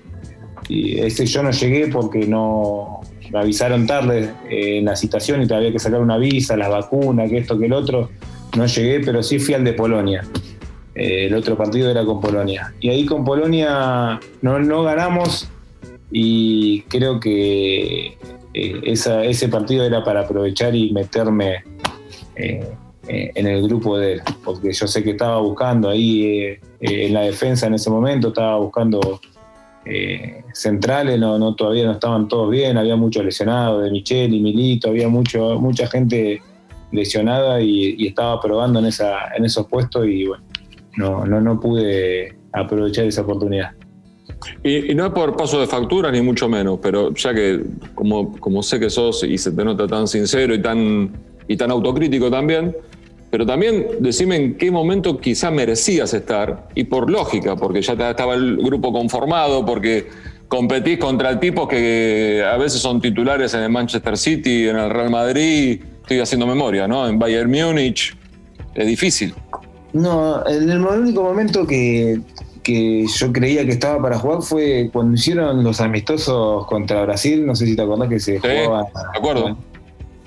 y 0.68 0.98
ese 0.98 1.26
yo 1.26 1.42
no 1.42 1.50
llegué 1.50 1.88
porque 1.88 2.26
no 2.26 3.00
me 3.32 3.38
avisaron 3.38 3.86
tarde 3.86 4.30
eh, 4.48 4.78
en 4.78 4.84
la 4.84 4.96
citación 4.96 5.42
y 5.42 5.46
todavía 5.46 5.72
que 5.72 5.78
sacar 5.78 6.00
una 6.00 6.18
visa, 6.18 6.56
las 6.56 6.68
vacunas, 6.68 7.30
que 7.30 7.38
esto, 7.38 7.58
que 7.58 7.66
el 7.66 7.72
otro. 7.72 8.10
No 8.56 8.66
llegué, 8.66 9.00
pero 9.00 9.22
sí 9.22 9.38
fui 9.38 9.54
al 9.54 9.64
de 9.64 9.72
Polonia. 9.72 10.24
Eh, 10.94 11.26
el 11.26 11.34
otro 11.34 11.56
partido 11.56 11.90
era 11.90 12.04
con 12.04 12.20
Polonia. 12.20 12.74
Y 12.80 12.90
ahí 12.90 13.06
con 13.06 13.24
Polonia 13.24 14.20
no, 14.42 14.58
no 14.58 14.82
ganamos, 14.82 15.48
y 16.10 16.82
creo 16.82 17.20
que 17.20 18.16
ese 18.52 19.48
partido 19.48 19.84
era 19.84 20.02
para 20.02 20.22
aprovechar 20.22 20.74
y 20.74 20.92
meterme 20.92 21.62
eh, 22.34 22.68
eh, 23.08 23.32
en 23.34 23.46
el 23.46 23.62
grupo 23.62 23.98
de 23.98 24.14
él, 24.14 24.22
porque 24.44 24.72
yo 24.72 24.86
sé 24.86 25.02
que 25.02 25.10
estaba 25.10 25.38
buscando 25.40 25.88
ahí 25.88 26.58
en 26.80 27.14
la 27.14 27.22
defensa 27.22 27.66
en 27.66 27.74
ese 27.74 27.90
momento, 27.90 28.28
estaba 28.28 28.56
buscando 28.56 29.20
centrales, 30.52 31.18
no, 31.18 31.38
no, 31.38 31.54
todavía 31.54 31.86
no 31.86 31.92
estaban 31.92 32.28
todos 32.28 32.50
bien, 32.50 32.76
había 32.76 32.96
muchos 32.96 33.24
lesionados, 33.24 33.82
de 33.82 33.90
Michel 33.90 34.32
y 34.34 34.40
Milito, 34.40 34.90
había 34.90 35.08
mucho, 35.08 35.58
mucha 35.58 35.86
gente 35.88 36.42
lesionada 36.92 37.60
y, 37.60 38.06
estaba 38.06 38.40
probando 38.40 38.78
en, 38.80 38.86
esa, 38.86 39.34
en 39.36 39.44
esos 39.44 39.66
puestos 39.66 40.06
y 40.06 40.26
bueno, 40.26 40.44
no, 40.96 41.24
no, 41.24 41.40
no 41.40 41.60
pude 41.60 42.36
aprovechar 42.52 43.06
esa 43.06 43.22
oportunidad. 43.22 43.72
Y, 44.64 44.94
no 44.94 45.06
es 45.06 45.12
por 45.12 45.36
paso 45.36 45.60
de 45.60 45.66
factura, 45.66 46.10
ni 46.10 46.20
mucho 46.20 46.48
menos, 46.48 46.78
pero 46.82 47.14
ya 47.14 47.34
que 47.34 47.60
como, 47.94 48.38
como 48.38 48.62
sé 48.62 48.80
que 48.80 48.90
sos 48.90 49.22
y 49.24 49.38
se 49.38 49.52
te 49.52 49.64
nota 49.64 49.86
tan 49.86 50.08
sincero 50.08 50.54
y 50.54 50.62
tan, 50.62 51.12
y 51.46 51.56
tan 51.56 51.70
autocrítico 51.70 52.30
también, 52.30 52.74
pero 53.30 53.46
también 53.46 53.86
decime 54.00 54.36
en 54.36 54.54
qué 54.58 54.70
momento 54.70 55.18
quizá 55.18 55.50
merecías 55.50 56.12
estar, 56.12 56.68
y 56.74 56.84
por 56.84 57.10
lógica, 57.10 57.56
porque 57.56 57.80
ya 57.80 57.92
estaba 57.92 58.34
el 58.34 58.56
grupo 58.56 58.92
conformado, 58.92 59.64
porque 59.64 60.08
competís 60.48 60.98
contra 60.98 61.38
tipos 61.38 61.68
que 61.68 62.44
a 62.44 62.56
veces 62.56 62.80
son 62.80 63.00
titulares 63.00 63.54
en 63.54 63.60
el 63.60 63.70
Manchester 63.70 64.18
City, 64.18 64.68
en 64.68 64.76
el 64.76 64.90
Real 64.90 65.10
Madrid, 65.10 65.80
estoy 66.02 66.18
haciendo 66.18 66.46
memoria, 66.46 66.88
¿no? 66.88 67.08
En 67.08 67.20
Bayern 67.20 67.50
Múnich, 67.50 68.16
es 68.74 68.86
difícil. 68.86 69.32
No, 69.92 70.44
en 70.46 70.68
el 70.68 70.80
único 70.80 71.22
momento 71.22 71.64
que, 71.64 72.20
que 72.64 73.06
yo 73.06 73.32
creía 73.32 73.64
que 73.64 73.72
estaba 73.72 74.02
para 74.02 74.18
jugar 74.18 74.42
fue 74.42 74.90
cuando 74.92 75.14
hicieron 75.14 75.62
los 75.62 75.80
amistosos 75.80 76.66
contra 76.66 77.02
Brasil, 77.02 77.46
no 77.46 77.54
sé 77.54 77.66
si 77.66 77.76
te 77.76 77.82
acordás 77.82 78.08
que 78.08 78.18
se 78.18 78.40
jugaba. 78.40 78.82
De 78.82 79.18
acuerdo. 79.18 79.56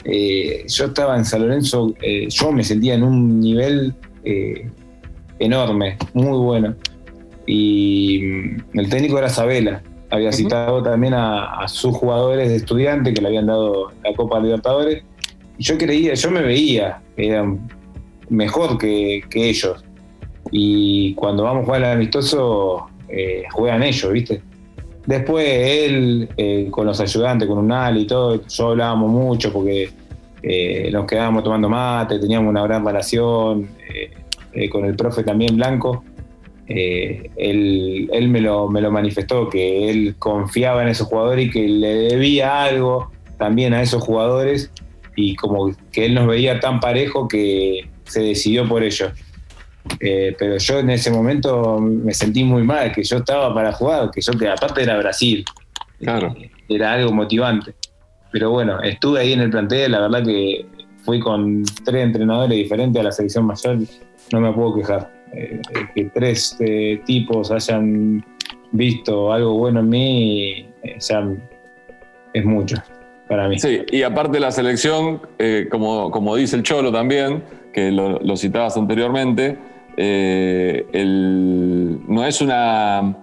Eh, 0.06 0.66
yo 0.68 0.86
estaba 0.86 1.18
en 1.18 1.26
San 1.26 1.42
Lorenzo, 1.42 1.94
eh, 2.02 2.28
yo 2.30 2.52
me 2.52 2.64
sentía 2.64 2.96
en 2.96 3.04
un 3.04 3.40
nivel 3.40 3.94
eh, 4.24 4.70
enorme, 5.40 5.98
muy 6.14 6.38
bueno. 6.38 6.76
Y 7.46 8.20
mm, 8.22 8.80
el 8.80 8.90
técnico 8.90 9.18
era 9.18 9.30
Sabela, 9.30 9.82
había 10.10 10.32
citado 10.32 10.84
también 10.84 11.14
a, 11.16 11.68
sus 11.68 11.96
jugadores 11.96 12.50
de 12.50 12.58
estudiante 12.58 13.14
que 13.14 13.22
le 13.22 13.30
habían 13.30 13.48
dado 13.48 13.92
la 14.04 14.14
Copa 14.14 14.40
Libertadores. 14.40 15.04
Y 15.58 15.64
yo 15.64 15.78
creía, 15.78 16.14
yo 16.14 16.32
me 16.32 16.42
veía, 16.42 17.02
eran 17.18 17.68
mejor 18.30 18.78
que 18.78 19.24
ellos 19.34 19.84
y 20.52 21.16
cuando 21.16 21.44
vamos 21.44 21.64
a 21.64 21.66
jugar 21.66 21.84
al 21.84 21.92
amistoso, 21.94 22.88
juegan 23.52 23.82
ellos, 23.82 24.12
¿viste? 24.12 24.42
Después 25.06 25.46
él, 25.48 26.30
eh, 26.38 26.68
con 26.72 26.86
los 26.86 27.00
ayudantes, 27.00 27.48
con 27.48 27.58
Unal 27.58 27.98
y 27.98 28.06
todo, 28.06 28.42
yo 28.48 28.70
hablábamos 28.70 29.12
mucho 29.12 29.52
porque 29.52 29.90
eh, 30.42 30.90
nos 30.92 31.06
quedábamos 31.06 31.44
tomando 31.44 31.70
mate, 31.70 32.20
teníamos 32.20 32.50
una 32.50 32.64
gran 32.64 32.86
relación, 32.86 33.68
con 34.72 34.86
el 34.86 34.96
profe 34.96 35.24
también 35.24 35.56
Blanco. 35.56 36.04
él, 36.68 38.10
él 38.14 38.30
me, 38.30 38.40
lo, 38.40 38.70
me 38.70 38.82
lo 38.82 38.92
manifestó, 38.92 39.50
que 39.50 39.90
él 39.90 40.16
confiaba 40.20 40.84
en 40.84 40.90
esos 40.90 41.08
jugadores 41.08 41.48
y 41.48 41.50
que 41.50 41.68
le 41.68 41.96
debía 41.96 42.64
algo 42.64 43.12
también 43.38 43.74
a 43.74 43.82
esos 43.82 44.02
jugadores 44.04 44.72
y 45.16 45.36
como 45.36 45.72
que 45.92 46.06
él 46.06 46.14
nos 46.14 46.28
veía 46.28 46.60
tan 46.60 46.80
parejo 46.80 47.28
que 47.28 47.90
se 48.06 48.22
decidió 48.22 48.68
por 48.68 48.84
ellos. 48.84 49.12
Eh, 50.00 50.36
pero 50.38 50.58
yo 50.58 50.80
en 50.80 50.90
ese 50.90 51.12
momento 51.12 51.80
me 51.80 52.14
sentí 52.14 52.44
muy 52.44 52.64
mal, 52.64 52.92
que 52.92 53.04
yo 53.04 53.18
estaba 53.18 53.54
para 53.54 53.72
jugar, 53.74 54.12
que 54.12 54.22
yo 54.22 54.34
que 54.34 54.48
aparte 54.48 54.84
era 54.84 54.98
Brasil. 54.98 55.44
Claro. 56.00 56.34
Eh, 56.40 56.50
era 56.70 56.94
algo 56.94 57.12
motivante. 57.12 57.74
Pero 58.32 58.52
bueno, 58.52 58.82
estuve 58.82 59.20
ahí 59.20 59.34
en 59.34 59.42
el 59.42 59.50
plantel, 59.50 59.92
la 59.92 60.02
verdad 60.02 60.24
que 60.24 60.66
fui 61.04 61.20
con 61.20 61.64
tres 61.86 62.04
entrenadores 62.04 62.58
diferentes 62.58 63.00
a 63.00 63.04
la 63.04 63.12
selección 63.12 63.46
mayor, 63.46 63.78
no 64.32 64.42
me 64.42 64.52
puedo 64.54 64.76
quejar. 64.76 65.12
Eh, 65.34 65.62
que 65.96 66.06
tres 66.06 66.58
tipos 67.06 67.52
hayan 67.52 68.24
visto 68.72 69.32
algo 69.34 69.58
bueno 69.58 69.82
en 69.82 69.90
mí, 69.90 70.70
ya 71.00 71.28
es 72.34 72.46
mucho 72.46 72.78
para 73.28 73.48
mí. 73.48 73.60
Sí, 73.60 73.82
y 73.92 74.04
aparte 74.04 74.40
la 74.40 74.52
selección, 74.52 75.22
como, 75.70 76.10
como 76.12 76.36
dice 76.36 76.56
el 76.56 76.64
Cholo 76.64 76.92
también, 76.92 77.44
que 77.72 77.92
lo 77.92 78.38
citabas 78.38 78.78
anteriormente, 78.78 79.58
eh, 79.98 80.86
el, 80.94 82.00
no 82.08 82.26
es 82.26 82.42
una. 82.42 83.18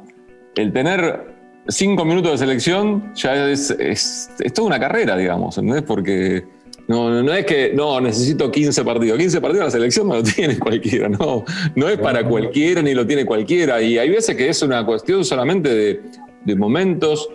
El 0.55 0.73
tener 0.73 1.35
cinco 1.68 2.05
minutos 2.05 2.33
de 2.33 2.39
selección 2.39 3.12
ya 3.14 3.51
es, 3.51 3.71
es, 3.71 4.31
toda 4.55 4.68
una 4.68 4.81
carrera, 4.81 5.16
digamos, 5.16 5.57
¿entendés? 5.59 5.83
Porque 5.83 6.45
no, 6.89 7.23
no, 7.23 7.33
es 7.33 7.47
que, 7.47 7.73
no, 7.75 8.01
necesito 8.01 8.51
15 8.51 8.85
partidos. 8.85 9.18
15 9.18 9.41
partidos 9.41 9.66
la 9.66 9.71
selección 9.71 10.09
no 10.09 10.16
lo 10.16 10.23
tiene 10.23 10.59
cualquiera, 10.61 11.09
no, 11.09 11.45
no 11.75 11.89
es 11.89 11.99
para 11.99 12.25
cualquiera 12.25 12.83
ni 12.83 12.95
lo 12.95 13.07
tiene 13.07 13.25
cualquiera. 13.25 13.81
Y 13.83 13.99
hay 13.99 14.11
veces 14.11 14.37
que 14.37 14.49
es 14.49 14.62
una 14.62 14.85
cuestión 14.85 15.25
solamente 15.25 15.73
de, 15.73 16.01
de 16.45 16.57
momentos, 16.57 17.29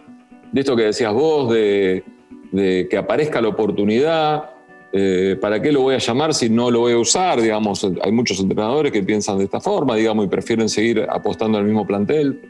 de 0.52 0.62
esto 0.62 0.76
que 0.76 0.84
decías 0.84 1.14
vos, 1.14 1.54
de, 1.54 2.04
de 2.52 2.88
que 2.90 2.98
aparezca 2.98 3.42
la 3.42 3.50
oportunidad, 3.50 4.55
eh, 4.98 5.36
¿para 5.42 5.62
qué 5.62 5.74
lo 5.74 5.82
voy 5.82 5.96
a 5.96 5.98
llamar 5.98 6.34
si 6.34 6.50
no 6.50 6.72
lo 6.72 6.80
voy 6.80 6.94
a 6.94 6.98
usar? 6.98 7.42
Digamos, 7.42 7.86
hay 8.02 8.12
muchos 8.14 8.40
entrenadores 8.40 8.94
que 8.94 9.04
piensan 9.04 9.38
de 9.38 9.44
esta 9.44 9.60
forma, 9.60 9.94
digamos, 9.94 10.24
y 10.24 10.30
prefieren 10.30 10.70
seguir 10.70 11.06
apostando 11.10 11.58
al 11.58 11.66
mismo 11.66 11.86
plantel. 11.86 12.50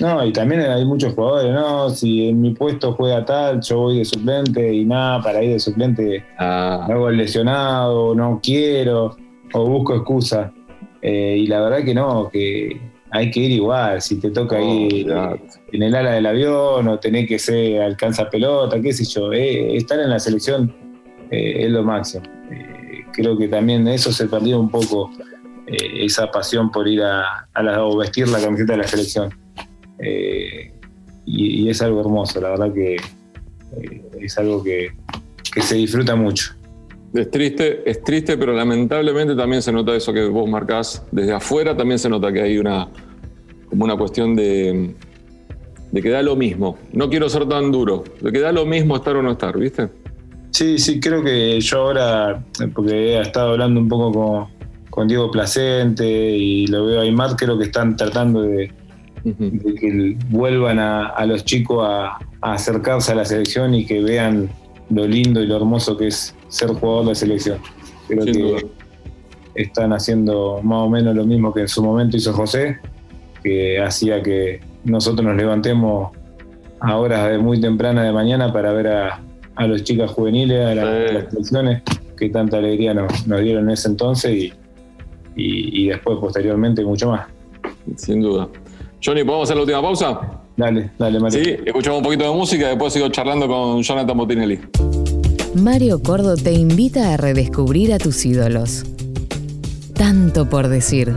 No, 0.00 0.24
y 0.26 0.32
también 0.32 0.62
hay 0.62 0.84
muchos 0.84 1.14
jugadores, 1.14 1.54
¿no? 1.54 1.88
Si 1.90 2.28
en 2.28 2.40
mi 2.40 2.54
puesto 2.54 2.94
juega 2.94 3.24
tal, 3.24 3.60
yo 3.60 3.82
voy 3.82 3.98
de 3.98 4.04
suplente 4.04 4.74
y 4.74 4.84
nada, 4.84 5.22
para 5.22 5.44
ir 5.44 5.52
de 5.52 5.60
suplente 5.60 6.24
ah. 6.38 6.88
hago 6.90 7.08
el 7.08 7.18
lesionado, 7.18 8.16
no 8.16 8.40
quiero, 8.42 9.16
o 9.52 9.64
busco 9.66 9.94
excusa. 9.94 10.52
Eh, 11.00 11.36
y 11.38 11.46
la 11.46 11.60
verdad 11.60 11.84
que 11.84 11.94
no, 11.94 12.28
que 12.30 12.80
hay 13.12 13.30
que 13.30 13.40
ir 13.40 13.52
igual, 13.52 14.02
si 14.02 14.18
te 14.18 14.30
toca 14.30 14.60
ir 14.60 15.08
en 15.70 15.82
el 15.84 15.94
ala 15.94 16.14
del 16.14 16.26
avión 16.26 16.88
o 16.88 16.98
tenés 16.98 17.28
que 17.28 17.38
ser 17.38 17.80
alcanza 17.80 18.28
pelota, 18.28 18.80
qué 18.80 18.92
sé 18.92 19.04
yo, 19.04 19.32
eh, 19.32 19.76
estar 19.76 20.00
en 20.00 20.10
la 20.10 20.18
selección 20.18 20.79
eh, 21.30 21.64
es 21.64 21.70
lo 21.70 21.82
máximo. 21.84 22.24
Eh, 22.50 23.04
creo 23.12 23.38
que 23.38 23.48
también 23.48 23.86
eso 23.88 24.12
se 24.12 24.26
perdió 24.26 24.58
un 24.58 24.70
poco, 24.70 25.10
eh, 25.66 26.04
esa 26.04 26.30
pasión 26.30 26.70
por 26.70 26.88
ir 26.88 27.02
a, 27.02 27.46
la, 27.62 27.84
o 27.84 27.96
vestir 27.96 28.28
la 28.28 28.40
camiseta 28.40 28.72
de 28.72 28.78
la 28.78 28.86
selección. 28.86 29.30
Y, 31.26 31.68
es 31.68 31.80
algo 31.82 32.00
hermoso, 32.00 32.40
la 32.40 32.50
verdad 32.50 32.72
que 32.72 32.96
es 34.20 34.38
algo 34.38 34.64
que, 34.64 34.90
se 35.60 35.76
disfruta 35.76 36.16
mucho. 36.16 36.54
Es 37.14 37.30
triste, 37.30 37.88
es 37.88 38.02
triste, 38.02 38.36
pero 38.36 38.52
lamentablemente 38.52 39.36
también 39.36 39.62
se 39.62 39.70
nota 39.72 39.94
eso 39.94 40.12
que 40.12 40.24
vos 40.24 40.48
marcás 40.48 41.04
desde 41.12 41.32
afuera, 41.32 41.76
también 41.76 41.98
se 41.98 42.08
nota 42.08 42.32
que 42.32 42.40
hay 42.40 42.58
una, 42.58 42.88
como 43.68 43.84
una 43.84 43.96
cuestión 43.96 44.34
de, 44.34 44.94
de 45.92 46.02
que 46.02 46.08
da 46.08 46.22
lo 46.22 46.34
mismo. 46.34 46.78
No 46.92 47.08
quiero 47.08 47.28
ser 47.28 47.48
tan 47.48 47.70
duro, 47.70 48.04
de 48.20 48.32
que 48.32 48.40
da 48.40 48.50
lo 48.50 48.66
mismo 48.66 48.96
estar 48.96 49.16
o 49.16 49.22
no 49.22 49.32
estar, 49.32 49.56
¿viste? 49.56 49.88
Sí, 50.50 50.78
sí, 50.78 51.00
creo 51.00 51.22
que 51.22 51.60
yo 51.60 51.78
ahora, 51.78 52.44
porque 52.74 53.14
he 53.14 53.20
estado 53.20 53.52
hablando 53.52 53.80
un 53.80 53.88
poco 53.88 54.48
con, 54.90 55.08
Diego 55.08 55.30
Placente 55.30 56.06
y 56.06 56.66
lo 56.66 56.84
veo 56.84 57.00
ahí 57.00 57.10
más, 57.10 57.34
creo 57.36 57.56
que 57.56 57.64
están 57.64 57.96
tratando 57.96 58.42
de, 58.42 58.70
que 59.24 60.16
vuelvan 60.28 60.78
a, 60.78 61.24
los 61.24 61.44
chicos 61.44 61.86
a, 61.88 62.18
acercarse 62.42 63.12
a 63.12 63.14
la 63.14 63.24
selección 63.24 63.74
y 63.74 63.86
que 63.86 64.02
vean 64.02 64.50
lo 64.90 65.06
lindo 65.06 65.40
y 65.42 65.46
lo 65.46 65.56
hermoso 65.56 65.96
que 65.96 66.08
es 66.08 66.34
ser 66.48 66.70
jugador 66.70 67.08
de 67.08 67.14
selección. 67.14 67.58
Creo 68.08 68.24
que 68.26 68.66
están 69.54 69.92
haciendo 69.92 70.60
más 70.62 70.82
o 70.82 70.90
menos 70.90 71.14
lo 71.14 71.24
mismo 71.24 71.54
que 71.54 71.60
en 71.60 71.68
su 71.68 71.82
momento 71.82 72.16
hizo 72.16 72.32
José, 72.34 72.78
que 73.42 73.80
hacía 73.80 74.22
que 74.22 74.60
nosotros 74.84 75.24
nos 75.24 75.36
levantemos 75.36 76.14
a 76.80 76.96
horas 76.96 77.30
de 77.30 77.38
muy 77.38 77.60
temprana 77.60 78.02
de 78.02 78.12
mañana 78.12 78.52
para 78.52 78.72
ver 78.72 78.88
a, 78.88 79.20
los 79.66 79.84
chicas 79.84 80.10
juveniles, 80.10 80.66
a, 80.66 80.74
las 80.74 81.30
selecciones, 81.30 81.82
que 82.16 82.28
tanta 82.30 82.58
alegría 82.58 82.94
nos, 82.94 83.26
dieron 83.42 83.64
en 83.64 83.70
ese 83.70 83.88
entonces 83.88 84.32
y, 84.32 84.52
y, 85.36 85.88
después, 85.88 86.18
posteriormente, 86.18 86.84
mucho 86.84 87.10
más. 87.10 87.26
Sin 87.96 88.20
duda. 88.20 88.48
Johnny, 89.02 89.24
¿podemos 89.24 89.48
hacer 89.48 89.56
la 89.56 89.62
última 89.62 89.82
pausa? 89.82 90.20
Dale, 90.56 90.90
dale, 90.98 91.18
Mario. 91.18 91.42
Sí, 91.42 91.56
escuchamos 91.64 91.98
un 91.98 92.04
poquito 92.04 92.24
de 92.24 92.36
música 92.36 92.66
y 92.66 92.68
después 92.68 92.92
sigo 92.92 93.08
charlando 93.08 93.48
con 93.48 93.82
Jonathan 93.82 94.16
Botinelli. 94.16 94.60
Mario 95.54 96.02
Cordo 96.02 96.36
te 96.36 96.52
invita 96.52 97.14
a 97.14 97.16
redescubrir 97.16 97.92
a 97.94 97.98
tus 97.98 98.24
ídolos. 98.26 98.84
Tanto 99.94 100.48
por 100.48 100.68
decir. 100.68 101.14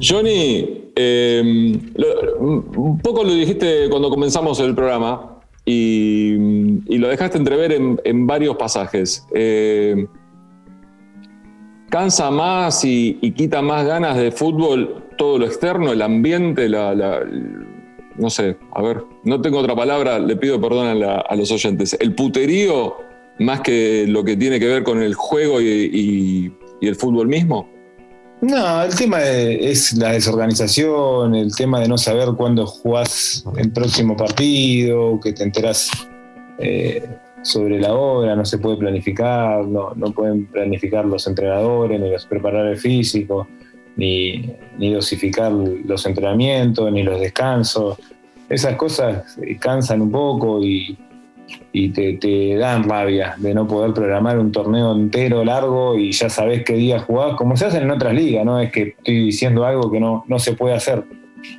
Johnny, 0.00 0.90
eh, 0.94 1.78
un 2.38 3.00
poco 3.02 3.24
lo 3.24 3.32
dijiste 3.34 3.88
cuando 3.90 4.08
comenzamos 4.10 4.58
el 4.60 4.74
programa 4.74 5.39
y, 5.64 6.36
lo 6.98 7.08
dejaste 7.08 7.38
entrever 7.38 7.72
en, 7.72 8.26
varios 8.26 8.56
pasajes. 8.56 9.26
Eh, 9.34 10.06
¿Cansa 11.88 12.30
más 12.30 12.84
y, 12.84 13.14
quita 13.36 13.62
más 13.62 13.86
ganas 13.86 14.16
de 14.16 14.30
fútbol 14.30 15.04
todo 15.16 15.38
lo 15.38 15.46
externo, 15.46 15.92
el 15.92 16.02
ambiente, 16.02 16.68
la, 16.68 17.24
no 18.16 18.30
sé, 18.30 18.56
a 18.72 18.82
ver, 18.82 19.02
no 19.24 19.40
tengo 19.40 19.58
otra 19.58 19.74
palabra, 19.74 20.18
le 20.18 20.36
pido 20.36 20.60
perdón 20.60 21.02
a, 21.02 21.36
los 21.36 21.50
oyentes. 21.50 21.96
El 22.00 22.14
puterío 22.14 22.96
más 23.38 23.60
que 23.60 24.06
lo 24.06 24.24
que 24.24 24.36
tiene 24.36 24.60
que 24.60 24.66
ver 24.66 24.82
con 24.82 25.02
el 25.02 25.14
juego 25.14 25.60
y 25.60 26.52
el 26.80 26.94
fútbol 26.96 27.28
mismo. 27.28 27.79
No, 28.40 28.82
el 28.82 28.94
tema 28.94 29.22
es 29.22 29.92
la 29.92 30.12
desorganización, 30.12 31.34
el 31.34 31.54
tema 31.54 31.78
de 31.78 31.88
no 31.88 31.98
saber 31.98 32.30
cuándo 32.36 32.66
jugás 32.66 33.44
el 33.56 33.70
próximo 33.70 34.16
partido, 34.16 35.20
que 35.20 35.34
te 35.34 35.42
enterás 35.42 35.90
eh, 36.58 37.06
sobre 37.42 37.78
la 37.78 37.92
hora, 37.92 38.34
no 38.34 38.46
se 38.46 38.56
puede 38.56 38.78
planificar, 38.78 39.66
no, 39.66 39.94
pueden 40.14 40.46
planificar 40.46 41.04
los 41.04 41.26
entrenadores, 41.26 42.00
ni 42.00 42.10
los 42.10 42.24
preparadores 42.24 42.80
físicos, 42.80 43.46
ni, 43.96 44.56
ni 44.78 44.94
dosificar 44.94 45.52
los 45.52 46.06
entrenamientos, 46.06 46.90
ni 46.90 47.02
los 47.02 47.20
descansos. 47.20 47.98
Esas 48.48 48.74
cosas 48.76 49.36
cansan 49.60 50.00
un 50.00 50.10
poco 50.10 50.64
y, 50.64 50.96
y 51.72 51.90
te, 51.90 52.56
dan 52.56 52.84
rabia 52.84 53.34
de 53.38 53.54
no 53.54 53.66
poder 53.66 53.92
programar 53.92 54.38
un 54.38 54.52
torneo 54.52 54.92
entero 54.92 55.44
largo 55.44 55.96
y 55.96 56.12
ya 56.12 56.28
sabes 56.28 56.64
qué 56.64 56.74
día 56.74 57.00
jugás, 57.00 57.34
como 57.36 57.56
se 57.56 57.66
hace 57.66 57.78
en 57.78 57.90
otras 57.90 58.14
ligas, 58.14 58.44
no 58.44 58.60
es 58.60 58.72
que 58.72 58.94
estoy 58.98 59.26
diciendo 59.26 59.64
algo 59.64 59.90
que 59.90 60.00
no, 60.00 60.24
no 60.28 60.38
se 60.38 60.52
puede 60.54 60.74
hacer. 60.74 61.04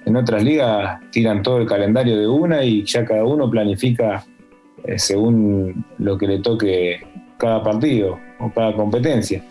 En 0.05 0.15
otras 0.15 0.43
ligas 0.43 0.99
tiran 1.11 1.41
todo 1.41 1.57
el 1.57 1.65
calendario 1.65 2.17
de 2.17 2.27
una 2.27 2.63
y 2.63 2.85
ya 2.85 3.03
cada 3.03 3.23
uno 3.25 3.49
planifica 3.49 4.23
eh, 4.83 4.99
según 4.99 5.85
lo 5.97 6.17
que 6.17 6.27
le 6.27 6.39
toque 6.39 7.01
cada 7.37 7.63
partido 7.63 8.19
o 8.39 8.51
cada 8.51 8.73
competencia. 8.73 9.43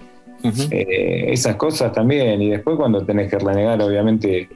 Eh, 0.71 1.27
esas 1.33 1.57
cosas 1.57 1.93
también, 1.93 2.41
y 2.41 2.51
después 2.51 2.77
cuando 2.77 3.05
tenés 3.05 3.31
que 3.31 3.39
renegar, 3.39 3.83
obviamente, 3.83 4.49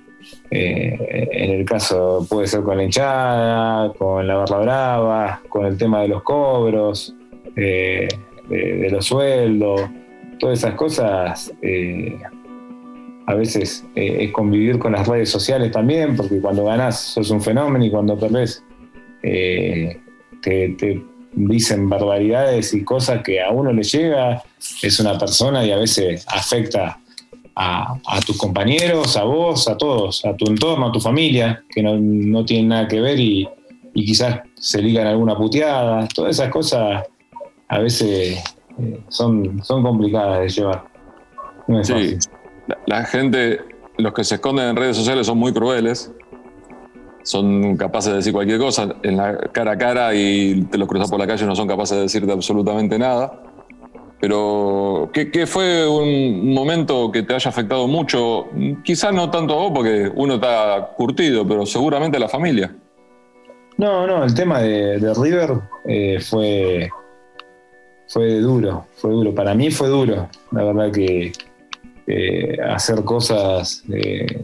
eh, 0.50 1.28
en 1.32 1.50
el 1.50 1.64
caso 1.64 2.26
puede 2.28 2.46
ser 2.46 2.62
con 2.62 2.76
la 2.76 2.84
hinchada, 2.84 3.92
con 3.94 4.26
la 4.26 4.36
barra 4.36 4.58
brava, 4.58 5.42
con 5.48 5.66
el 5.66 5.76
tema 5.76 6.02
de 6.02 6.08
los 6.08 6.22
cobros, 6.22 7.14
eh, 7.56 8.08
de, 8.48 8.90
los 8.90 9.06
sueldos, 9.06 9.82
todas 10.38 10.58
esas 10.58 10.74
cosas. 10.74 11.52
Eh, 11.62 12.18
a 13.26 13.34
veces 13.34 13.86
es 13.94 14.32
convivir 14.32 14.78
con 14.78 14.92
las 14.92 15.08
redes 15.08 15.30
sociales 15.30 15.72
también, 15.72 16.14
porque 16.14 16.40
cuando 16.40 16.64
ganás 16.66 17.00
sos 17.00 17.30
un 17.30 17.40
fenómeno 17.40 17.82
y 17.82 17.90
cuando 17.90 18.18
perdés 18.18 18.62
te, 19.22 19.98
te 20.42 21.02
dicen 21.32 21.88
barbaridades 21.88 22.74
y 22.74 22.84
cosas 22.84 23.22
que 23.22 23.42
a 23.42 23.50
uno 23.50 23.72
le 23.72 23.82
llega, 23.82 24.42
es 24.82 25.00
una 25.00 25.18
persona 25.18 25.64
y 25.64 25.70
a 25.70 25.78
veces 25.78 26.26
afecta 26.28 26.98
a, 27.56 28.20
tus 28.26 28.36
compañeros, 28.36 29.16
a 29.16 29.24
vos, 29.24 29.68
a 29.68 29.76
todos, 29.76 30.24
a 30.24 30.36
tu 30.36 30.46
entorno, 30.46 30.88
a 30.88 30.92
tu 30.92 31.00
familia, 31.00 31.62
que 31.68 31.82
no, 31.82 31.96
no 31.96 32.44
tienen 32.44 32.68
nada 32.68 32.88
que 32.88 33.00
ver 33.00 33.18
y, 33.18 33.48
quizás 33.94 34.40
se 34.56 34.82
ligan 34.82 35.06
alguna 35.06 35.36
puteada. 35.36 36.08
Todas 36.08 36.36
esas 36.36 36.50
cosas 36.50 37.04
a 37.68 37.78
veces 37.78 38.42
eh, 38.78 39.00
son, 39.08 39.62
son 39.62 39.82
complicadas 39.84 40.40
de 40.40 40.48
llevar. 40.48 40.84
sí, 41.82 42.18
la 42.86 43.04
gente, 43.04 43.60
los 43.98 44.12
que 44.12 44.24
se 44.24 44.36
esconden 44.36 44.70
en 44.70 44.76
redes 44.76 44.96
sociales 44.96 45.26
son 45.26 45.38
muy 45.38 45.52
crueles. 45.52 46.12
Son 47.22 47.76
capaces 47.76 48.10
de 48.10 48.16
decir 48.16 48.32
cualquier 48.32 48.58
cosa 48.58 48.96
en 49.02 49.16
la 49.16 49.38
cara 49.52 49.72
a 49.72 49.78
cara 49.78 50.14
y 50.14 50.62
te 50.64 50.76
los 50.76 50.88
cruzas 50.88 51.08
por 51.08 51.18
la 51.18 51.26
calle 51.26 51.46
no 51.46 51.56
son 51.56 51.66
capaces 51.66 51.96
de 51.96 52.02
decirte 52.02 52.32
absolutamente 52.32 52.98
nada. 52.98 53.43
Pero, 54.26 55.10
¿qué, 55.12 55.46
fue 55.46 55.86
un 55.86 56.54
momento 56.54 57.12
que 57.12 57.24
te 57.24 57.34
haya 57.34 57.50
afectado 57.50 57.86
mucho? 57.86 58.48
Quizás 58.82 59.12
no 59.12 59.30
tanto 59.30 59.52
a 59.52 59.56
vos, 59.58 59.72
porque 59.74 60.10
uno 60.14 60.36
está 60.36 60.94
curtido, 60.96 61.46
pero 61.46 61.66
seguramente 61.66 62.16
a 62.16 62.20
la 62.20 62.28
familia. 62.30 62.74
No, 63.76 64.06
no, 64.06 64.24
el 64.24 64.32
tema 64.32 64.60
de, 64.60 65.12
River 65.12 65.60
eh, 65.86 66.20
fue, 66.20 66.88
fue 68.08 68.40
duro, 68.40 68.86
fue 68.94 69.10
duro. 69.10 69.34
Para 69.34 69.52
mí 69.54 69.70
fue 69.70 69.88
duro. 69.88 70.26
La 70.52 70.64
verdad 70.64 70.90
que 70.90 71.30
hacer 72.66 73.04
cosas 73.04 73.84
eh, 73.92 74.42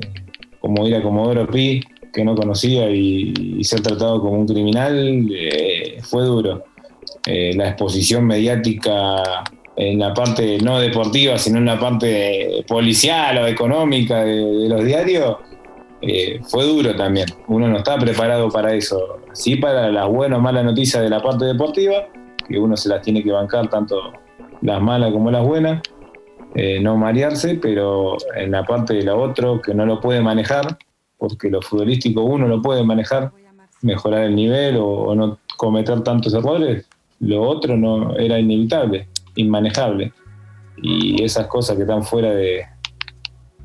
como 0.61 0.87
ir 0.87 0.97
a 0.97 1.03
Comodoro 1.03 1.47
Pi, 1.47 1.83
que 2.12 2.22
no 2.22 2.35
conocía, 2.35 2.91
y, 2.91 3.64
ser 3.64 3.81
tratado 3.81 4.20
como 4.20 4.41
un 4.41 4.47
criminal, 4.47 5.26
eh, 5.35 6.01
fue 6.03 6.24
duro. 6.24 6.64
la 7.24 7.68
exposición 7.68 8.26
mediática 8.26 9.43
en 9.81 9.99
la 9.99 10.12
parte 10.12 10.59
no 10.59 10.78
deportiva, 10.78 11.39
sino 11.39 11.57
en 11.57 11.64
la 11.64 11.81
parte 11.81 12.62
policial 12.68 13.39
o 13.39 13.47
económica 13.47 14.22
de, 14.24 14.68
los 14.68 14.85
diarios, 14.85 15.39
eh, 16.03 16.39
fue 16.43 16.66
duro 16.66 16.95
también. 16.95 17.26
Uno 17.49 17.66
no 17.66 17.78
está 17.78 17.97
preparado 17.99 18.51
para 18.51 18.74
eso. 18.74 19.20
Sí 19.33 19.57
para 19.57 19.91
las 19.91 20.07
buenas 20.07 20.39
o 20.39 20.43
malas 20.43 20.66
noticias 20.66 21.03
de 21.03 21.09
la 21.09 21.22
parte 21.22 21.47
deportiva, 21.47 22.09
que 22.47 22.59
uno 22.59 22.76
se 22.76 22.91
las 22.91 23.01
tiene 23.01 23.22
que 23.24 23.33
bancar, 23.33 23.70
tanto 23.70 24.12
las 24.61 24.83
malas 24.83 25.12
como 25.12 25.31
las 25.31 25.47
buenas, 25.47 25.81
eh, 26.55 26.78
no 26.81 26.99
marearse, 26.99 27.55
pero 27.55 28.18
en 28.37 28.51
la 28.51 28.64
parte 28.64 28.93
de 28.93 29.05
la 29.05 29.16
otra, 29.16 29.49
que 29.64 29.72
no 29.72 29.87
lo 29.87 29.99
puede 29.99 30.20
manejar, 30.20 30.76
porque 31.16 31.49
lo 31.49 31.62
futbolístico 31.62 32.22
uno 32.22 32.47
lo 32.47 32.61
puede 32.61 32.85
manejar, 32.85 33.31
mejorar 33.81 34.24
el 34.24 34.37
nivel 34.37 34.76
o, 34.76 34.87
o 34.87 35.14
no 35.14 35.39
cometer 35.57 36.03
tantos 36.03 36.35
errores, 36.35 36.87
lo 37.20 37.41
otro 37.43 37.78
no 37.78 38.14
era 38.18 38.39
inevitable 38.39 39.09
inmanejable. 39.41 40.12
Y 40.82 41.22
esas 41.22 41.47
cosas 41.47 41.76
que 41.76 41.82
están 41.82 42.03
fuera 42.03 42.30
de, 42.30 42.64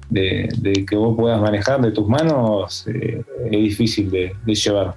de, 0.10 0.86
que 0.88 0.96
vos 0.96 1.16
puedas 1.18 1.40
manejar 1.42 1.82
de 1.82 1.92
tus 1.92 2.08
manos 2.08 2.86
eh, 2.88 3.24
es 3.46 3.52
difícil 3.52 4.10
de, 4.10 4.36
llevar. 4.46 4.96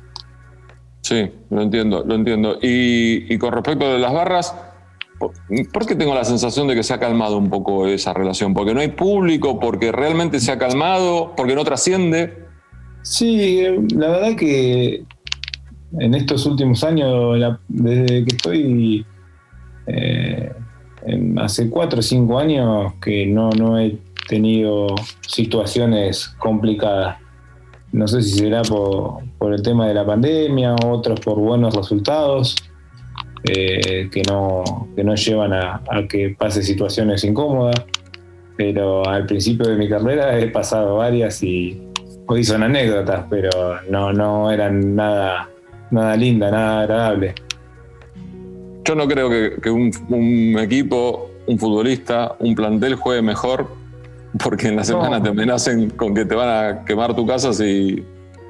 Sí, 1.00 1.30
lo 1.50 1.62
entiendo, 1.62 2.04
lo 2.04 2.14
entiendo. 2.14 2.58
Y, 2.60 3.36
con 3.38 3.52
respecto 3.52 3.90
de 3.92 3.98
las 3.98 4.12
barras, 4.12 4.54
¿por 5.72 5.86
qué 5.86 5.94
tengo 5.94 6.14
la 6.14 6.24
sensación 6.24 6.68
de 6.68 6.74
que 6.74 6.82
se 6.82 6.92
ha 6.92 6.98
calmado 6.98 7.38
un 7.38 7.50
poco 7.50 7.86
esa 7.86 8.12
relación? 8.12 8.54
¿Porque 8.54 8.74
no 8.74 8.80
hay 8.80 8.88
público? 8.88 9.58
¿Porque 9.58 9.92
realmente 9.92 10.40
se 10.40 10.52
ha 10.52 10.58
calmado? 10.58 11.34
¿Porque 11.36 11.54
no 11.54 11.64
trasciende? 11.64 12.46
Sí, 13.02 13.62
la 13.94 14.08
verdad 14.08 14.36
que 14.36 15.04
en 15.98 16.14
estos 16.14 16.44
últimos 16.44 16.84
años, 16.84 17.58
desde 17.68 18.24
que 18.24 18.36
estoy 18.36 19.06
eh, 19.86 20.52
hace 21.38 21.70
cuatro 21.70 22.00
o 22.00 22.02
cinco 22.02 22.38
años 22.38 22.94
que 23.00 23.26
no, 23.26 23.50
no 23.50 23.78
he 23.78 23.98
tenido 24.28 24.94
situaciones 25.26 26.28
complicadas. 26.38 27.16
No 27.92 28.06
sé 28.06 28.22
si 28.22 28.38
será 28.38 28.62
por, 28.62 29.22
el 29.52 29.62
tema 29.62 29.88
de 29.88 29.94
la 29.94 30.04
pandemia, 30.04 30.76
otros 30.84 31.18
por 31.20 31.38
buenos 31.38 31.74
resultados, 31.74 32.54
eh, 33.44 34.10
que, 34.12 34.22
no, 34.28 34.88
que 34.94 35.02
no 35.02 35.14
llevan 35.14 35.54
a, 35.54 35.82
que 36.08 36.36
pase 36.38 36.62
situaciones 36.62 37.24
incómodas. 37.24 37.82
Pero 38.56 39.06
al 39.06 39.24
principio 39.24 39.68
de 39.68 39.76
mi 39.76 39.88
carrera 39.88 40.38
he 40.38 40.48
pasado 40.48 40.96
varias 40.96 41.42
y 41.42 41.80
hoy 42.26 42.44
son 42.44 42.64
anécdotas, 42.64 43.24
pero 43.30 43.50
no, 43.88 44.12
no 44.12 44.50
eran 44.50 44.94
nada, 44.94 45.48
nada 45.90 46.16
linda, 46.16 46.50
nada 46.50 46.80
agradable. 46.80 47.34
Yo 48.88 48.94
no 48.94 49.06
creo 49.06 49.28
que, 49.60 49.70
un, 49.70 50.58
equipo, 50.58 51.28
un 51.46 51.58
futbolista, 51.58 52.36
un 52.38 52.54
plantel 52.54 52.94
juegue 52.94 53.20
mejor 53.20 53.68
porque 54.42 54.68
en 54.68 54.76
la 54.76 54.84
semana 54.84 55.22
te 55.22 55.28
amenacen 55.28 55.90
con 55.90 56.14
que 56.14 56.24
te 56.24 56.34
van 56.34 56.48
a 56.48 56.84
quemar 56.86 57.14
tu 57.14 57.26
casa 57.26 57.52
si, 57.52 58.02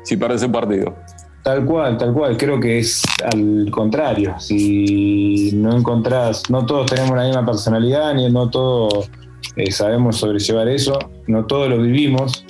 si 0.05 0.17
pierdes 0.17 0.45
un 0.45 0.53
partido. 0.53 0.95
Tal 1.43 1.65
cual, 1.65 1.99
tal 1.99 2.13
cual. 2.13 2.37
Creo 2.37 2.61
que 2.61 2.79
es 2.79 3.03
al 3.33 3.69
contrario. 3.73 4.37
Si 4.39 5.51
no 5.55 5.77
encontrás, 5.77 6.49
no 6.49 6.65
todos 6.65 6.87
tenemos 6.87 7.17
la 7.17 7.25
misma 7.25 7.45
personalidad, 7.45 8.15
ni 8.15 8.31
no 8.31 8.49
todos 8.49 9.11
eh, 9.57 9.73
sabemos 9.73 10.19
sobrellevar 10.19 10.69
eso, 10.69 11.01
no 11.27 11.47
todos 11.47 11.69
lo 11.69 11.83
vivimos, 11.83 12.45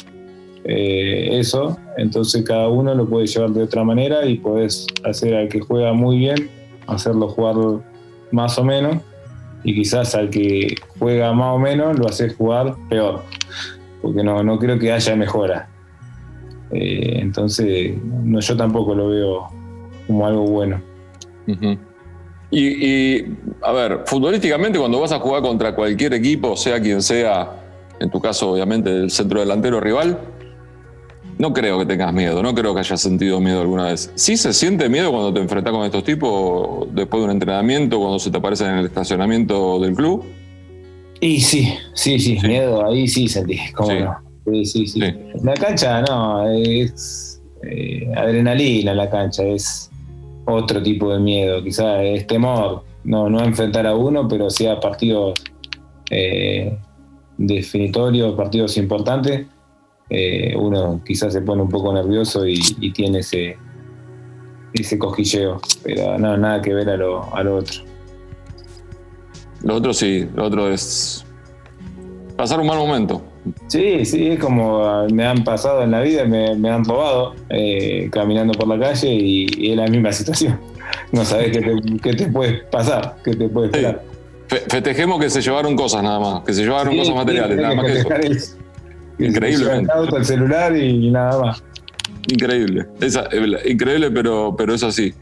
eh, 0.64 1.38
eso. 1.38 1.78
Entonces 1.96 2.44
cada 2.44 2.68
uno 2.68 2.94
lo 2.94 3.08
puede 3.08 3.26
llevar 3.26 3.48
de 3.52 3.62
otra 3.62 3.82
manera 3.82 4.26
y 4.26 4.36
puedes 4.36 4.86
hacer 5.04 5.34
al 5.34 5.48
que 5.48 5.60
juega 5.60 5.94
muy 5.94 6.18
bien, 6.18 6.50
hacerlo 6.88 7.28
jugar 7.28 7.56
más 8.32 8.58
o 8.58 8.64
menos. 8.64 8.96
Y 9.64 9.74
quizás 9.74 10.14
al 10.14 10.30
que 10.30 10.74
juega 10.98 11.32
más 11.32 11.54
o 11.54 11.58
menos 11.58 11.98
lo 11.98 12.08
haces 12.08 12.34
jugar 12.36 12.74
peor. 12.88 13.22
Porque 14.02 14.22
no, 14.22 14.42
no 14.42 14.58
creo 14.58 14.78
que 14.78 14.92
haya 14.92 15.14
mejora. 15.16 15.68
Eh, 16.70 17.18
entonces, 17.20 17.94
no, 18.02 18.40
yo 18.40 18.56
tampoco 18.56 18.94
lo 18.94 19.08
veo 19.08 19.48
como 20.06 20.26
algo 20.26 20.42
bueno. 20.42 20.80
y, 22.50 23.24
a 23.62 23.72
ver, 23.72 24.02
futbolísticamente, 24.06 24.78
cuando 24.78 25.00
vas 25.00 25.12
a 25.12 25.18
jugar 25.18 25.42
contra 25.42 25.74
cualquier 25.74 26.14
equipo, 26.14 26.56
sea 26.56 26.80
quien 26.80 27.02
sea, 27.02 27.50
en 28.00 28.10
tu 28.10 28.20
caso, 28.20 28.52
obviamente, 28.52 28.90
el 28.90 29.10
centro 29.10 29.40
delantero 29.40 29.80
rival, 29.80 30.18
no 31.38 31.52
creo 31.52 31.78
que 31.78 31.86
tengas 31.86 32.12
miedo, 32.12 32.42
no 32.42 32.54
creo 32.54 32.74
que 32.74 32.80
hayas 32.80 33.00
sentido 33.00 33.40
miedo 33.40 33.60
alguna 33.60 33.84
vez. 33.84 34.10
¿Sí 34.16 34.36
se 34.36 34.52
siente 34.52 34.88
miedo 34.88 35.10
cuando 35.10 35.32
te 35.32 35.40
enfrentas 35.40 35.72
con 35.72 35.84
estos 35.84 36.02
tipos 36.04 36.88
después 36.92 37.20
de 37.20 37.24
un 37.26 37.30
entrenamiento, 37.30 37.98
cuando 37.98 38.18
se 38.18 38.30
te 38.30 38.38
aparecen 38.38 38.68
en 38.68 38.78
el 38.78 38.86
estacionamiento 38.86 39.78
del 39.78 39.94
club? 39.94 40.24
Y 41.20 41.40
sí, 41.40 41.74
sí, 41.94 42.18
sí, 42.18 42.38
miedo, 42.42 42.84
ahí 42.84 43.08
sí 43.08 43.28
sentí, 43.28 43.58
cómo 43.74 43.92
no. 43.92 44.16
Sí, 44.46 44.64
sí, 44.64 44.86
sí. 44.86 45.00
La 45.42 45.54
cancha 45.54 46.02
no, 46.02 46.48
es 46.50 47.40
eh, 47.62 48.10
adrenalina 48.16 48.94
la 48.94 49.10
cancha, 49.10 49.44
es 49.44 49.90
otro 50.44 50.82
tipo 50.82 51.12
de 51.12 51.20
miedo, 51.20 51.62
quizás 51.62 52.00
es 52.02 52.26
temor, 52.26 52.84
no, 53.04 53.28
no 53.28 53.44
enfrentar 53.44 53.86
a 53.86 53.94
uno, 53.94 54.26
pero 54.26 54.48
sí 54.48 54.66
a 54.66 54.80
partidos 54.80 55.34
eh, 56.10 56.76
definitorios, 57.36 58.34
partidos 58.34 58.76
importantes, 58.76 59.46
eh, 60.10 60.54
uno 60.56 61.00
quizás 61.04 61.32
se 61.32 61.42
pone 61.42 61.62
un 61.62 61.68
poco 61.68 61.92
nervioso 61.92 62.46
y, 62.46 62.58
tiene 62.92 63.20
ese, 63.20 63.58
ese 64.72 64.98
cosquilleo, 64.98 65.60
pero 65.82 66.18
no, 66.18 66.36
nada 66.36 66.62
que 66.62 66.72
ver 66.72 66.88
a 66.88 66.96
lo, 66.96 67.34
a 67.34 67.42
lo 67.42 67.56
otro. 67.56 67.82
Lo 69.62 69.74
otro 69.74 69.92
sí, 69.92 70.26
lo 70.34 70.44
otro 70.44 70.72
es 70.72 71.24
pasar 72.36 72.60
un 72.60 72.66
mal 72.66 72.78
momento. 72.78 73.22
Sí, 73.66 74.04
sí, 74.04 74.28
es 74.28 74.38
como 74.38 75.06
me 75.08 75.26
han 75.26 75.42
pasado 75.42 75.82
en 75.82 75.90
la 75.90 76.00
vida, 76.00 76.24
me, 76.24 76.70
han 76.70 76.84
robado 76.84 77.34
eh, 77.48 78.08
caminando 78.12 78.52
por 78.52 78.68
la 78.68 78.78
calle 78.78 79.08
y, 79.10 79.70
es 79.70 79.76
la 79.76 79.86
misma 79.86 80.12
situación. 80.18 80.58
No 81.12 81.24
sabes 81.24 81.50
qué 81.52 81.60
te, 81.60 81.98
qué 82.02 82.14
te 82.14 82.26
puede 82.28 82.54
pasar, 82.70 83.16
qué 83.24 83.34
te 83.34 83.48
puede 83.48 83.66
esperar. 83.66 84.02
festejemos 84.48 85.20
que 85.20 85.28
se 85.28 85.42
llevaron 85.42 85.76
cosas 85.76 86.02
nada 86.02 86.18
más, 86.18 86.44
que 86.44 86.52
se 86.54 86.62
llevaron 86.62 86.96
cosas 86.96 87.14
materiales, 87.14 87.58
nada 87.58 87.74
más 87.74 87.86
que 87.86 87.92
eso. 88.32 88.56
Increíble. 89.18 89.78
El 89.78 89.90
auto, 89.90 90.16
el 90.16 90.24
celular 90.24 90.76
y 90.76 91.10
nada 91.10 91.40
más. 91.40 91.62
Increíble, 92.30 92.86
increíble, 93.64 94.10
pero, 94.10 94.54
pero 94.56 94.74
es 94.74 94.82
así. 94.82 95.14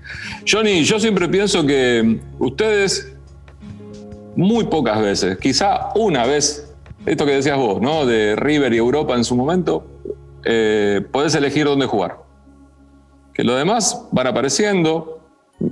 Johnny, 0.50 0.82
yo 0.82 0.98
siempre 0.98 1.28
pienso 1.28 1.64
que 1.64 2.18
ustedes, 2.38 3.14
muy 4.34 4.64
pocas 4.64 5.00
veces, 5.00 5.38
quizá 5.38 5.90
una 5.94 6.26
vez 6.26 6.74
esto 7.06 7.24
que 7.24 7.32
decías 7.32 7.56
vos, 7.56 7.80
¿no? 7.80 8.04
De 8.06 8.34
River 8.34 8.72
y 8.72 8.78
Europa 8.78 9.14
en 9.14 9.22
su 9.22 9.36
momento, 9.36 9.86
eh, 10.44 11.00
podés 11.12 11.34
elegir 11.36 11.66
dónde 11.66 11.86
jugar. 11.86 12.18
Que 13.32 13.44
lo 13.44 13.54
demás 13.54 14.06
van 14.10 14.26
apareciendo. 14.26 15.20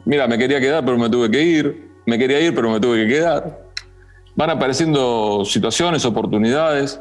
Mira, 0.05 0.29
me 0.29 0.39
quería 0.39 0.61
quedar, 0.61 0.85
pero 0.85 0.97
me 0.99 1.11
tuve 1.11 1.31
que 1.31 1.43
ir. 1.43 1.91
Me 2.07 2.19
quería 2.19 2.41
ir, 2.41 2.55
pero 2.55 2.71
me 2.71 2.79
tuve 2.79 3.05
que 3.05 3.09
quedar. 3.09 3.65
Van 4.37 4.51
apareciendo 4.51 5.45
situaciones, 5.45 6.05
oportunidades. 6.05 7.01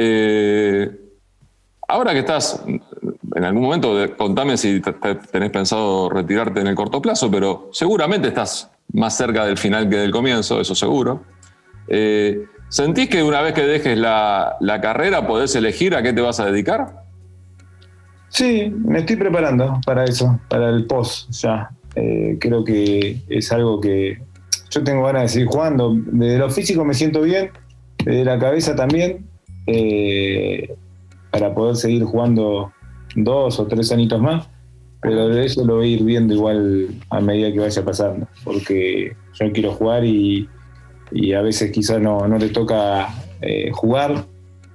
Eh, 0.00 0.88
ahora 1.88 2.12
que 2.12 2.20
estás, 2.20 2.62
en 2.66 3.44
algún 3.44 3.62
momento, 3.62 3.96
contame 4.16 4.56
si 4.56 4.80
tenés 4.80 5.50
pensado 5.50 6.08
retirarte 6.08 6.60
en 6.60 6.68
el 6.68 6.76
corto 6.76 7.02
plazo, 7.02 7.28
pero 7.28 7.68
seguramente 7.72 8.28
estás 8.28 8.70
más 8.92 9.16
cerca 9.16 9.44
del 9.44 9.58
final 9.58 9.88
que 9.88 9.96
del 9.96 10.12
comienzo, 10.12 10.60
eso 10.60 10.76
seguro. 10.76 11.24
Eh, 11.88 12.44
¿Sentís 12.68 13.08
que 13.08 13.24
una 13.24 13.40
vez 13.40 13.54
que 13.54 13.62
dejes 13.62 13.98
la, 13.98 14.56
carrera 14.80 15.26
podés 15.26 15.56
elegir 15.56 15.96
a 15.96 16.02
qué 16.02 16.12
te 16.12 16.20
vas 16.20 16.38
a 16.38 16.46
dedicar? 16.46 17.02
Sí, 18.28 18.72
me 18.84 19.00
estoy 19.00 19.16
preparando 19.16 19.80
para 19.84 20.04
eso, 20.04 20.38
para 20.48 20.68
el 20.68 20.86
post 20.86 21.30
ya. 21.30 21.70
Eh, 21.96 22.36
creo 22.40 22.62
que 22.62 23.22
es 23.28 23.50
algo 23.50 23.80
que 23.80 24.22
yo 24.70 24.84
tengo 24.84 25.02
ganas 25.04 25.22
de 25.22 25.28
seguir 25.28 25.48
jugando. 25.48 25.92
Desde 25.96 26.38
lo 26.38 26.50
físico 26.50 26.84
me 26.84 26.94
siento 26.94 27.22
bien, 27.22 27.50
desde 28.04 28.24
la 28.24 28.38
cabeza 28.38 28.76
también, 28.76 29.27
eh, 29.68 30.74
para 31.30 31.54
poder 31.54 31.76
seguir 31.76 32.04
jugando 32.04 32.72
dos 33.14 33.60
o 33.60 33.66
tres 33.66 33.92
añitos 33.92 34.20
más. 34.20 34.48
Pero 35.00 35.28
de 35.28 35.44
eso 35.44 35.64
lo 35.64 35.76
voy 35.76 35.92
a 35.92 35.96
ir 35.96 36.02
viendo 36.02 36.34
igual 36.34 36.88
a 37.10 37.20
medida 37.20 37.52
que 37.52 37.60
vaya 37.60 37.84
pasando, 37.84 38.26
porque 38.42 39.12
yo 39.34 39.52
quiero 39.52 39.72
jugar 39.72 40.04
y, 40.04 40.48
a 41.36 41.40
veces 41.40 41.70
quizás 41.70 42.00
no, 42.00 42.26
no 42.26 42.38
te 42.38 42.48
toca 42.48 43.08
eh, 43.40 43.70
jugar 43.72 44.26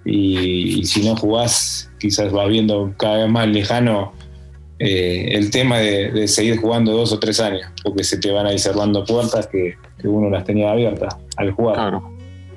y, 0.06 0.84
si 0.86 1.06
no 1.08 1.16
jugás 1.16 1.92
quizás 2.00 2.32
vas 2.32 2.50
viendo 2.50 2.94
cada 2.98 3.18
vez 3.18 3.30
más 3.30 3.48
lejano 3.48 4.14
eh, 4.80 5.30
el 5.34 5.52
tema 5.52 5.78
de, 5.78 6.28
seguir 6.28 6.58
jugando 6.58 6.94
dos 6.94 7.12
o 7.12 7.20
tres 7.20 7.40
años, 7.40 7.64
porque 7.84 8.04
se 8.04 8.18
te 8.18 8.32
van 8.32 8.48
a 8.48 8.58
cerrando 8.58 9.04
puertas 9.04 9.48
que, 9.48 9.76
uno 10.04 10.30
las 10.30 10.44
tenía 10.44 10.72
abiertas 10.72 11.16
al 11.38 11.52
jugar. 11.52 12.02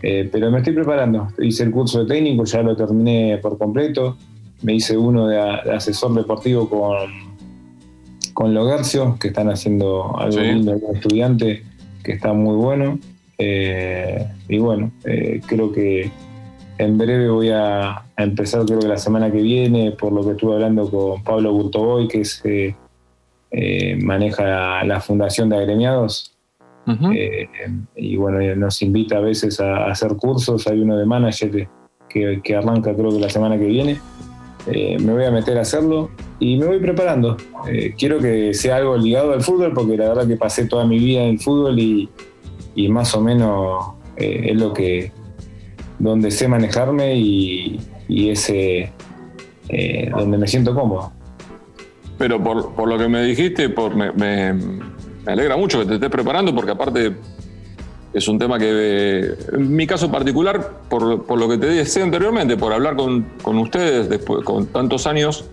Eh, 0.03 0.28
pero 0.30 0.51
me 0.51 0.59
estoy 0.59 0.74
preparando, 0.74 1.28
hice 1.38 1.64
el 1.64 1.70
curso 1.70 2.05
de 2.05 2.14
técnico, 2.14 2.44
ya 2.44 2.62
lo 2.62 2.76
terminé 2.76 3.38
por 3.38 3.57
completo, 3.59 4.16
me 4.62 4.74
hice 4.74 4.97
uno 4.97 5.26
de, 5.26 5.38
asesor 5.38 6.14
deportivo 6.14 6.68
con, 6.68 7.09
con 8.34 8.55
Logercio, 8.55 9.16
que 9.18 9.28
están 9.28 9.49
haciendo 9.51 10.16
algo 10.18 10.40
lindo, 10.40 10.78
estudiante 10.92 11.62
que 12.03 12.12
está 12.12 12.32
muy 12.32 12.57
bueno. 12.57 12.99
Eh, 13.38 14.26
y 14.49 14.59
bueno, 14.59 14.92
eh, 15.05 15.40
creo 15.47 15.72
que 15.72 16.11
en 16.78 16.99
breve 16.99 17.28
voy 17.28 17.51
a, 17.51 18.05
empezar, 18.16 18.64
creo 18.64 18.78
que 18.78 18.88
la 18.88 18.97
semana 18.97 19.30
que 19.30 19.42
viene, 19.42 19.92
por 19.92 20.12
lo 20.12 20.24
que 20.24 20.30
estuve 20.30 20.55
hablando 20.55 20.90
con 20.90 21.22
Pablo 21.22 21.53
Burtoboy, 21.53 22.09
que 22.09 22.20
es, 22.20 22.40
eh, 22.44 23.97
maneja 24.03 24.84
la, 24.84 25.01
Fundación 25.01 25.49
de 25.49 25.57
Agremiados. 25.57 26.36
Y 27.97 28.16
bueno, 28.16 28.57
nos 28.57 28.80
invita 28.82 29.18
a 29.18 29.20
veces 29.20 29.61
a, 29.61 29.87
hacer 29.87 30.16
cursos. 30.16 30.66
Hay 30.66 30.80
uno 30.80 30.97
de 30.97 31.07
manager 31.07 31.68
que, 32.09 32.41
que, 32.43 32.57
arranca, 32.57 32.95
creo 32.95 33.11
que 33.11 33.18
la 33.18 33.30
semana 33.30 33.59
que 33.59 33.66
viene. 33.66 34.01
me 34.66 35.12
voy 35.12 35.24
a 35.24 35.30
meter 35.30 35.59
a 35.59 35.62
hacerlo 35.62 36.11
y 36.39 36.57
me 36.57 36.66
voy 36.66 36.78
preparando. 36.78 37.37
quiero 37.99 38.18
que 38.18 38.55
sea 38.55 38.76
algo 38.76 38.97
ligado 38.97 39.32
al 39.32 39.43
fútbol, 39.43 39.72
porque 39.74 39.97
la 39.97 40.09
verdad 40.09 40.26
que 40.26 40.37
pasé 40.37 40.66
toda 40.66 40.87
mi 40.87 40.99
vida 40.99 41.22
en 41.22 41.30
el 41.30 41.39
fútbol 41.41 41.78
y, 41.78 42.09
y 42.76 42.89
más 42.89 43.14
o 43.14 43.20
menos 43.20 43.97
eh, 44.16 44.51
es 44.51 44.61
lo 44.61 44.72
que 44.72 45.11
donde 45.99 46.30
sé 46.30 46.47
manejarme 46.47 47.16
y, 47.16 47.80
ese 48.09 48.93
eh, 49.68 50.11
donde 50.11 50.39
me 50.39 50.47
siento 50.47 50.74
cómodo. 50.74 51.12
Pero 52.18 52.43
por, 52.43 52.89
lo 52.89 52.99
que 52.99 53.09
me 53.09 53.22
dijiste, 53.24 53.68
por, 53.68 53.95
me, 53.95 54.55
alegra 55.33 55.57
mucho 55.57 55.81
que 55.81 55.87
te 55.87 55.95
estés 55.95 56.11
preparando, 56.11 56.55
porque 56.55 56.72
aparte 56.72 57.16
es 58.12 58.29
un 58.29 58.39
tema 58.39 58.59
que, 58.59 59.35
en 59.53 59.77
mi 59.77 59.87
caso 59.87 60.11
particular, 60.11 60.81
por, 60.89 61.39
lo 61.39 61.49
que 61.49 61.59
te 61.59 61.68
dije 61.68 62.03
anteriormente, 62.03 62.57
por 62.57 62.72
hablar 62.72 62.97
con, 62.97 63.27
con 63.43 63.59
ustedes 63.59 64.09
después, 64.09 64.45
con 64.45 64.66
tantos 64.66 65.07
años, 65.07 65.45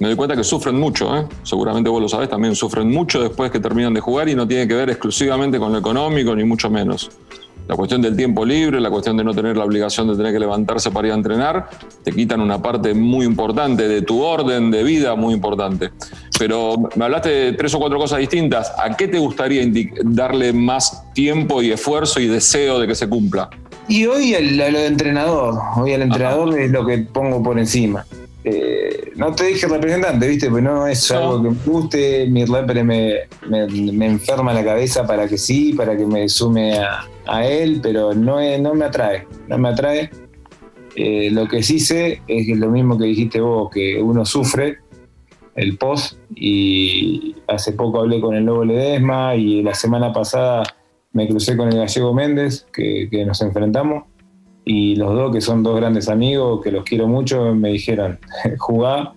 me 0.00 0.06
doy 0.06 0.16
cuenta 0.16 0.36
que 0.36 0.44
sufren 0.44 0.78
mucho, 0.78 1.16
¿eh? 1.16 1.26
seguramente 1.42 1.90
vos 1.90 2.00
lo 2.00 2.08
sabés, 2.08 2.28
también 2.28 2.54
sufren 2.54 2.88
mucho 2.90 3.20
después 3.20 3.50
que 3.50 3.58
terminan 3.58 3.92
de 3.92 4.00
jugar 4.00 4.28
y 4.28 4.34
no 4.34 4.46
tiene 4.46 4.68
que 4.68 4.74
ver 4.74 4.90
exclusivamente 4.90 5.58
con 5.58 5.72
lo 5.72 5.78
económico, 5.78 6.36
ni 6.36 6.44
mucho 6.44 6.70
menos. 6.70 7.10
La 7.66 7.76
cuestión 7.76 8.00
del 8.00 8.16
tiempo 8.16 8.46
libre, 8.46 8.80
la 8.80 8.90
cuestión 8.90 9.16
de 9.16 9.24
no 9.24 9.34
tener 9.34 9.56
la 9.56 9.64
obligación 9.64 10.08
de 10.08 10.16
tener 10.16 10.32
que 10.32 10.38
levantarse 10.38 10.90
para 10.90 11.08
ir 11.08 11.12
a 11.12 11.16
entrenar, 11.16 11.68
te 12.02 12.12
quitan 12.12 12.40
una 12.40 12.62
parte 12.62 12.94
muy 12.94 13.26
importante 13.26 13.88
de 13.88 14.00
tu 14.00 14.22
orden 14.22 14.70
de 14.70 14.82
vida, 14.84 15.16
muy 15.16 15.34
importante. 15.34 15.90
Pero 16.38 16.76
me 16.94 17.04
hablaste 17.04 17.28
de 17.28 17.52
tres 17.54 17.74
o 17.74 17.78
cuatro 17.78 17.98
cosas 17.98 18.20
distintas. 18.20 18.72
¿A 18.78 18.96
qué 18.96 19.08
te 19.08 19.18
gustaría 19.18 19.64
darle 20.04 20.52
más 20.52 21.12
tiempo 21.12 21.62
y 21.62 21.72
esfuerzo 21.72 22.20
y 22.20 22.28
deseo 22.28 22.78
de 22.78 22.86
que 22.86 22.94
se 22.94 23.08
cumpla? 23.08 23.50
Y 23.88 24.06
hoy 24.06 24.34
a 24.34 24.40
lo 24.40 24.78
de 24.78 24.86
entrenador, 24.86 25.54
hoy 25.76 25.94
al 25.94 26.02
entrenador 26.02 26.58
es 26.58 26.70
lo 26.70 26.86
que 26.86 26.98
pongo 26.98 27.42
por 27.42 27.58
encima. 27.58 28.06
Eh, 28.44 29.12
no 29.16 29.34
te 29.34 29.46
dije 29.46 29.66
representante, 29.66 30.28
¿viste? 30.28 30.48
Pues 30.48 30.62
no 30.62 30.86
es 30.86 31.10
algo 31.10 31.42
que 31.42 31.50
me 31.50 31.56
guste, 31.66 32.26
mi 32.28 32.44
repre 32.44 32.84
me, 32.84 33.14
me, 33.48 34.06
enferma 34.06 34.54
la 34.54 34.64
cabeza 34.64 35.06
para 35.06 35.26
que 35.26 35.36
sí, 35.36 35.72
para 35.72 35.96
que 35.96 36.06
me 36.06 36.28
sume 36.28 36.78
a, 36.78 37.46
él, 37.46 37.80
pero 37.82 38.14
no, 38.14 38.38
no 38.58 38.74
me 38.74 38.84
atrae, 38.84 39.26
no 39.48 39.58
me 39.58 39.70
atrae. 39.70 40.10
Eh, 40.94 41.30
lo 41.32 41.46
que 41.46 41.62
sí 41.62 41.80
sé 41.80 42.22
es 42.26 42.46
que 42.46 42.54
lo 42.54 42.70
mismo 42.70 42.96
que 42.96 43.06
dijiste 43.06 43.40
vos, 43.40 43.70
que 43.70 44.00
uno 44.00 44.24
sufre, 44.24 44.78
el 45.58 45.76
post 45.76 46.18
y 46.34 47.34
hace 47.48 47.72
poco 47.72 48.00
hablé 48.00 48.20
con 48.20 48.34
el 48.34 48.44
Lobo 48.44 48.64
Ledesma 48.64 49.34
y 49.34 49.62
la 49.62 49.74
semana 49.74 50.12
pasada 50.12 50.62
me 51.12 51.26
crucé 51.26 51.56
con 51.56 51.68
el 51.68 51.78
Gallego 51.78 52.14
Méndez, 52.14 52.66
que, 52.72 53.08
nos 53.26 53.42
enfrentamos, 53.42 54.04
y 54.64 54.94
los 54.96 55.14
dos, 55.14 55.32
que 55.32 55.40
son 55.40 55.62
dos 55.62 55.76
grandes 55.76 56.08
amigos, 56.08 56.62
que 56.62 56.70
los 56.70 56.84
quiero 56.84 57.08
mucho, 57.08 57.54
me 57.54 57.70
dijeron, 57.70 58.18
jugá 58.58 59.14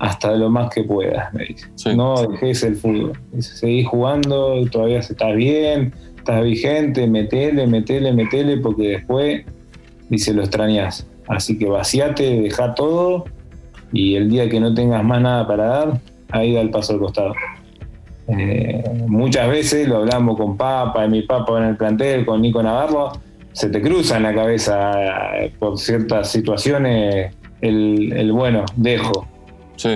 hasta 0.00 0.34
lo 0.34 0.50
más 0.50 0.74
que 0.74 0.82
puedas, 0.82 1.32
me 1.32 1.44
dice. 1.44 1.94
No 1.94 2.26
dejes 2.26 2.64
el 2.64 2.74
fútbol, 2.74 3.12
seguí 3.38 3.84
jugando, 3.84 4.56
todavía 4.70 4.98
estás 4.98 5.36
bien, 5.36 5.94
estás 6.16 6.42
vigente, 6.42 7.06
metele, 7.06 7.66
metele, 7.68 8.12
metele, 8.12 8.56
porque 8.56 8.88
después, 8.88 9.44
dice, 10.08 10.34
lo 10.34 10.42
extrañas. 10.42 11.06
Así 11.28 11.56
que 11.56 11.66
vaciate, 11.66 12.40
deja 12.40 12.74
todo 12.74 13.24
y 13.94 14.16
el 14.16 14.28
día 14.28 14.50
que 14.50 14.60
no 14.60 14.74
tengas 14.74 15.02
más 15.04 15.22
nada 15.22 15.46
para 15.46 15.66
dar, 15.66 16.00
ahí 16.30 16.52
da 16.52 16.60
el 16.60 16.70
paso 16.70 16.92
al 16.92 16.98
costado. 16.98 17.32
Eh, 18.26 18.82
muchas 19.06 19.48
veces 19.48 19.88
lo 19.88 19.98
hablamos 19.98 20.36
con 20.36 20.56
Papa, 20.56 21.06
mi 21.06 21.22
Papa 21.22 21.58
en 21.58 21.64
el 21.64 21.76
plantel, 21.76 22.26
con 22.26 22.42
Nico 22.42 22.62
Navarro, 22.62 23.12
se 23.52 23.68
te 23.68 23.80
cruza 23.80 24.16
en 24.16 24.24
la 24.24 24.34
cabeza 24.34 25.36
eh, 25.36 25.52
por 25.58 25.78
ciertas 25.78 26.30
situaciones 26.30 27.34
el, 27.60 28.32
bueno, 28.32 28.64
dejo. 28.76 29.28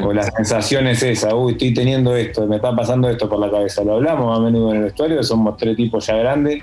O 0.03 0.12
la 0.12 0.22
sensación 0.22 0.86
es 0.88 1.03
esa, 1.03 1.34
uy, 1.34 1.53
estoy 1.53 1.72
teniendo 1.72 2.14
esto, 2.16 2.46
me 2.46 2.57
está 2.57 2.74
pasando 2.74 3.09
esto 3.09 3.28
por 3.28 3.38
la 3.38 3.51
cabeza. 3.51 3.84
Lo 3.84 3.94
hablamos 3.94 4.36
a 4.36 4.40
menudo 4.40 4.70
en 4.70 4.78
el 4.78 4.82
vestuario, 4.84 5.22
somos 5.22 5.57
tres 5.57 5.76
tipos 5.76 6.07
ya 6.07 6.16
grandes, 6.16 6.62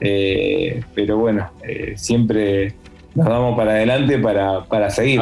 eh, 0.00 0.82
pero 0.94 1.18
bueno, 1.18 1.50
siempre 1.94 2.74
nos 3.18 3.28
vamos 3.28 3.56
para 3.56 3.72
adelante 3.72 4.16
para, 4.18 4.90
seguir. 4.90 5.20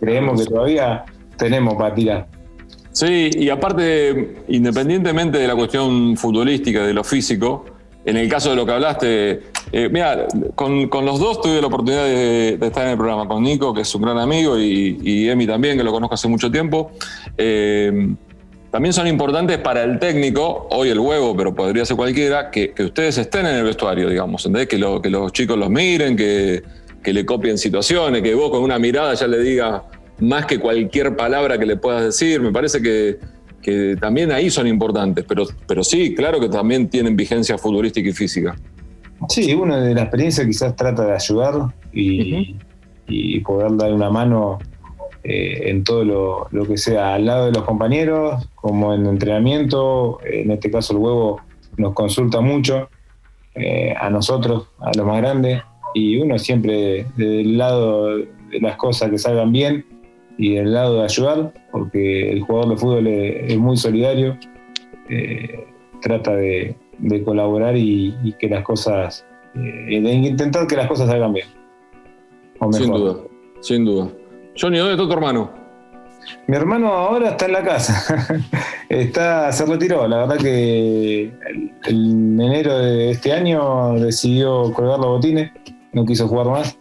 Creemos 0.00 0.40
que 0.40 0.46
todavía 0.46 1.04
tenemos 1.36 1.74
para 1.74 1.94
tirar. 1.94 2.26
Sí, 2.92 3.30
y 3.34 3.50
aparte, 3.50 4.38
independientemente 4.48 5.36
de 5.36 5.46
la 5.46 5.54
cuestión 5.54 6.16
futbolística, 6.16 6.82
de 6.82 6.94
lo 6.94 7.04
físico, 7.04 7.66
en 8.06 8.16
el 8.16 8.26
caso 8.30 8.50
de 8.50 8.56
lo 8.56 8.64
que 8.64 8.72
hablaste, 8.72 9.42
eh, 9.70 9.90
mira, 9.92 10.26
con, 10.54 10.88
los 10.88 11.20
dos 11.20 11.42
tuve 11.42 11.60
la 11.60 11.66
oportunidad 11.66 12.04
de, 12.04 12.54
estar 12.54 12.84
en 12.84 12.92
el 12.92 12.96
programa, 12.96 13.28
con 13.28 13.42
Nico, 13.42 13.74
que 13.74 13.82
es 13.82 13.94
un 13.94 14.00
gran 14.00 14.18
amigo, 14.18 14.58
y, 14.58 15.28
Emi 15.28 15.46
también, 15.46 15.76
que 15.76 15.84
lo 15.84 15.92
conozco 15.92 16.14
hace 16.14 16.28
mucho 16.28 16.50
tiempo. 16.50 16.92
Eh, 17.36 18.14
también 18.70 18.94
son 18.94 19.06
importantes 19.06 19.58
para 19.58 19.84
el 19.84 19.98
técnico, 19.98 20.66
hoy 20.70 20.88
el 20.88 20.98
huevo, 20.98 21.36
pero 21.36 21.54
podría 21.54 21.84
ser 21.84 21.98
cualquiera, 21.98 22.50
que, 22.50 22.72
ustedes 22.78 23.18
estén 23.18 23.44
en 23.44 23.56
el 23.56 23.64
vestuario, 23.64 24.08
digamos, 24.08 24.46
¿entendés? 24.46 24.68
Que, 24.68 24.78
que 25.02 25.10
los 25.10 25.32
chicos 25.32 25.58
los 25.58 25.68
miren, 25.68 26.16
que, 26.16 26.62
que 27.06 27.12
le 27.12 27.24
copien 27.24 27.56
situaciones, 27.56 28.20
que 28.20 28.34
vos 28.34 28.50
con 28.50 28.64
una 28.64 28.80
mirada 28.80 29.14
ya 29.14 29.28
le 29.28 29.38
digas 29.38 29.80
más 30.18 30.44
que 30.44 30.58
cualquier 30.58 31.14
palabra 31.14 31.56
que 31.56 31.64
le 31.64 31.76
puedas 31.76 32.02
decir. 32.02 32.40
Me 32.40 32.50
parece 32.50 32.82
que, 32.82 33.20
también 34.00 34.32
ahí 34.32 34.50
son 34.50 34.66
importantes, 34.66 35.24
pero, 35.28 35.44
pero 35.68 35.84
sí, 35.84 36.16
claro 36.16 36.40
que 36.40 36.48
también 36.48 36.88
tienen 36.88 37.14
vigencia 37.14 37.58
futbolística 37.58 38.08
y 38.08 38.12
física. 38.12 38.56
Sí, 39.28 39.54
uno 39.54 39.80
de 39.80 39.94
la 39.94 40.02
experiencia 40.02 40.44
quizás 40.44 40.74
trata 40.74 41.06
de 41.06 41.12
ayudar 41.12 41.54
y, 41.92 42.56
poder 43.44 43.76
dar 43.76 43.92
una 43.92 44.10
mano 44.10 44.58
eh, 45.22 45.70
en 45.70 45.84
todo 45.84 46.48
lo, 46.50 46.66
que 46.66 46.76
sea 46.76 47.14
al 47.14 47.26
lado 47.26 47.46
de 47.46 47.52
los 47.52 47.62
compañeros, 47.62 48.48
como 48.56 48.94
en 48.94 49.06
entrenamiento. 49.06 50.18
En 50.24 50.50
este 50.50 50.72
caso, 50.72 50.92
el 50.92 50.98
huevo 50.98 51.40
nos 51.76 51.94
consulta 51.94 52.40
mucho 52.40 52.88
eh, 53.54 53.94
a 53.96 54.10
nosotros, 54.10 54.70
a 54.80 54.90
los 54.96 55.06
más 55.06 55.18
grandes, 55.18 55.62
y 55.94 56.18
uno 56.18 56.38
siempre 56.38 57.06
del 57.16 57.58
lado 57.58 58.16
de 58.16 58.60
las 58.60 58.76
cosas 58.76 59.10
que 59.10 59.18
salgan 59.18 59.52
bien 59.52 59.84
y 60.38 60.54
del 60.54 60.72
lado 60.72 60.98
de 60.98 61.04
ayudar, 61.04 61.52
porque 61.72 62.30
el 62.30 62.42
jugador 62.42 62.70
de 62.70 62.76
fútbol 62.76 63.06
es, 63.06 63.58
muy 63.58 63.76
solidario, 63.76 64.38
eh, 65.08 65.66
trata 66.02 66.36
de, 66.36 66.76
colaborar 67.24 67.76
y, 67.76 68.34
que 68.38 68.48
las 68.48 68.62
cosas, 68.62 69.26
eh, 69.54 70.00
de 70.00 70.12
intentar 70.12 70.66
que 70.66 70.76
las 70.76 70.86
cosas 70.86 71.08
salgan 71.08 71.32
bien. 71.32 71.46
Sin 72.72 72.90
duda, 72.90 73.16
sin 73.60 73.84
duda. 73.84 74.08
Johnny, 74.58 74.78
¿dónde 74.78 74.94
está 74.94 75.06
tu 75.06 75.12
hermano? 75.12 75.50
Mi 76.46 76.56
hermano 76.56 76.88
ahora 76.88 77.30
está 77.30 77.46
en 77.46 77.52
la 77.52 77.62
casa. 77.62 78.40
está, 78.88 79.52
se 79.52 79.66
retiró. 79.66 80.06
La 80.08 80.18
verdad 80.18 80.38
que 80.38 81.32
en 81.84 82.40
enero 82.40 82.78
de 82.78 83.10
este 83.10 83.32
año 83.32 83.94
decidió 83.94 84.72
colgar 84.72 84.98
los 84.98 85.08
botines 85.08 85.50
no 85.96 86.04
quiso 86.04 86.28
jugar 86.28 86.48
más. 86.48 86.78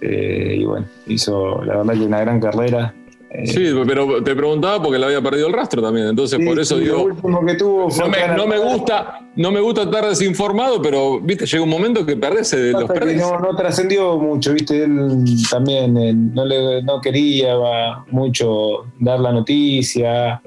Eh, 0.00 0.56
y 0.60 0.64
bueno, 0.64 0.86
hizo 1.06 1.62
la 1.64 1.76
verdad 1.76 1.94
que 1.94 2.00
una 2.00 2.20
gran 2.20 2.40
carrera. 2.40 2.94
Eh, 3.30 3.46
sí, 3.46 3.66
pero 3.86 4.24
te 4.24 4.34
preguntaba 4.34 4.82
porque 4.82 4.98
le 4.98 5.04
había 5.04 5.20
perdido 5.20 5.48
el 5.48 5.52
rastro 5.52 5.82
también, 5.82 6.06
entonces 6.06 6.40
por 6.42 6.58
eso 6.58 6.78
digo. 6.78 7.04
último 7.04 7.44
que 7.44 7.54
tuvo 7.56 7.88
no, 8.36 8.46
me, 8.46 8.58
gusta, 8.58 9.20
no 9.36 9.52
me 9.52 9.60
gusta 9.60 9.82
estar 9.82 10.06
desinformado, 10.06 10.80
pero 10.80 11.20
viste, 11.20 11.44
llega 11.44 11.62
un 11.62 11.68
momento 11.68 12.06
que 12.06 12.16
perdés, 12.16 12.54
eh, 12.54 12.72
los 12.72 12.88
no 12.88 13.54
trascendió 13.54 14.16
mucho, 14.16 14.54
viste, 14.54 14.82
él 14.82 15.26
también 15.50 16.32
no, 16.32 16.46
le, 16.46 16.82
no 16.82 17.02
quería 17.02 17.54
mucho 18.10 18.86
dar 18.98 19.20
la 19.20 19.30
noticia, 19.30 20.40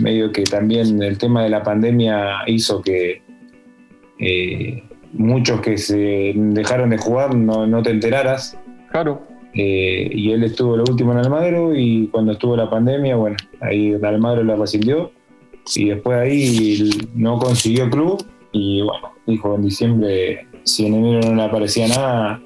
medio 0.00 0.30
que 0.30 0.44
también 0.44 1.02
el 1.02 1.18
tema 1.18 1.42
de 1.42 1.48
la 1.48 1.64
pandemia 1.64 2.44
hizo 2.46 2.80
que 2.80 3.20
muchos 5.14 5.60
que 5.60 5.78
se 5.78 6.32
dejaron 6.36 6.90
de 6.90 6.98
jugar 6.98 7.34
no, 7.34 7.82
te 7.82 7.90
enteraras. 7.90 8.58
Claro. 8.90 9.22
Eh, 9.54 10.10
y 10.12 10.32
él 10.32 10.42
estuvo 10.42 10.76
lo 10.76 10.82
último 10.82 11.12
en 11.12 11.18
Almagro 11.18 11.74
y 11.76 12.08
cuando 12.08 12.32
estuvo 12.32 12.56
la 12.56 12.68
pandemia, 12.68 13.14
bueno, 13.14 13.36
ahí 13.60 13.94
Almagro 14.02 14.42
la 14.42 14.56
rescindió 14.56 15.12
y 15.76 15.90
después 15.90 16.18
ahí 16.18 16.90
no 17.14 17.38
consiguió 17.38 17.88
club 17.88 18.24
y 18.50 18.82
bueno, 18.82 19.12
dijo 19.26 19.54
en 19.54 19.62
diciembre, 19.62 20.46
si 20.64 20.86
en 20.86 20.94
enero 20.94 21.28
no 21.28 21.36
le 21.36 21.42
aparecía 21.42 21.86
nada, 21.86 22.42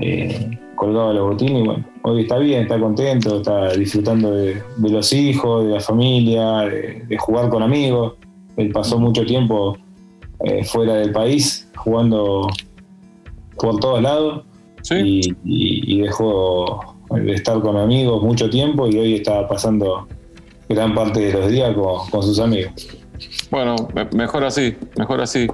eh, 0.00 0.58
colgaba 0.74 1.12
los 1.12 1.30
botines 1.30 1.62
y 1.62 1.66
bueno, 1.66 1.84
hoy 2.02 2.22
está 2.22 2.38
bien, 2.38 2.62
está 2.62 2.80
contento, 2.80 3.38
está 3.38 3.74
disfrutando 3.74 4.32
de, 4.32 4.62
los 4.78 5.12
hijos, 5.12 5.66
de 5.66 5.72
la 5.72 5.80
familia, 5.80 6.60
de, 6.60 7.04
de, 7.06 7.18
jugar 7.18 7.50
con 7.50 7.62
amigos. 7.62 8.14
Él 8.56 8.70
pasó 8.70 8.98
mucho 8.98 9.26
tiempo 9.26 9.76
eh, 10.44 10.64
fuera 10.64 10.94
del 10.94 11.12
país, 11.12 11.68
jugando 11.76 12.48
por 13.58 13.78
todos 13.80 14.02
lados. 14.02 14.44
Y, 14.90 16.00
dejó 16.00 16.96
de 17.10 17.34
estar 17.34 17.60
con 17.60 17.76
amigos 17.76 18.22
mucho 18.22 18.48
tiempo 18.48 18.86
y 18.86 18.96
hoy 18.96 19.14
está 19.16 19.46
pasando 19.46 20.08
gran 20.68 20.94
parte 20.94 21.20
de 21.20 21.32
los 21.32 21.50
días 21.50 21.74
con, 21.74 22.22
sus 22.22 22.38
amigos. 22.38 22.72
Bueno, 23.50 23.76
mejor 24.14 24.44
así, 24.44 24.76
mejor 24.96 25.20
así. 25.20 25.46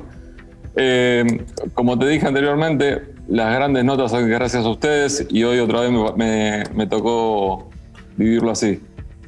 Eh, 0.77 1.25
como 1.73 1.99
te 1.99 2.07
dije 2.07 2.27
anteriormente, 2.27 3.15
las 3.29 3.55
grandes 3.55 3.85
notas 3.85 4.11
son 4.11 4.29
gracias 4.29 4.65
a 4.65 4.69
ustedes 4.69 5.27
y 5.31 5.45
hoy 5.45 5.59
otra 5.59 5.81
vez 5.81 5.91
me, 6.75 6.87
tocó 6.87 7.69
vivirlo 8.17 8.51
así. 8.51 8.81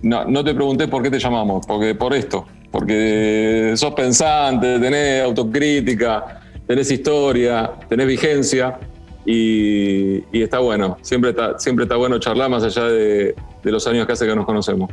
No, 0.02 0.24
no, 0.24 0.44
te 0.44 0.54
pregunté 0.54 0.86
por 0.88 1.02
qué 1.02 1.10
te 1.10 1.18
llamamos, 1.18 1.66
porque 1.66 1.94
por 1.94 2.14
esto, 2.14 2.46
porque 2.76 3.72
sos 3.74 3.94
pensante, 3.94 4.78
tenés 4.78 5.22
autocrítica, 5.22 6.42
tenés 6.66 6.90
historia, 6.90 7.72
tenés 7.88 8.06
vigencia 8.06 8.78
y, 9.24 10.18
está 10.38 10.58
bueno. 10.58 10.98
Siempre 11.00 11.30
está, 11.30 11.58
siempre 11.58 11.84
está 11.84 11.96
bueno 11.96 12.18
charlar 12.18 12.50
más 12.50 12.64
allá 12.64 12.84
de, 12.84 13.34
los 13.62 13.86
años 13.86 14.06
que 14.06 14.12
hace 14.12 14.26
que 14.26 14.36
nos 14.36 14.44
conocemos. 14.44 14.90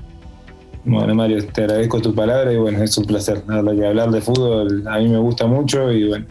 Bueno, 0.85 1.13
Mario, 1.13 1.45
te 1.45 1.63
agradezco 1.63 1.99
tu 1.99 2.15
palabra 2.15 2.53
y 2.53 2.57
bueno, 2.57 2.81
es 2.81 2.97
un 2.97 3.03
placer. 3.03 3.43
hablar 3.49 4.11
de 4.11 4.21
fútbol 4.21 4.87
a 4.87 4.99
mí 4.99 5.09
me 5.09 5.17
gusta 5.17 5.45
mucho 5.45 5.91
y 5.91 6.07
bueno, 6.07 6.25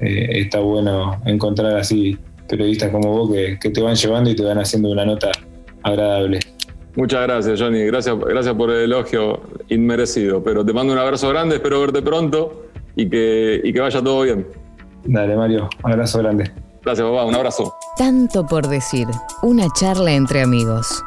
eh, 0.00 0.40
está 0.40 0.60
bueno 0.60 1.20
encontrar 1.26 1.76
así 1.76 2.16
periodistas 2.48 2.90
como 2.90 3.10
vos 3.10 3.30
que 3.60 3.70
te 3.70 3.80
van 3.82 3.94
llevando 3.94 4.30
y 4.30 4.34
te 4.34 4.42
van 4.42 4.58
haciendo 4.58 4.90
una 4.90 5.04
nota 5.04 5.30
agradable. 5.82 6.40
Muchas 6.98 7.22
gracias, 7.22 7.60
Johnny. 7.60 7.84
Gracias, 7.84 8.18
gracias 8.18 8.56
por 8.56 8.70
el 8.70 8.78
elogio 8.78 9.40
inmerecido. 9.68 10.42
Pero 10.42 10.66
te 10.66 10.72
mando 10.72 10.92
un 10.92 10.98
abrazo 10.98 11.28
grande, 11.28 11.54
espero 11.54 11.80
verte 11.80 12.02
pronto 12.02 12.64
y 12.96 13.08
que, 13.08 13.60
y 13.62 13.72
que 13.72 13.78
vaya 13.78 14.02
todo 14.02 14.22
bien. 14.22 14.44
Dale, 15.04 15.36
Mario. 15.36 15.70
Un 15.84 15.92
abrazo 15.92 16.18
grande. 16.18 16.50
Gracias, 16.82 17.06
papá. 17.06 17.24
Un 17.24 17.36
abrazo. 17.36 17.72
Tanto 17.96 18.44
por 18.44 18.66
decir. 18.66 19.06
Una 19.42 19.68
charla 19.74 20.10
entre 20.10 20.42
amigos. 20.42 21.04